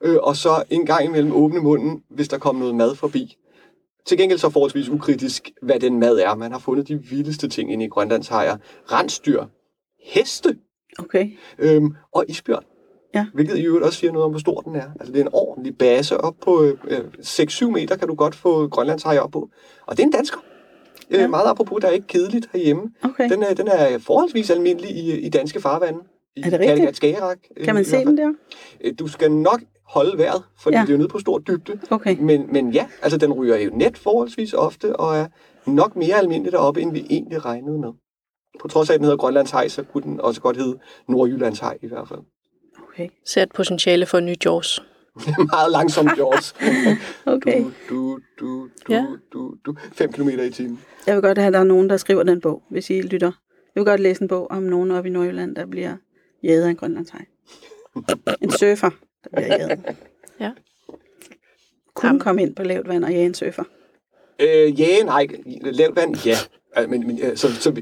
Øh, 0.03 0.17
og 0.21 0.35
så 0.35 0.63
en 0.69 0.85
gang 0.85 1.05
imellem 1.05 1.31
åbne 1.31 1.59
munden, 1.59 2.01
hvis 2.09 2.27
der 2.27 2.37
kommer 2.37 2.59
noget 2.59 2.75
mad 2.75 2.95
forbi. 2.95 3.35
Til 4.05 4.17
gengæld 4.17 4.39
så 4.39 4.49
forholdsvis 4.49 4.89
ukritisk, 4.89 5.51
hvad 5.61 5.79
den 5.79 5.99
mad 5.99 6.17
er. 6.19 6.35
Man 6.35 6.51
har 6.51 6.59
fundet 6.59 6.87
de 6.87 6.95
vildeste 7.03 7.49
ting 7.49 7.73
inde 7.73 7.85
i 7.85 7.87
Grønlandshajer. 7.87 8.57
Rensdyr, 8.91 9.45
heste 10.13 10.57
Okay. 10.99 11.29
øhm, 11.59 11.95
og 12.11 12.25
isbjørn. 12.27 12.63
Ja. 13.15 13.25
Hvilket 13.33 13.57
i 13.57 13.61
øvrigt 13.65 13.85
også 13.85 13.99
siger 13.99 14.11
noget 14.11 14.25
om, 14.25 14.31
hvor 14.31 14.39
stor 14.39 14.61
den 14.61 14.75
er. 14.75 14.85
Altså, 14.99 15.13
det 15.13 15.19
er 15.19 15.23
en 15.23 15.33
ordentlig 15.33 15.77
base 15.77 16.17
op 16.17 16.35
på 16.41 16.63
øh, 16.87 16.99
6-7 17.19 17.69
meter, 17.69 17.95
kan 17.95 18.07
du 18.07 18.15
godt 18.15 18.35
få 18.35 18.67
Grønlandshaj 18.67 19.17
op 19.17 19.31
på. 19.31 19.49
Og 19.85 19.97
det 19.97 20.03
er 20.03 20.07
en 20.07 20.11
dansker. 20.11 20.37
Ja. 21.11 21.17
Ja. 21.17 21.23
Øh, 21.23 21.29
meget 21.29 21.47
apropos, 21.49 21.81
der 21.81 21.87
er 21.87 21.91
ikke 21.91 22.07
kedeligt 22.07 22.49
herhjemme. 22.53 22.83
Okay. 23.03 23.29
Den 23.29 23.43
er, 23.43 23.53
den 23.53 23.67
er 23.67 23.97
forholdsvis 23.99 24.49
almindelig 24.49 24.89
i, 24.91 25.19
i 25.19 25.29
danske 25.29 25.61
farvande. 25.61 25.99
I 26.35 26.41
Er 26.41 26.49
det 26.49 26.59
rigtigt? 26.59 26.95
Skagerrak, 26.95 27.37
øh, 27.57 27.65
Kan 27.65 27.75
man 27.75 27.85
se 27.85 27.97
den 27.97 28.17
der? 28.17 28.33
Øh, 28.81 28.93
Du 28.99 29.07
skal 29.07 29.31
nok 29.31 29.61
holde 29.83 30.17
vejret, 30.17 30.43
fordi. 30.59 30.75
Ja. 30.75 30.81
det 30.81 30.89
er 30.89 30.93
jo 30.93 30.97
nede 30.97 31.09
på 31.09 31.19
stor 31.19 31.39
dybde. 31.39 31.79
Okay. 31.89 32.17
Men, 32.19 32.53
men 32.53 32.71
ja, 32.71 32.87
altså 33.01 33.17
den 33.17 33.33
ryger 33.33 33.57
jo 33.57 33.69
net 33.73 33.97
forholdsvis 33.97 34.53
ofte, 34.53 34.95
og 34.95 35.17
er 35.17 35.27
nok 35.65 35.95
mere 35.95 36.15
almindelig 36.15 36.51
deroppe, 36.51 36.81
end 36.81 36.91
vi 36.93 37.05
egentlig 37.09 37.45
regnede 37.45 37.79
med. 37.79 37.89
På 38.61 38.67
trods 38.67 38.89
af, 38.89 38.93
at 38.93 38.97
den 38.97 39.03
hedder 39.05 39.17
Grønlandshaj, 39.17 39.67
så 39.67 39.83
kunne 39.83 40.03
den 40.03 40.21
også 40.21 40.41
godt 40.41 40.57
hedde 40.57 40.79
Nordjyllandshaj 41.07 41.77
i 41.81 41.87
hvert 41.87 42.07
fald. 42.07 42.19
Okay. 42.93 43.09
Ser 43.25 43.43
et 43.43 43.51
potentiale 43.51 44.05
for 44.05 44.17
en 44.17 44.25
ny 44.25 44.35
Jaws. 44.45 44.83
Meget 45.53 45.71
langsom 45.71 46.09
Jaws. 46.17 46.55
Okay. 47.25 47.61
Du, 47.61 47.71
du, 47.89 48.19
du, 48.39 48.69
du, 48.87 48.93
Ja. 48.93 49.05
du, 49.33 49.55
du. 49.65 49.75
5 49.93 50.11
km 50.11 50.29
i 50.29 50.49
timen. 50.49 50.79
Jeg 51.07 51.15
vil 51.15 51.21
godt 51.21 51.37
have, 51.37 51.47
at 51.47 51.53
der 51.53 51.59
er 51.59 51.63
nogen, 51.63 51.89
der 51.89 51.97
skriver 51.97 52.23
den 52.23 52.41
bog, 52.41 52.63
hvis 52.69 52.89
I 52.89 53.01
lytter. 53.01 53.31
Jeg 53.75 53.81
vil 53.81 53.85
godt 53.85 53.99
læse 54.01 54.21
en 54.21 54.27
bog 54.27 54.51
om 54.51 54.63
nogen 54.63 54.91
oppe 54.91 55.09
i 55.09 55.13
Nordjylland, 55.13 55.55
der 55.55 55.65
bliver 55.65 55.95
jaget 56.43 56.63
af 56.63 56.69
en 56.69 56.75
grønlandshaj. 56.75 57.25
En 58.41 58.51
surfer, 58.51 58.89
der 59.23 59.29
bliver 59.33 59.47
jaget. 59.47 59.95
Ja. 60.39 60.51
Kunne 61.95 62.19
komme 62.19 62.41
ind 62.41 62.55
på 62.55 62.63
lavt 62.63 62.87
vand 62.87 63.03
og 63.03 63.11
jage 63.11 63.25
en 63.25 63.33
surfer. 63.33 63.63
Øh, 64.41 64.79
ja, 64.79 65.03
nej, 65.03 65.27
lavt 65.61 65.95
vand, 65.95 66.15
ja. 66.25 66.35
Men, 66.89 67.07
men 67.07 67.19
så, 67.35 67.53
så, 67.53 67.81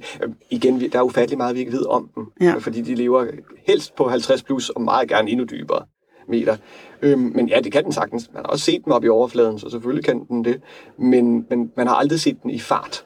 igen, 0.49 0.79
der 0.91 0.99
er 0.99 1.03
ufattelig 1.03 1.37
meget, 1.37 1.55
vi 1.55 1.59
ikke 1.59 1.71
ved 1.71 1.85
om 1.85 2.09
dem. 2.15 2.23
Ja. 2.41 2.53
Fordi 2.59 2.81
de 2.81 2.95
lever 2.95 3.25
helst 3.67 3.95
på 3.95 4.07
50 4.07 4.43
plus, 4.43 4.69
og 4.69 4.81
meget 4.81 5.09
gerne 5.09 5.29
endnu 5.29 5.45
dybere 5.45 5.85
meter. 6.29 6.57
Øhm, 7.01 7.31
men 7.35 7.47
ja, 7.49 7.59
det 7.63 7.71
kan 7.71 7.83
den 7.83 7.91
sagtens. 7.91 8.29
Man 8.33 8.43
har 8.45 8.51
også 8.51 8.65
set 8.65 8.81
dem 8.85 8.93
op 8.93 9.03
i 9.03 9.09
overfladen, 9.09 9.59
så 9.59 9.69
selvfølgelig 9.69 10.05
kan 10.05 10.25
den 10.25 10.45
det. 10.45 10.61
Men, 10.99 11.45
men 11.49 11.71
man 11.77 11.87
har 11.87 11.95
aldrig 11.95 12.19
set 12.19 12.43
den 12.43 12.49
i 12.51 12.59
fart. 12.59 13.03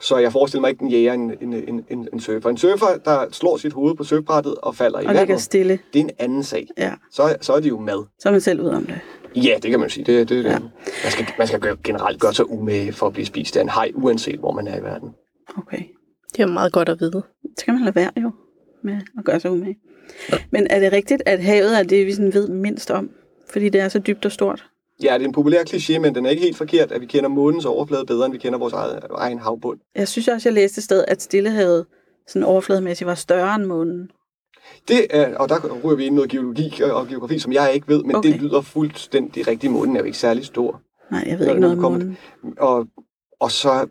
Så 0.00 0.16
jeg 0.18 0.32
forestiller 0.32 0.60
mig 0.60 0.70
ikke, 0.70 0.78
den 0.80 0.88
jæger 0.88 1.12
en, 1.12 1.32
en, 1.40 1.52
en, 1.54 1.84
en, 1.90 2.08
en 2.12 2.20
surfer. 2.20 2.50
En 2.50 2.56
surfer, 2.56 2.86
der 3.04 3.26
slår 3.32 3.56
sit 3.56 3.72
hoved 3.72 3.94
på 3.94 4.04
surfbrættet 4.04 4.54
og 4.54 4.74
falder 4.76 4.98
i 5.00 5.06
Og 5.06 5.12
ligger 5.12 5.20
vandet, 5.26 5.40
stille. 5.42 5.78
det 5.92 5.98
er 6.00 6.04
en 6.04 6.10
anden 6.18 6.42
sag. 6.42 6.66
Ja, 6.78 6.92
Så, 7.12 7.36
så 7.40 7.52
er 7.52 7.60
det 7.60 7.68
jo 7.68 7.78
mad. 7.80 8.04
så 8.18 8.28
er 8.28 8.32
man 8.32 8.40
selv 8.40 8.60
ud 8.60 8.68
om 8.68 8.84
det. 8.86 8.98
Ja, 9.36 9.58
det 9.62 9.70
kan 9.70 9.80
man 9.80 9.90
sige. 9.90 10.04
Det, 10.04 10.28
det, 10.28 10.44
det. 10.44 10.44
Ja. 10.44 10.50
Ja. 10.50 10.58
Man, 11.04 11.12
skal, 11.12 11.26
man 11.38 11.46
skal 11.46 11.60
gøre, 11.60 11.76
generelt 11.84 12.20
gøre 12.20 12.34
sig 12.34 12.50
umage 12.50 12.92
for 12.92 13.06
at 13.06 13.12
blive 13.12 13.26
spist 13.26 13.56
af 13.56 13.62
en 13.62 13.68
haj, 13.68 13.92
uanset 13.94 14.38
hvor 14.38 14.52
man 14.52 14.66
er 14.66 14.78
i 14.78 14.82
verden. 14.82 15.10
Okay. 15.58 15.82
Det 16.32 16.42
er 16.42 16.46
meget 16.46 16.72
godt 16.72 16.88
at 16.88 17.00
vide. 17.00 17.22
Så 17.58 17.64
kan 17.64 17.74
man 17.74 17.84
lade 17.84 17.94
være 17.94 18.10
jo 18.22 18.30
med 18.84 18.94
at 19.18 19.24
gøre 19.24 19.40
sig 19.40 19.50
umage. 19.50 19.78
Men 20.50 20.66
er 20.70 20.80
det 20.80 20.92
rigtigt, 20.92 21.22
at 21.26 21.44
havet 21.44 21.78
er 21.78 21.82
det, 21.82 22.06
vi 22.06 22.12
sådan 22.12 22.34
ved 22.34 22.48
mindst 22.48 22.90
om? 22.90 23.10
Fordi 23.50 23.68
det 23.68 23.80
er 23.80 23.88
så 23.88 23.98
dybt 23.98 24.24
og 24.24 24.32
stort. 24.32 24.66
Ja, 25.02 25.14
det 25.14 25.22
er 25.22 25.26
en 25.26 25.32
populær 25.32 25.62
kliché, 25.62 25.98
men 25.98 26.14
den 26.14 26.26
er 26.26 26.30
ikke 26.30 26.42
helt 26.42 26.56
forkert, 26.56 26.92
at 26.92 27.00
vi 27.00 27.06
kender 27.06 27.28
månens 27.28 27.64
overflade 27.64 28.06
bedre, 28.06 28.24
end 28.24 28.32
vi 28.32 28.38
kender 28.38 28.58
vores 28.58 28.72
eget, 28.72 29.00
egen 29.14 29.38
havbund. 29.38 29.78
Jeg 29.94 30.08
synes 30.08 30.28
også, 30.28 30.48
jeg 30.48 30.54
læste 30.54 30.78
et 30.78 30.84
sted, 30.84 31.04
at 31.08 31.22
Stillehavet 31.22 31.86
sådan 32.26 32.42
overflademæssigt 32.42 33.06
var 33.06 33.14
større 33.14 33.54
end 33.54 33.64
månen. 33.64 34.10
Det 34.88 35.06
er, 35.10 35.36
og 35.36 35.48
der 35.48 35.80
ryger 35.84 35.96
vi 35.96 36.04
ind 36.06 36.12
i 36.12 36.16
noget 36.16 36.30
geologi 36.30 36.82
og 36.92 37.06
geografi, 37.08 37.38
som 37.38 37.52
jeg 37.52 37.70
ikke 37.74 37.88
ved, 37.88 38.02
men 38.04 38.16
okay. 38.16 38.32
Det 38.32 38.40
lyder 38.42 38.60
fuldstændig 38.60 39.46
rigtigt. 39.48 39.72
Månen 39.72 39.96
er 39.96 40.00
jo 40.00 40.06
ikke 40.06 40.18
særlig 40.18 40.44
stor. 40.44 40.80
Nej, 41.10 41.24
jeg 41.26 41.38
ved 41.38 41.48
ikke 41.48 41.60
noget 41.60 41.76
om 41.78 41.82
månen. 41.92 42.16
Og, 42.58 42.86
og 43.40 43.50
så 43.50 43.70
er- 43.70 43.86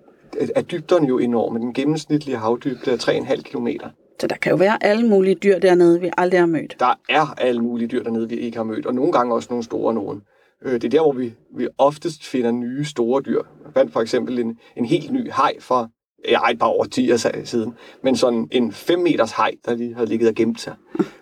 er 0.56 0.62
dybderne 0.62 1.08
jo 1.08 1.18
enorme. 1.18 1.60
Den 1.60 1.74
gennemsnitlige 1.74 2.38
havdybde 2.38 2.92
er 2.92 2.98
3,5 2.98 3.42
kilometer. 3.42 3.90
Så 4.22 4.28
der 4.28 4.36
kan 4.36 4.50
jo 4.50 4.56
være 4.56 4.84
alle 4.84 5.08
mulige 5.08 5.36
dyr 5.36 5.60
dernede, 5.60 6.02
vi 6.02 6.10
aldrig 6.18 6.40
har 6.40 6.48
mødt. 6.48 6.76
Der 6.80 7.00
er 7.10 7.26
alle 7.38 7.62
mulige 7.62 7.88
dyr 7.88 8.04
dernede, 8.04 8.30
vi 8.30 8.36
ikke 8.36 8.58
har 8.58 8.64
mødt, 8.64 8.86
og 8.86 8.96
nogle 8.96 9.12
gange 9.12 9.34
også 9.36 9.48
nogle 9.52 9.64
store 9.64 9.94
nogen. 9.94 10.22
Øh, 10.66 10.74
Det 10.74 10.84
er 10.84 10.90
der, 10.90 11.02
hvor 11.02 11.12
vi, 11.12 11.34
vi 11.58 11.68
oftest 11.78 12.26
finder 12.28 12.52
nye 12.52 12.86
store 12.86 13.22
dyr. 13.22 13.42
Jeg 13.66 13.74
fandt 13.74 13.94
for 13.94 14.02
eksempel 14.02 14.40
en, 14.40 14.58
en 14.78 14.86
helt 14.86 15.12
ny 15.12 15.32
haj 15.32 15.54
for 15.60 15.90
ja, 16.30 16.50
et 16.52 16.60
par 16.60 16.68
årtier 16.68 17.42
siden, 17.44 17.74
men 18.04 18.16
sådan 18.16 18.48
en 18.52 18.72
5 18.72 19.00
meters 19.00 19.32
haj, 19.32 19.52
der 19.66 19.76
lige 19.76 19.94
havde 19.94 20.10
ligget 20.10 20.30
og 20.30 20.36
gemt 20.36 20.62
sig. 20.62 20.74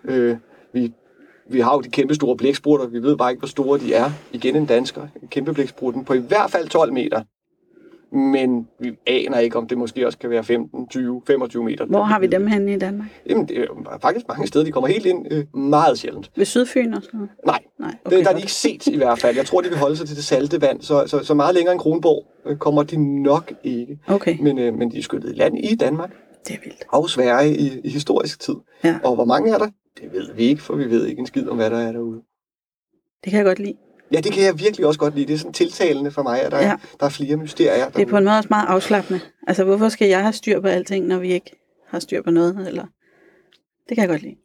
øh, 0.04 0.38
vi, 0.74 0.94
vi 1.50 1.60
har 1.60 1.74
jo 1.74 1.82
de 1.82 1.90
kæmpe 1.90 2.16
store 2.16 2.38
blæksprutter, 2.38 2.88
vi 2.88 3.00
ved 3.00 3.18
bare 3.18 3.32
ikke, 3.32 3.40
hvor 3.40 3.48
store 3.48 3.80
de 3.80 3.94
er. 3.94 4.12
Igen 4.32 4.56
en 4.56 4.66
dansker, 4.66 5.08
en 5.22 5.28
kæmpe 5.28 5.54
blæksprutten 5.54 6.06
på 6.06 6.14
i 6.14 6.18
hvert 6.18 6.52
fald 6.52 6.68
12 6.70 6.94
meter. 6.94 7.24
Men 8.14 8.68
vi 8.80 8.92
aner 9.08 9.40
ikke, 9.40 9.58
om 9.58 9.68
det 9.68 9.78
måske 9.78 10.06
også 10.06 10.18
kan 10.18 10.30
være 10.30 10.44
15, 10.44 10.88
20, 10.88 11.22
25 11.28 11.64
meter. 11.64 11.86
Hvor 11.86 12.04
har 12.04 12.20
vi 12.20 12.28
dem 12.28 12.48
henne 12.48 12.74
i 12.74 12.78
Danmark? 12.78 13.08
Jamen, 13.30 13.48
det 13.48 13.58
er 13.58 13.98
faktisk 14.02 14.28
mange 14.28 14.48
steder, 14.48 14.66
de 14.66 14.72
kommer 14.72 14.88
helt 14.88 15.06
ind 15.06 15.28
øh, 15.32 15.56
meget 15.56 15.98
sjældent. 15.98 16.32
Ved 16.36 16.46
Sydfyn 16.46 16.94
og 16.94 17.04
sådan 17.04 17.18
noget? 17.18 17.32
Nej, 17.46 17.60
Nej, 17.80 17.96
okay, 18.06 18.18
det, 18.18 18.26
der 18.26 18.32
er 18.32 18.36
de 18.36 18.42
ikke 18.42 18.52
set 18.54 18.88
i 18.88 18.98
hvert 18.98 19.20
fald. 19.20 19.36
Jeg 19.36 19.46
tror, 19.46 19.62
de 19.62 19.70
vil 19.70 19.78
holde 19.78 19.96
sig 19.98 20.08
til 20.08 20.16
det 20.16 20.24
salte 20.24 20.62
vand, 20.62 20.82
så, 20.82 21.08
så, 21.08 21.20
så 21.24 21.34
meget 21.34 21.56
længere 21.56 21.74
end 21.74 21.82
Kronborg 21.82 22.26
øh, 22.46 22.58
kommer 22.58 22.84
de 22.84 23.22
nok 23.24 23.54
ikke. 23.64 24.00
Okay, 24.08 24.38
Men, 24.42 24.60
øh, 24.60 24.74
men 24.74 24.92
de 24.92 24.98
er 24.98 25.02
skyllet 25.02 25.30
i 25.30 25.34
land 25.34 25.58
i 25.58 25.76
Danmark 25.76 26.12
det 26.48 26.56
er 26.56 26.60
vildt. 26.64 26.84
og 26.90 27.10
Sverige 27.10 27.58
i, 27.58 27.80
i 27.84 27.90
historisk 27.90 28.40
tid. 28.40 28.56
Ja. 28.84 29.00
Og 29.04 29.16
hvor 29.16 29.26
mange 29.26 29.54
er 29.54 29.58
der? 29.58 29.68
Det 30.02 30.12
ved 30.14 30.34
vi 30.34 30.44
ikke, 30.44 30.62
for 30.62 30.76
vi 30.76 30.90
ved 30.90 31.06
ikke 31.06 31.20
en 31.20 31.26
skid 31.26 31.48
om, 31.48 31.58
hvad 31.58 31.70
der 31.70 31.78
er 31.78 31.92
derude. 31.92 32.22
Det 33.24 33.30
kan 33.32 33.38
jeg 33.38 33.46
godt 33.46 33.60
lide. 33.60 33.74
Ja, 34.14 34.20
det 34.20 34.34
kan 34.34 34.44
jeg 34.44 34.60
virkelig 34.60 34.86
også 34.86 35.00
godt 35.00 35.16
lide. 35.16 35.28
Det 35.28 35.34
er 35.34 35.38
sådan 35.38 35.54
tiltalende 35.54 36.12
for 36.12 36.24
mig, 36.24 36.42
at 36.42 36.52
der, 36.52 36.58
ja. 36.58 36.72
Er, 36.72 36.78
der 37.00 37.06
er 37.06 37.10
flere 37.10 37.36
mysterier. 37.36 37.90
Det 37.90 38.02
er 38.02 38.06
på 38.06 38.18
en 38.18 38.24
måde 38.24 38.38
også 38.38 38.48
meget 38.50 38.68
afslappende. 38.68 39.20
Altså, 39.48 39.64
hvorfor 39.64 39.90
skal 39.90 40.08
jeg 40.08 40.22
have 40.22 40.34
styr 40.34 40.60
på 40.62 40.68
alting, 40.68 41.06
når 41.08 41.20
vi 41.20 41.34
ikke 41.34 41.52
har 41.88 42.00
styr 42.00 42.22
på 42.22 42.32
noget? 42.32 42.68
Eller... 42.68 42.86
Det 43.90 43.98
kan 43.98 44.02
jeg 44.02 44.10
godt 44.10 44.22
lide. 44.22 44.36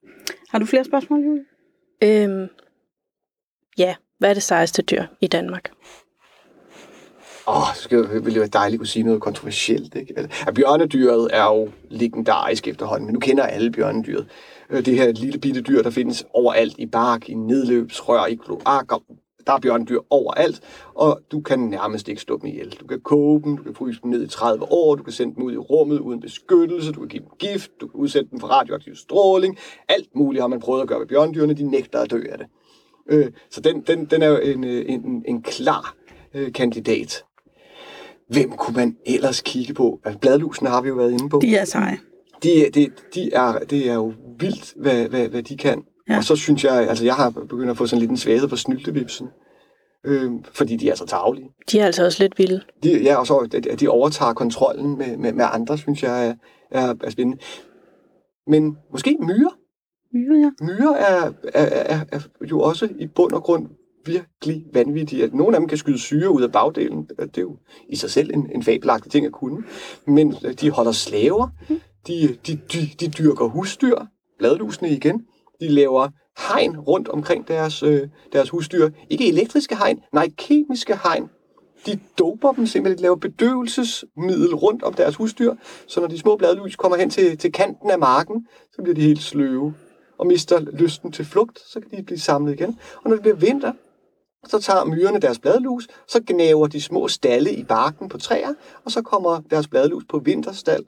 Har 0.51 0.59
du 0.59 0.67
flere 0.67 0.85
spørgsmål, 0.85 1.21
Julie? 1.21 1.45
Øhm, 2.03 2.47
ja, 3.79 3.95
hvad 4.19 4.31
er 4.31 4.35
det 4.35 4.43
sejeste 4.43 4.83
dyr 4.83 5.05
i 5.21 5.27
Danmark? 5.27 5.71
Åh, 7.49 7.75
så 7.75 7.83
skal, 7.83 7.99
ville 7.99 8.25
det 8.25 8.41
være 8.41 8.49
dejligt 8.49 8.75
at 8.75 8.81
kunne 8.81 8.87
sige 8.87 9.03
noget 9.03 9.21
kontroversielt. 9.21 9.95
Ikke? 9.95 10.15
Altså, 10.17 10.53
bjørnedyret 10.55 11.29
er 11.33 11.45
jo 11.45 11.71
legendarisk 11.91 12.69
efterhånden, 12.69 13.07
men 13.07 13.13
nu 13.13 13.21
kender 13.21 13.45
alle 13.45 13.73
bjørnedyret. 13.73 14.27
Øh, 14.71 14.85
Det 14.85 14.95
her 14.95 15.13
lille 15.13 15.39
bitte 15.39 15.61
dyr, 15.61 15.83
der 15.83 15.91
findes 15.91 16.25
overalt 16.35 16.75
i 16.79 16.87
bark, 16.87 17.29
i 17.29 17.35
nedløbsrør, 17.35 18.27
i 18.27 18.35
kloakker. 18.35 19.03
Der 19.49 19.55
er 19.55 19.59
bjørnedyr 19.59 19.99
overalt, 20.11 20.61
og 20.95 21.21
du 21.33 21.41
kan 21.41 21.59
nærmest 21.59 22.09
ikke 22.09 22.21
slå 22.21 22.39
dem 22.39 22.47
ihjel. 22.47 22.77
Du 22.81 22.87
kan 22.87 23.01
koge 23.01 23.43
dem, 23.43 23.57
du 23.57 23.63
kan 23.63 23.75
fryse 23.75 24.01
dem 24.03 24.11
ned 24.11 24.25
i 24.25 24.29
30 24.29 24.73
år, 24.73 24.95
du 24.95 25.03
kan 25.03 25.13
sende 25.13 25.35
dem 25.35 25.43
ud 25.43 25.53
i 25.53 25.57
rummet 25.57 25.99
uden 25.99 26.21
beskyttelse, 26.21 26.93
du 26.93 27.01
kan 27.01 27.09
give 27.09 27.23
dem 27.23 27.31
gift, 27.39 27.71
du 27.81 27.89
kan 27.89 28.01
udsætte 28.01 28.31
dem 28.31 28.41
for 28.41 28.47
radioaktiv 28.47 28.95
stråling. 28.97 29.59
Alt 29.89 30.09
muligt 30.15 30.43
har 30.43 30.49
man 30.49 30.61
prøvet 30.61 30.83
at 30.83 30.89
gøre 30.89 31.01
ved 31.01 31.07
bjørnedyrene, 31.07 31.55
de 31.55 31.63
nægter 31.63 31.99
at 31.99 32.11
dø 32.11 32.23
af 32.31 32.39
det. 32.39 32.47
Øh, 33.11 33.27
så 33.51 33.61
den, 33.61 33.81
den, 33.81 34.05
den 34.05 34.23
er 34.23 34.29
jo 34.29 34.37
en, 34.37 34.65
øh, 34.65 34.85
en, 34.89 35.25
en 35.29 35.43
klar 35.43 35.95
øh, 36.35 36.53
kandidat. 36.53 37.25
Hvem 38.29 38.51
kunne 38.51 38.77
man 38.77 38.97
ellers 39.07 39.41
kigge 39.41 39.75
på? 39.75 40.01
Altså, 40.05 40.19
bladlusene 40.19 40.71
har 40.71 40.83
vi 40.83 40.89
jo 40.89 40.95
været 40.95 41.13
inde 41.13 41.29
på. 41.29 41.39
De 41.43 41.57
er 41.57 41.65
seje. 41.65 41.99
De, 42.43 42.71
de, 42.75 42.91
de 43.15 43.33
er, 43.33 43.59
det 43.71 43.91
er 43.91 43.95
jo 43.95 44.13
vildt, 44.39 44.75
hvad, 44.77 45.09
hvad, 45.09 45.29
hvad 45.29 45.43
de 45.43 45.57
kan. 45.57 45.83
Ja. 46.09 46.17
Og 46.17 46.25
så 46.25 46.37
synes 46.37 46.65
jeg, 46.65 46.89
altså 46.89 47.05
jeg 47.05 47.15
har 47.15 47.31
begyndt 47.31 47.71
at 47.71 47.77
få 47.77 47.87
sådan 47.87 48.01
lidt 48.01 48.11
en 48.11 48.17
svaghed 48.17 48.49
for 48.49 48.57
snyltevipsen. 48.57 49.29
Øh, 50.07 50.33
fordi 50.53 50.77
de 50.77 50.91
er 50.91 50.95
så 50.95 51.07
tavlige. 51.07 51.51
De 51.73 51.81
er 51.81 51.87
altså 51.87 52.05
også 52.05 52.23
lidt 52.23 52.39
vilde. 52.39 52.61
De, 52.83 53.03
ja, 53.03 53.17
og 53.17 53.27
så 53.27 53.49
at 53.71 53.81
de 53.81 53.89
overtager 53.89 54.33
kontrollen 54.33 54.99
med, 54.99 55.17
med, 55.17 55.33
med 55.33 55.45
andre, 55.53 55.79
synes 55.79 56.03
jeg 56.03 56.37
er, 56.71 56.95
er, 57.05 57.11
spændende. 57.11 57.39
Men 58.47 58.77
måske 58.93 59.17
myrer. 59.21 59.51
Myre, 60.15 60.39
ja. 60.39 60.51
Myrer 60.61 60.95
er, 60.95 61.33
er, 61.55 61.67
er, 61.67 62.05
er 62.13 62.21
jo 62.51 62.61
også 62.61 62.89
i 62.99 63.07
bund 63.07 63.33
og 63.33 63.43
grund 63.43 63.69
virkelig 64.07 64.65
vanvittige. 64.73 65.25
At 65.25 65.35
nogle 65.35 65.57
af 65.57 65.61
dem 65.61 65.69
kan 65.69 65.79
skyde 65.79 65.99
syre 65.99 66.31
ud 66.31 66.43
af 66.43 66.53
bagdelen. 66.53 67.09
Det 67.19 67.39
er 67.39 67.43
jo 67.43 67.57
i 67.89 67.97
sig 67.97 68.11
selv 68.11 68.31
en, 68.35 68.51
en 68.55 68.63
fabelagtig 68.63 69.13
ting 69.13 69.27
at 69.27 69.33
kunne. 69.33 69.65
Men 70.07 70.35
øh, 70.45 70.53
de 70.53 70.71
holder 70.71 70.93
slaver. 70.93 71.49
De, 72.07 72.37
de, 72.47 72.61
de, 72.73 72.89
de 73.01 73.09
dyrker 73.09 73.45
husdyr. 73.45 73.97
Bladlusene 74.39 74.91
igen. 74.91 75.23
De 75.61 75.69
laver 75.69 76.09
hegn 76.53 76.79
rundt 76.79 77.09
omkring 77.09 77.49
deres, 77.49 77.83
øh, 77.83 78.09
deres 78.33 78.51
husdyr. 78.51 78.91
Ikke 79.11 79.29
elektriske 79.29 79.77
hegn, 79.77 80.01
nej, 80.13 80.29
kemiske 80.37 80.99
hegn. 81.03 81.31
De 81.87 81.99
doper 82.19 82.53
dem 82.53 82.67
simpelthen, 82.67 82.99
de 82.99 83.03
laver 83.03 83.17
bedøvelsesmiddel 83.17 84.55
rundt 84.55 84.83
om 84.83 84.95
deres 84.95 85.17
husdyr, 85.17 85.55
så 85.87 86.01
når 86.01 86.09
de 86.09 86.19
små 86.19 86.37
bladlus 86.37 86.77
kommer 86.77 86.99
hen 86.99 87.11
til, 87.11 87.39
til 87.39 87.53
kanten 87.53 87.91
af 87.91 87.99
marken, 87.99 88.47
så 88.73 88.83
bliver 88.83 88.95
de 88.95 89.01
helt 89.01 89.23
sløve 89.23 89.75
og 90.19 90.27
mister 90.27 90.61
lysten 90.61 91.13
til 91.13 91.25
flugt, 91.25 91.59
så 91.59 91.81
kan 91.81 91.99
de 91.99 92.03
blive 92.03 92.19
samlet 92.19 92.53
igen. 92.53 92.79
Og 92.97 93.11
når 93.11 93.13
det 93.13 93.23
bliver 93.23 93.37
vinter, 93.37 93.73
så 94.47 94.61
tager 94.61 94.85
myrerne 94.85 95.19
deres 95.19 95.39
bladlus, 95.39 95.89
så 96.09 96.21
gnaver 96.27 96.67
de 96.67 96.81
små 96.81 97.09
stalle 97.09 97.55
i 97.55 97.65
barken 97.65 98.09
på 98.09 98.19
træer, 98.19 98.55
og 98.85 98.91
så 98.91 99.03
kommer 99.03 99.41
deres 99.51 99.69
bladlus 99.69 100.05
på 100.09 100.19
vinterstald. 100.19 100.85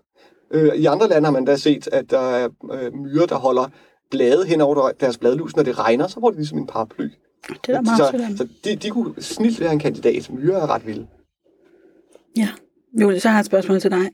Øh, 0.50 0.74
I 0.74 0.84
andre 0.86 1.08
lande 1.08 1.26
har 1.26 1.32
man 1.32 1.44
da 1.44 1.56
set, 1.56 1.88
at 1.92 2.10
der 2.10 2.18
er 2.20 2.48
øh, 2.72 2.94
myrer, 2.94 3.26
der 3.26 3.36
holder 3.36 3.68
blade 4.10 4.46
hen 4.46 4.60
over 4.60 4.92
deres 4.92 5.18
bladlus, 5.18 5.56
når 5.56 5.62
det 5.62 5.78
regner, 5.78 6.06
så 6.06 6.20
får 6.20 6.30
de 6.30 6.36
ligesom 6.36 6.58
en 6.58 6.66
paraply. 6.66 7.08
Det 7.48 7.68
er 7.68 7.72
da 7.72 7.80
meget 7.80 7.98
så, 7.98 8.36
så 8.36 8.48
de, 8.64 8.76
de 8.76 8.90
kunne 8.90 9.22
snilt 9.22 9.60
være 9.60 9.72
en 9.72 9.78
kandidat. 9.78 10.30
Myrer 10.30 10.56
er 10.56 10.66
ret 10.66 10.86
vilde. 10.86 11.06
Ja. 12.36 12.48
Julie, 13.00 13.20
så 13.20 13.28
har 13.28 13.36
jeg 13.36 13.40
et 13.40 13.46
spørgsmål 13.46 13.80
til 13.80 13.90
dig. 13.90 14.10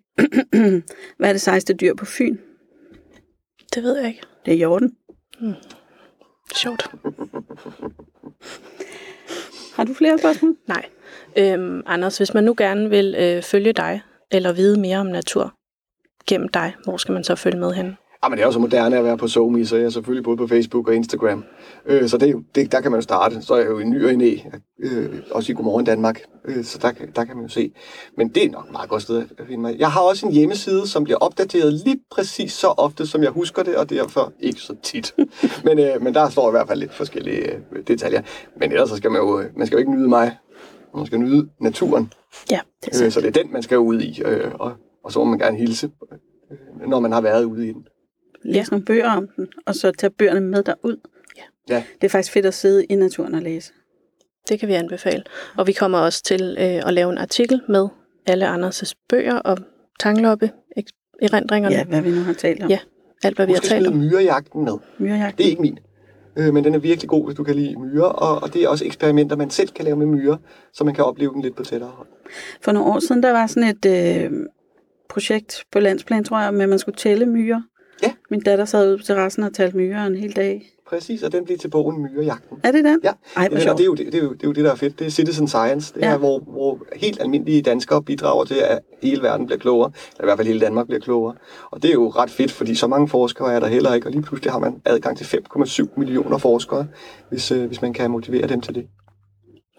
Hvad 1.19 1.29
er 1.29 1.33
det 1.33 1.41
sejeste 1.41 1.75
dyr 1.75 1.95
på 1.95 2.05
Fyn? 2.05 2.37
Det 3.75 3.83
ved 3.83 3.97
jeg 3.99 4.09
ikke. 4.09 4.23
Det 4.45 4.53
er 4.53 4.57
hjorten. 4.57 4.97
Sjovt. 6.55 6.91
Har 9.75 9.85
du 9.85 9.95
flere 9.95 10.19
spørgsmål? 10.19 10.57
Nej. 10.67 10.85
Øhm, 11.37 11.83
Anders, 11.87 12.19
hvis 12.19 12.35
man 12.35 12.45
nu 12.45 12.55
gerne 12.59 12.91
vil 12.91 13.15
øh, 13.19 13.43
følge 13.43 13.73
dig, 13.73 14.03
eller 14.31 14.53
vide 14.53 14.81
mere 14.81 14.99
om 14.99 15.07
natur 15.07 15.55
gennem 16.27 16.49
dig, 16.49 16.75
hvor 16.85 16.97
skal 16.97 17.13
man 17.13 17.25
så 17.25 17.35
følge 17.35 17.59
med 17.59 17.73
hen? 17.73 17.97
Ja, 18.27 18.31
men 18.31 18.37
det 18.39 18.43
er 18.43 18.47
jo 18.47 18.53
så 18.53 18.59
moderne 18.59 18.99
at 18.99 19.05
være 19.05 19.17
på 19.17 19.29
SoMe, 19.29 19.67
så 19.67 19.77
jeg 19.77 19.85
er 19.85 19.91
selvfølgelig 19.91 20.25
både 20.25 20.37
på 20.37 20.47
Facebook 20.47 20.89
og 20.89 20.95
Instagram. 20.95 21.45
Øh, 21.87 22.09
så 22.09 22.19
det, 22.19 22.37
det, 22.55 22.73
der 22.73 22.81
kan 22.81 22.91
man 22.91 22.99
jo 22.99 23.03
starte. 23.03 23.43
Så 23.43 23.55
er 23.55 23.59
jeg 23.59 23.69
jo 23.69 23.79
i 23.79 23.85
ny 23.85 24.05
og 24.05 24.13
i 24.13 24.17
næ, 24.17 24.37
øh, 24.79 25.09
også 25.31 25.53
i 25.53 25.55
Godmorgen 25.55 25.85
Danmark. 25.87 26.21
Øh, 26.45 26.65
så 26.65 26.79
der, 26.83 26.93
kan- 26.93 27.09
der 27.17 27.25
kan 27.25 27.37
man 27.37 27.45
jo 27.45 27.49
se. 27.49 27.73
Men 28.17 28.29
det 28.29 28.45
er 28.45 28.51
nok 28.51 28.67
et 28.67 28.73
meget 28.73 28.89
godt 28.91 29.03
sted 29.03 29.25
at 29.39 29.47
finde 29.47 29.61
mig. 29.61 29.77
Jeg 29.79 29.91
har 29.91 30.01
også 30.01 30.27
en 30.27 30.33
hjemmeside, 30.33 30.87
som 30.89 31.05
bliver 31.05 31.19
opdateret 31.19 31.73
lige 31.73 31.99
præcis 32.11 32.53
så 32.53 32.67
ofte, 32.67 33.07
som 33.07 33.23
jeg 33.23 33.31
husker 33.31 33.63
det, 33.63 33.77
og 33.77 33.91
derfor 33.91 34.33
ikke 34.41 34.61
så 34.61 34.75
tit. 34.83 35.15
men, 35.67 35.79
øh, 35.79 36.03
men 36.03 36.15
der 36.15 36.29
står 36.29 36.49
i 36.49 36.51
hvert 36.51 36.69
fald 36.69 36.81
lidt 36.81 36.95
forskellige 36.95 37.53
øh, 37.73 37.83
detaljer. 37.89 38.23
Men 38.61 38.73
ellers 38.73 38.89
så 38.89 38.97
skal 38.97 39.11
man 39.11 39.21
jo, 39.21 39.41
øh, 39.41 39.47
man 39.57 39.67
skal 39.67 39.77
jo 39.77 39.79
ikke 39.81 39.93
nyde 39.93 40.09
mig. 40.09 40.37
Man 40.97 41.07
skal 41.07 41.19
nyde 41.19 41.49
naturen. 41.61 42.13
Ja, 42.51 42.61
det 42.85 43.01
er 43.01 43.05
Øh, 43.07 43.13
så 43.13 43.21
det 43.21 43.27
er 43.37 43.43
den, 43.43 43.53
man 43.53 43.63
skal 43.63 43.79
ud 43.79 44.01
i. 44.01 44.23
Øh, 44.25 44.51
og, 44.55 44.73
og 45.05 45.13
så 45.13 45.19
må 45.19 45.25
man 45.25 45.39
gerne 45.39 45.57
hilse, 45.59 45.91
øh, 46.53 46.89
når 46.89 47.01
man 47.01 47.13
har 47.13 47.21
været 47.21 47.45
ude 47.45 47.69
i 47.69 47.73
den. 47.73 47.85
Læs 48.47 48.57
Ja. 48.57 48.65
nogle 48.71 48.85
bøger 48.85 49.11
om 49.11 49.29
den, 49.37 49.47
og 49.67 49.75
så 49.75 49.91
tage 49.99 50.11
bøgerne 50.11 50.41
med 50.41 50.63
derud. 50.63 50.97
Ja. 51.69 51.83
Det 52.01 52.05
er 52.05 52.09
faktisk 52.09 52.33
fedt 52.33 52.47
at 52.47 52.55
sidde 52.55 52.85
i 52.85 52.95
naturen 52.95 53.35
og 53.35 53.43
læse. 53.43 53.73
Det 54.49 54.61
kan 54.61 54.69
vi 54.69 54.73
anbefale. 54.75 55.23
Og 55.57 55.67
vi 55.67 55.73
kommer 55.73 55.99
også 55.99 56.23
til 56.23 56.57
øh, 56.61 56.65
at 56.89 56.95
lave 56.95 57.13
en 57.13 57.19
artikel 57.19 57.61
med 57.69 57.89
alle 58.27 58.49
Anders' 58.55 58.93
bøger 59.09 59.35
og 59.39 59.59
tangloppe, 60.01 60.51
ek- 60.79 61.19
erindringerne, 61.23 61.75
Ja, 61.75 61.79
ja. 61.81 61.85
hvad 61.87 62.03
vi 62.03 62.11
nu 62.11 62.21
har 62.21 62.33
talt 62.33 62.63
om. 62.63 62.71
Ja. 62.71 62.79
alt 63.25 63.37
hvad 63.37 63.47
vi 63.47 63.53
har 63.53 63.61
talt 63.61 63.87
om. 63.87 63.95
myrejagten 63.97 64.65
med. 64.65 64.73
Myrejagt. 64.99 65.39
Det 65.39 65.47
er 65.47 65.51
ikke 65.51 65.63
min. 65.63 65.79
Øh, 66.39 66.55
men 66.55 66.65
den 66.65 66.75
er 66.75 66.79
virkelig 66.79 67.09
god, 67.09 67.25
hvis 67.27 67.37
du 67.37 67.45
kan 67.45 67.55
lide 67.55 67.77
myrer. 67.81 68.05
Og, 68.05 68.43
og 68.43 68.55
det 68.55 68.63
er 68.63 68.69
også 68.69 68.85
eksperimenter, 68.85 69.37
man 69.37 69.51
selv 69.51 69.69
kan 69.69 69.85
lave 69.85 69.97
med 69.97 70.07
myrer, 70.07 70.37
så 70.73 70.85
man 70.85 70.95
kan 70.95 71.05
opleve 71.05 71.33
den 71.33 71.43
lidt 71.43 71.57
på 71.57 71.65
tættere 71.65 71.91
hold. 71.91 72.09
For 72.63 72.73
nogle 72.73 72.89
år 72.93 72.99
siden, 72.99 73.23
der 73.23 73.31
var 73.33 73.47
sådan 73.47 73.69
et 73.69 73.87
øh, 74.25 74.31
projekt 75.09 75.65
på 75.73 75.81
landsplan, 75.81 76.25
tror 76.25 76.41
jeg, 76.41 76.55
med 76.55 76.63
at 76.63 76.69
man 76.69 76.79
skulle 76.79 76.97
tælle 76.97 77.27
myrer. 77.27 77.63
Ja. 78.03 78.13
Min 78.31 78.41
datter 78.41 78.65
sad 78.65 78.89
ude 78.89 78.99
på 78.99 79.03
terrassen 79.03 79.43
og 79.43 79.55
talte 79.55 79.77
myrer 79.77 80.07
en 80.07 80.17
hel 80.17 80.37
dag. 80.37 80.73
Præcis, 80.89 81.23
og 81.23 81.33
den 81.33 81.45
bliver 81.45 81.59
til 81.59 81.69
bogen 81.69 82.03
Myrejagten. 82.03 82.59
Er 82.65 82.73
det 82.73 82.85
den? 82.85 83.01
Ja, 83.05 83.13
Ej, 83.37 83.49
hvor 83.49 83.57
og 83.59 83.79
det 83.79 83.81
er, 83.81 83.85
jo 83.85 83.95
det, 83.95 84.07
det, 84.07 84.15
er 84.15 84.23
jo, 84.23 84.33
det 84.33 84.43
er 84.43 84.47
jo 84.49 84.53
det, 84.53 84.65
der 84.65 84.71
er 84.73 84.75
fedt. 84.75 84.99
Det 84.99 85.07
er 85.07 85.11
citizen 85.11 85.49
science. 85.49 85.95
Det 85.95 86.01
Ja. 86.01 86.07
er, 86.13 86.17
hvor, 86.19 86.39
hvor 86.39 86.87
helt 86.97 87.21
almindelige 87.21 87.63
danskere 87.63 88.03
bidrager 88.03 88.45
til, 88.45 88.55
at 88.55 88.79
hele 89.03 89.23
verden 89.23 89.47
bliver 89.47 89.59
klogere. 89.59 89.91
Eller 90.13 90.25
i 90.25 90.27
hvert 90.27 90.39
fald 90.39 90.47
hele 90.49 90.61
Danmark 90.61 90.87
bliver 90.87 91.01
klogere. 91.01 91.35
Og 91.71 91.83
det 91.83 91.89
er 91.89 91.93
jo 91.93 92.09
ret 92.09 92.31
fedt, 92.31 92.53
fordi 92.53 92.75
så 92.75 92.87
mange 92.87 93.09
forskere 93.09 93.53
er 93.55 93.61
der 93.61 93.67
heller 93.67 93.95
ikke. 93.95 94.07
Og 94.07 94.11
lige 94.13 94.23
pludselig 94.23 94.53
har 94.53 94.59
man 94.59 94.83
adgang 94.85 95.19
til 95.19 95.25
5,7 95.25 95.87
millioner 95.97 96.39
forskere, 96.39 96.87
hvis, 97.29 97.51
øh, 97.53 97.65
hvis 97.67 97.83
man 97.83 97.93
kan 97.93 98.11
motivere 98.11 98.47
dem 98.49 98.61
til 98.61 98.75
det. 98.75 98.87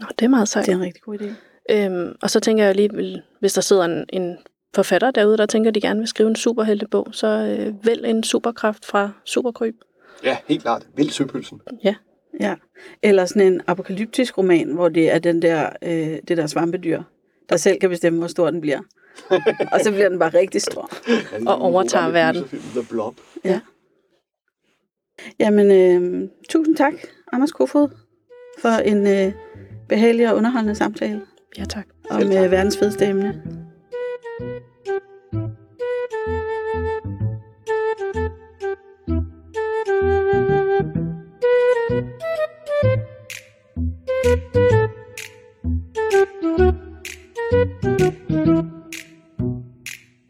Nå, 0.01 0.07
det 0.19 0.25
er 0.25 0.29
meget 0.29 0.47
sejt. 0.47 0.65
Det 0.65 0.71
er 0.71 0.75
en 0.75 0.83
rigtig 0.83 1.01
god 1.03 1.17
idé. 1.21 1.27
Øhm, 1.71 2.15
og 2.21 2.29
så 2.29 2.39
tænker 2.39 2.63
jeg 2.65 2.75
lige, 2.75 2.89
vil- 2.93 3.21
hvis 3.39 3.53
der 3.53 3.61
sidder 3.61 3.85
en, 3.85 4.05
en 4.13 4.37
forfatter 4.77 5.11
derude, 5.11 5.37
der 5.37 5.45
tænker, 5.45 5.71
at 5.71 5.75
de 5.75 5.81
gerne 5.81 5.99
vil 5.99 6.07
skrive 6.07 6.29
en 6.29 6.35
superheltebog, 6.35 7.07
så 7.11 7.27
øh, 7.27 7.85
vælg 7.85 8.05
en 8.05 8.23
superkraft 8.23 8.85
fra 8.85 9.11
Superkryb. 9.25 9.75
Ja, 10.23 10.37
helt 10.47 10.61
klart. 10.61 10.87
Vild 10.95 11.09
søpølsen. 11.09 11.61
Ja. 11.83 12.55
Eller 13.03 13.25
sådan 13.25 13.53
en 13.53 13.61
apokalyptisk 13.67 14.37
roman, 14.37 14.71
hvor 14.73 14.89
det 14.89 15.11
er 15.11 15.19
den 15.19 15.41
der, 15.41 15.69
øh, 15.81 16.17
det 16.27 16.37
der 16.37 16.47
svampedyr, 16.47 17.03
der 17.49 17.57
selv 17.57 17.79
kan 17.79 17.89
bestemme, 17.89 18.19
hvor 18.19 18.27
stor 18.27 18.51
den 18.51 18.61
bliver. 18.61 18.79
og 19.73 19.79
så 19.83 19.91
bliver 19.91 20.09
den 20.09 20.19
bare 20.19 20.29
rigtig 20.29 20.61
stor. 20.61 20.91
Og 21.47 21.61
overtager 21.61 22.09
verden. 22.09 22.43
The 22.47 22.83
Blob. 22.89 23.15
Jamen, 25.39 25.71
øh, 25.71 26.29
tusind 26.49 26.75
tak, 26.75 26.93
Anders 27.33 27.51
Kofod, 27.51 27.89
for 28.61 28.69
en 28.69 29.07
øh, 29.07 29.33
behagelig 29.89 30.29
og 30.29 30.37
underholdende 30.37 30.75
samtale 30.75 31.21
Ja, 31.57 31.65
tak. 31.65 31.87
om 32.09 32.21
øh, 32.21 32.51
verdens 32.51 32.77
fedeste 32.77 33.05
emne. 33.05 33.43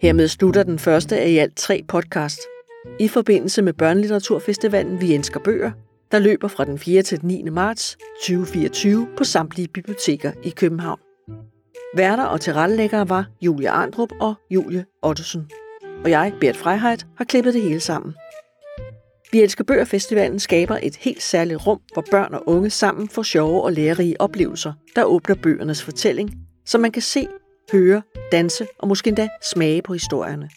Hermed 0.08 0.28
slutter 0.28 0.64
den 0.64 0.80
første 0.80 1.20
af 1.20 1.30
i 1.30 1.38
alt 1.38 1.56
tre 1.56 1.84
podcast. 1.88 2.40
I 3.00 3.08
forbindelse 3.08 3.62
med 3.62 3.74
Børnelitteraturfestivalen 3.74 5.02
Vi 5.02 5.14
Elsker 5.14 5.40
Bøger, 5.40 5.72
der 6.12 6.20
løber 6.20 6.48
fra 6.48 6.66
den 6.66 6.80
4. 6.80 7.02
til 7.02 7.22
den 7.22 7.28
9. 7.28 7.44
marts 7.44 7.98
2024 8.22 9.08
på 9.18 9.24
samtlige 9.24 9.68
biblioteker 9.68 10.32
i 10.44 10.50
København. 10.50 11.00
Værter 11.96 12.24
og 12.24 12.42
tilrettelæggere 12.42 13.10
var 13.10 13.26
Julie 13.42 13.70
Arndrup 13.70 14.10
og 14.22 14.36
Julie 14.50 14.86
Ottesen. 15.02 15.50
Og 16.04 16.10
jeg, 16.10 16.34
Bert 16.42 16.58
Freiheit, 16.58 17.08
har 17.18 17.26
klippet 17.26 17.54
det 17.54 17.62
hele 17.62 17.80
sammen. 17.80 18.14
Vi 19.32 19.42
Elsker 19.42 19.64
Bøger 19.64 19.86
Festivalen 19.86 20.40
skaber 20.40 20.80
et 20.84 20.96
helt 20.96 21.24
særligt 21.24 21.68
rum, 21.68 21.80
hvor 21.94 22.06
børn 22.12 22.34
og 22.34 22.44
unge 22.46 22.70
sammen 22.70 23.10
får 23.10 23.24
sjove 23.24 23.64
og 23.64 23.74
lærerige 23.74 24.22
oplevelser, 24.22 24.74
der 24.96 25.04
åbner 25.04 25.36
bøgernes 25.36 25.84
fortælling, 25.84 26.34
så 26.66 26.78
man 26.78 26.92
kan 26.92 27.02
se, 27.02 27.28
høre, 27.72 28.02
danse 28.32 28.68
og 28.80 28.88
måske 28.88 29.08
endda 29.08 29.30
smage 29.42 29.82
på 29.82 29.94
historierne. 29.94 30.50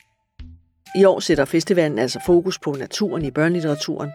I 0.97 1.05
år 1.05 1.21
sætter 1.21 1.45
festivalen 1.45 1.99
altså 1.99 2.21
fokus 2.27 2.59
på 2.59 2.73
naturen 2.73 3.25
i 3.25 3.31
børnelitteraturen. 3.31 4.11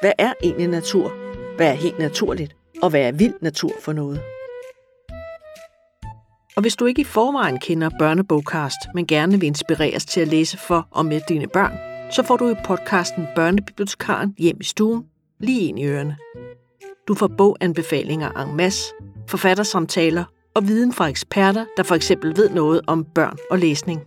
Hvad 0.00 0.12
er 0.18 0.32
egentlig 0.42 0.68
natur? 0.68 1.12
Hvad 1.56 1.68
er 1.68 1.72
helt 1.72 1.98
naturligt? 1.98 2.56
Og 2.82 2.90
hvad 2.90 3.00
er 3.00 3.12
vild 3.12 3.34
natur 3.40 3.72
for 3.80 3.92
noget? 3.92 4.20
Og 6.56 6.62
hvis 6.62 6.76
du 6.76 6.86
ikke 6.86 7.00
i 7.00 7.04
forvejen 7.04 7.60
kender 7.60 7.90
Børnebogcast, 7.98 8.78
men 8.94 9.06
gerne 9.06 9.40
vil 9.40 9.46
inspireres 9.46 10.04
til 10.04 10.20
at 10.20 10.28
læse 10.28 10.58
for 10.58 10.88
og 10.90 11.06
med 11.06 11.20
dine 11.28 11.46
børn, 11.46 11.78
så 12.10 12.22
får 12.22 12.36
du 12.36 12.48
i 12.50 12.54
podcasten 12.64 13.26
Børnebibliotekaren 13.36 14.34
hjem 14.38 14.56
i 14.60 14.64
stuen, 14.64 15.04
lige 15.40 15.60
ind 15.60 15.78
i 15.78 15.84
ørerne. 15.84 16.16
Du 17.08 17.14
får 17.14 17.26
boganbefalinger 17.38 18.30
en 18.30 18.56
masse, 18.56 18.92
forfattersamtaler 19.28 20.24
og 20.54 20.68
viden 20.68 20.92
fra 20.92 21.06
eksperter, 21.06 21.64
der 21.76 21.82
for 21.82 21.94
eksempel 21.94 22.36
ved 22.36 22.50
noget 22.50 22.80
om 22.86 23.04
børn 23.04 23.36
og 23.50 23.58
læsning. 23.58 24.02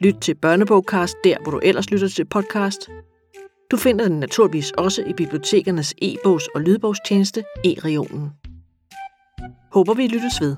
Lyt 0.00 0.14
til 0.20 0.34
Børnebogcast 0.34 1.16
der, 1.24 1.36
hvor 1.42 1.50
du 1.50 1.60
ellers 1.62 1.90
lytter 1.90 2.08
til 2.08 2.24
podcast. 2.24 2.90
Du 3.70 3.76
finder 3.76 4.08
den 4.08 4.20
naturligvis 4.20 4.70
også 4.70 5.02
i 5.02 5.12
bibliotekernes 5.12 5.94
e-bogs- 6.02 6.48
og 6.54 6.60
lydbogstjeneste 6.60 7.44
e-regionen. 7.64 8.30
Håber 9.72 9.94
vi 9.94 10.06
lyttes 10.06 10.40
ved. 10.40 10.56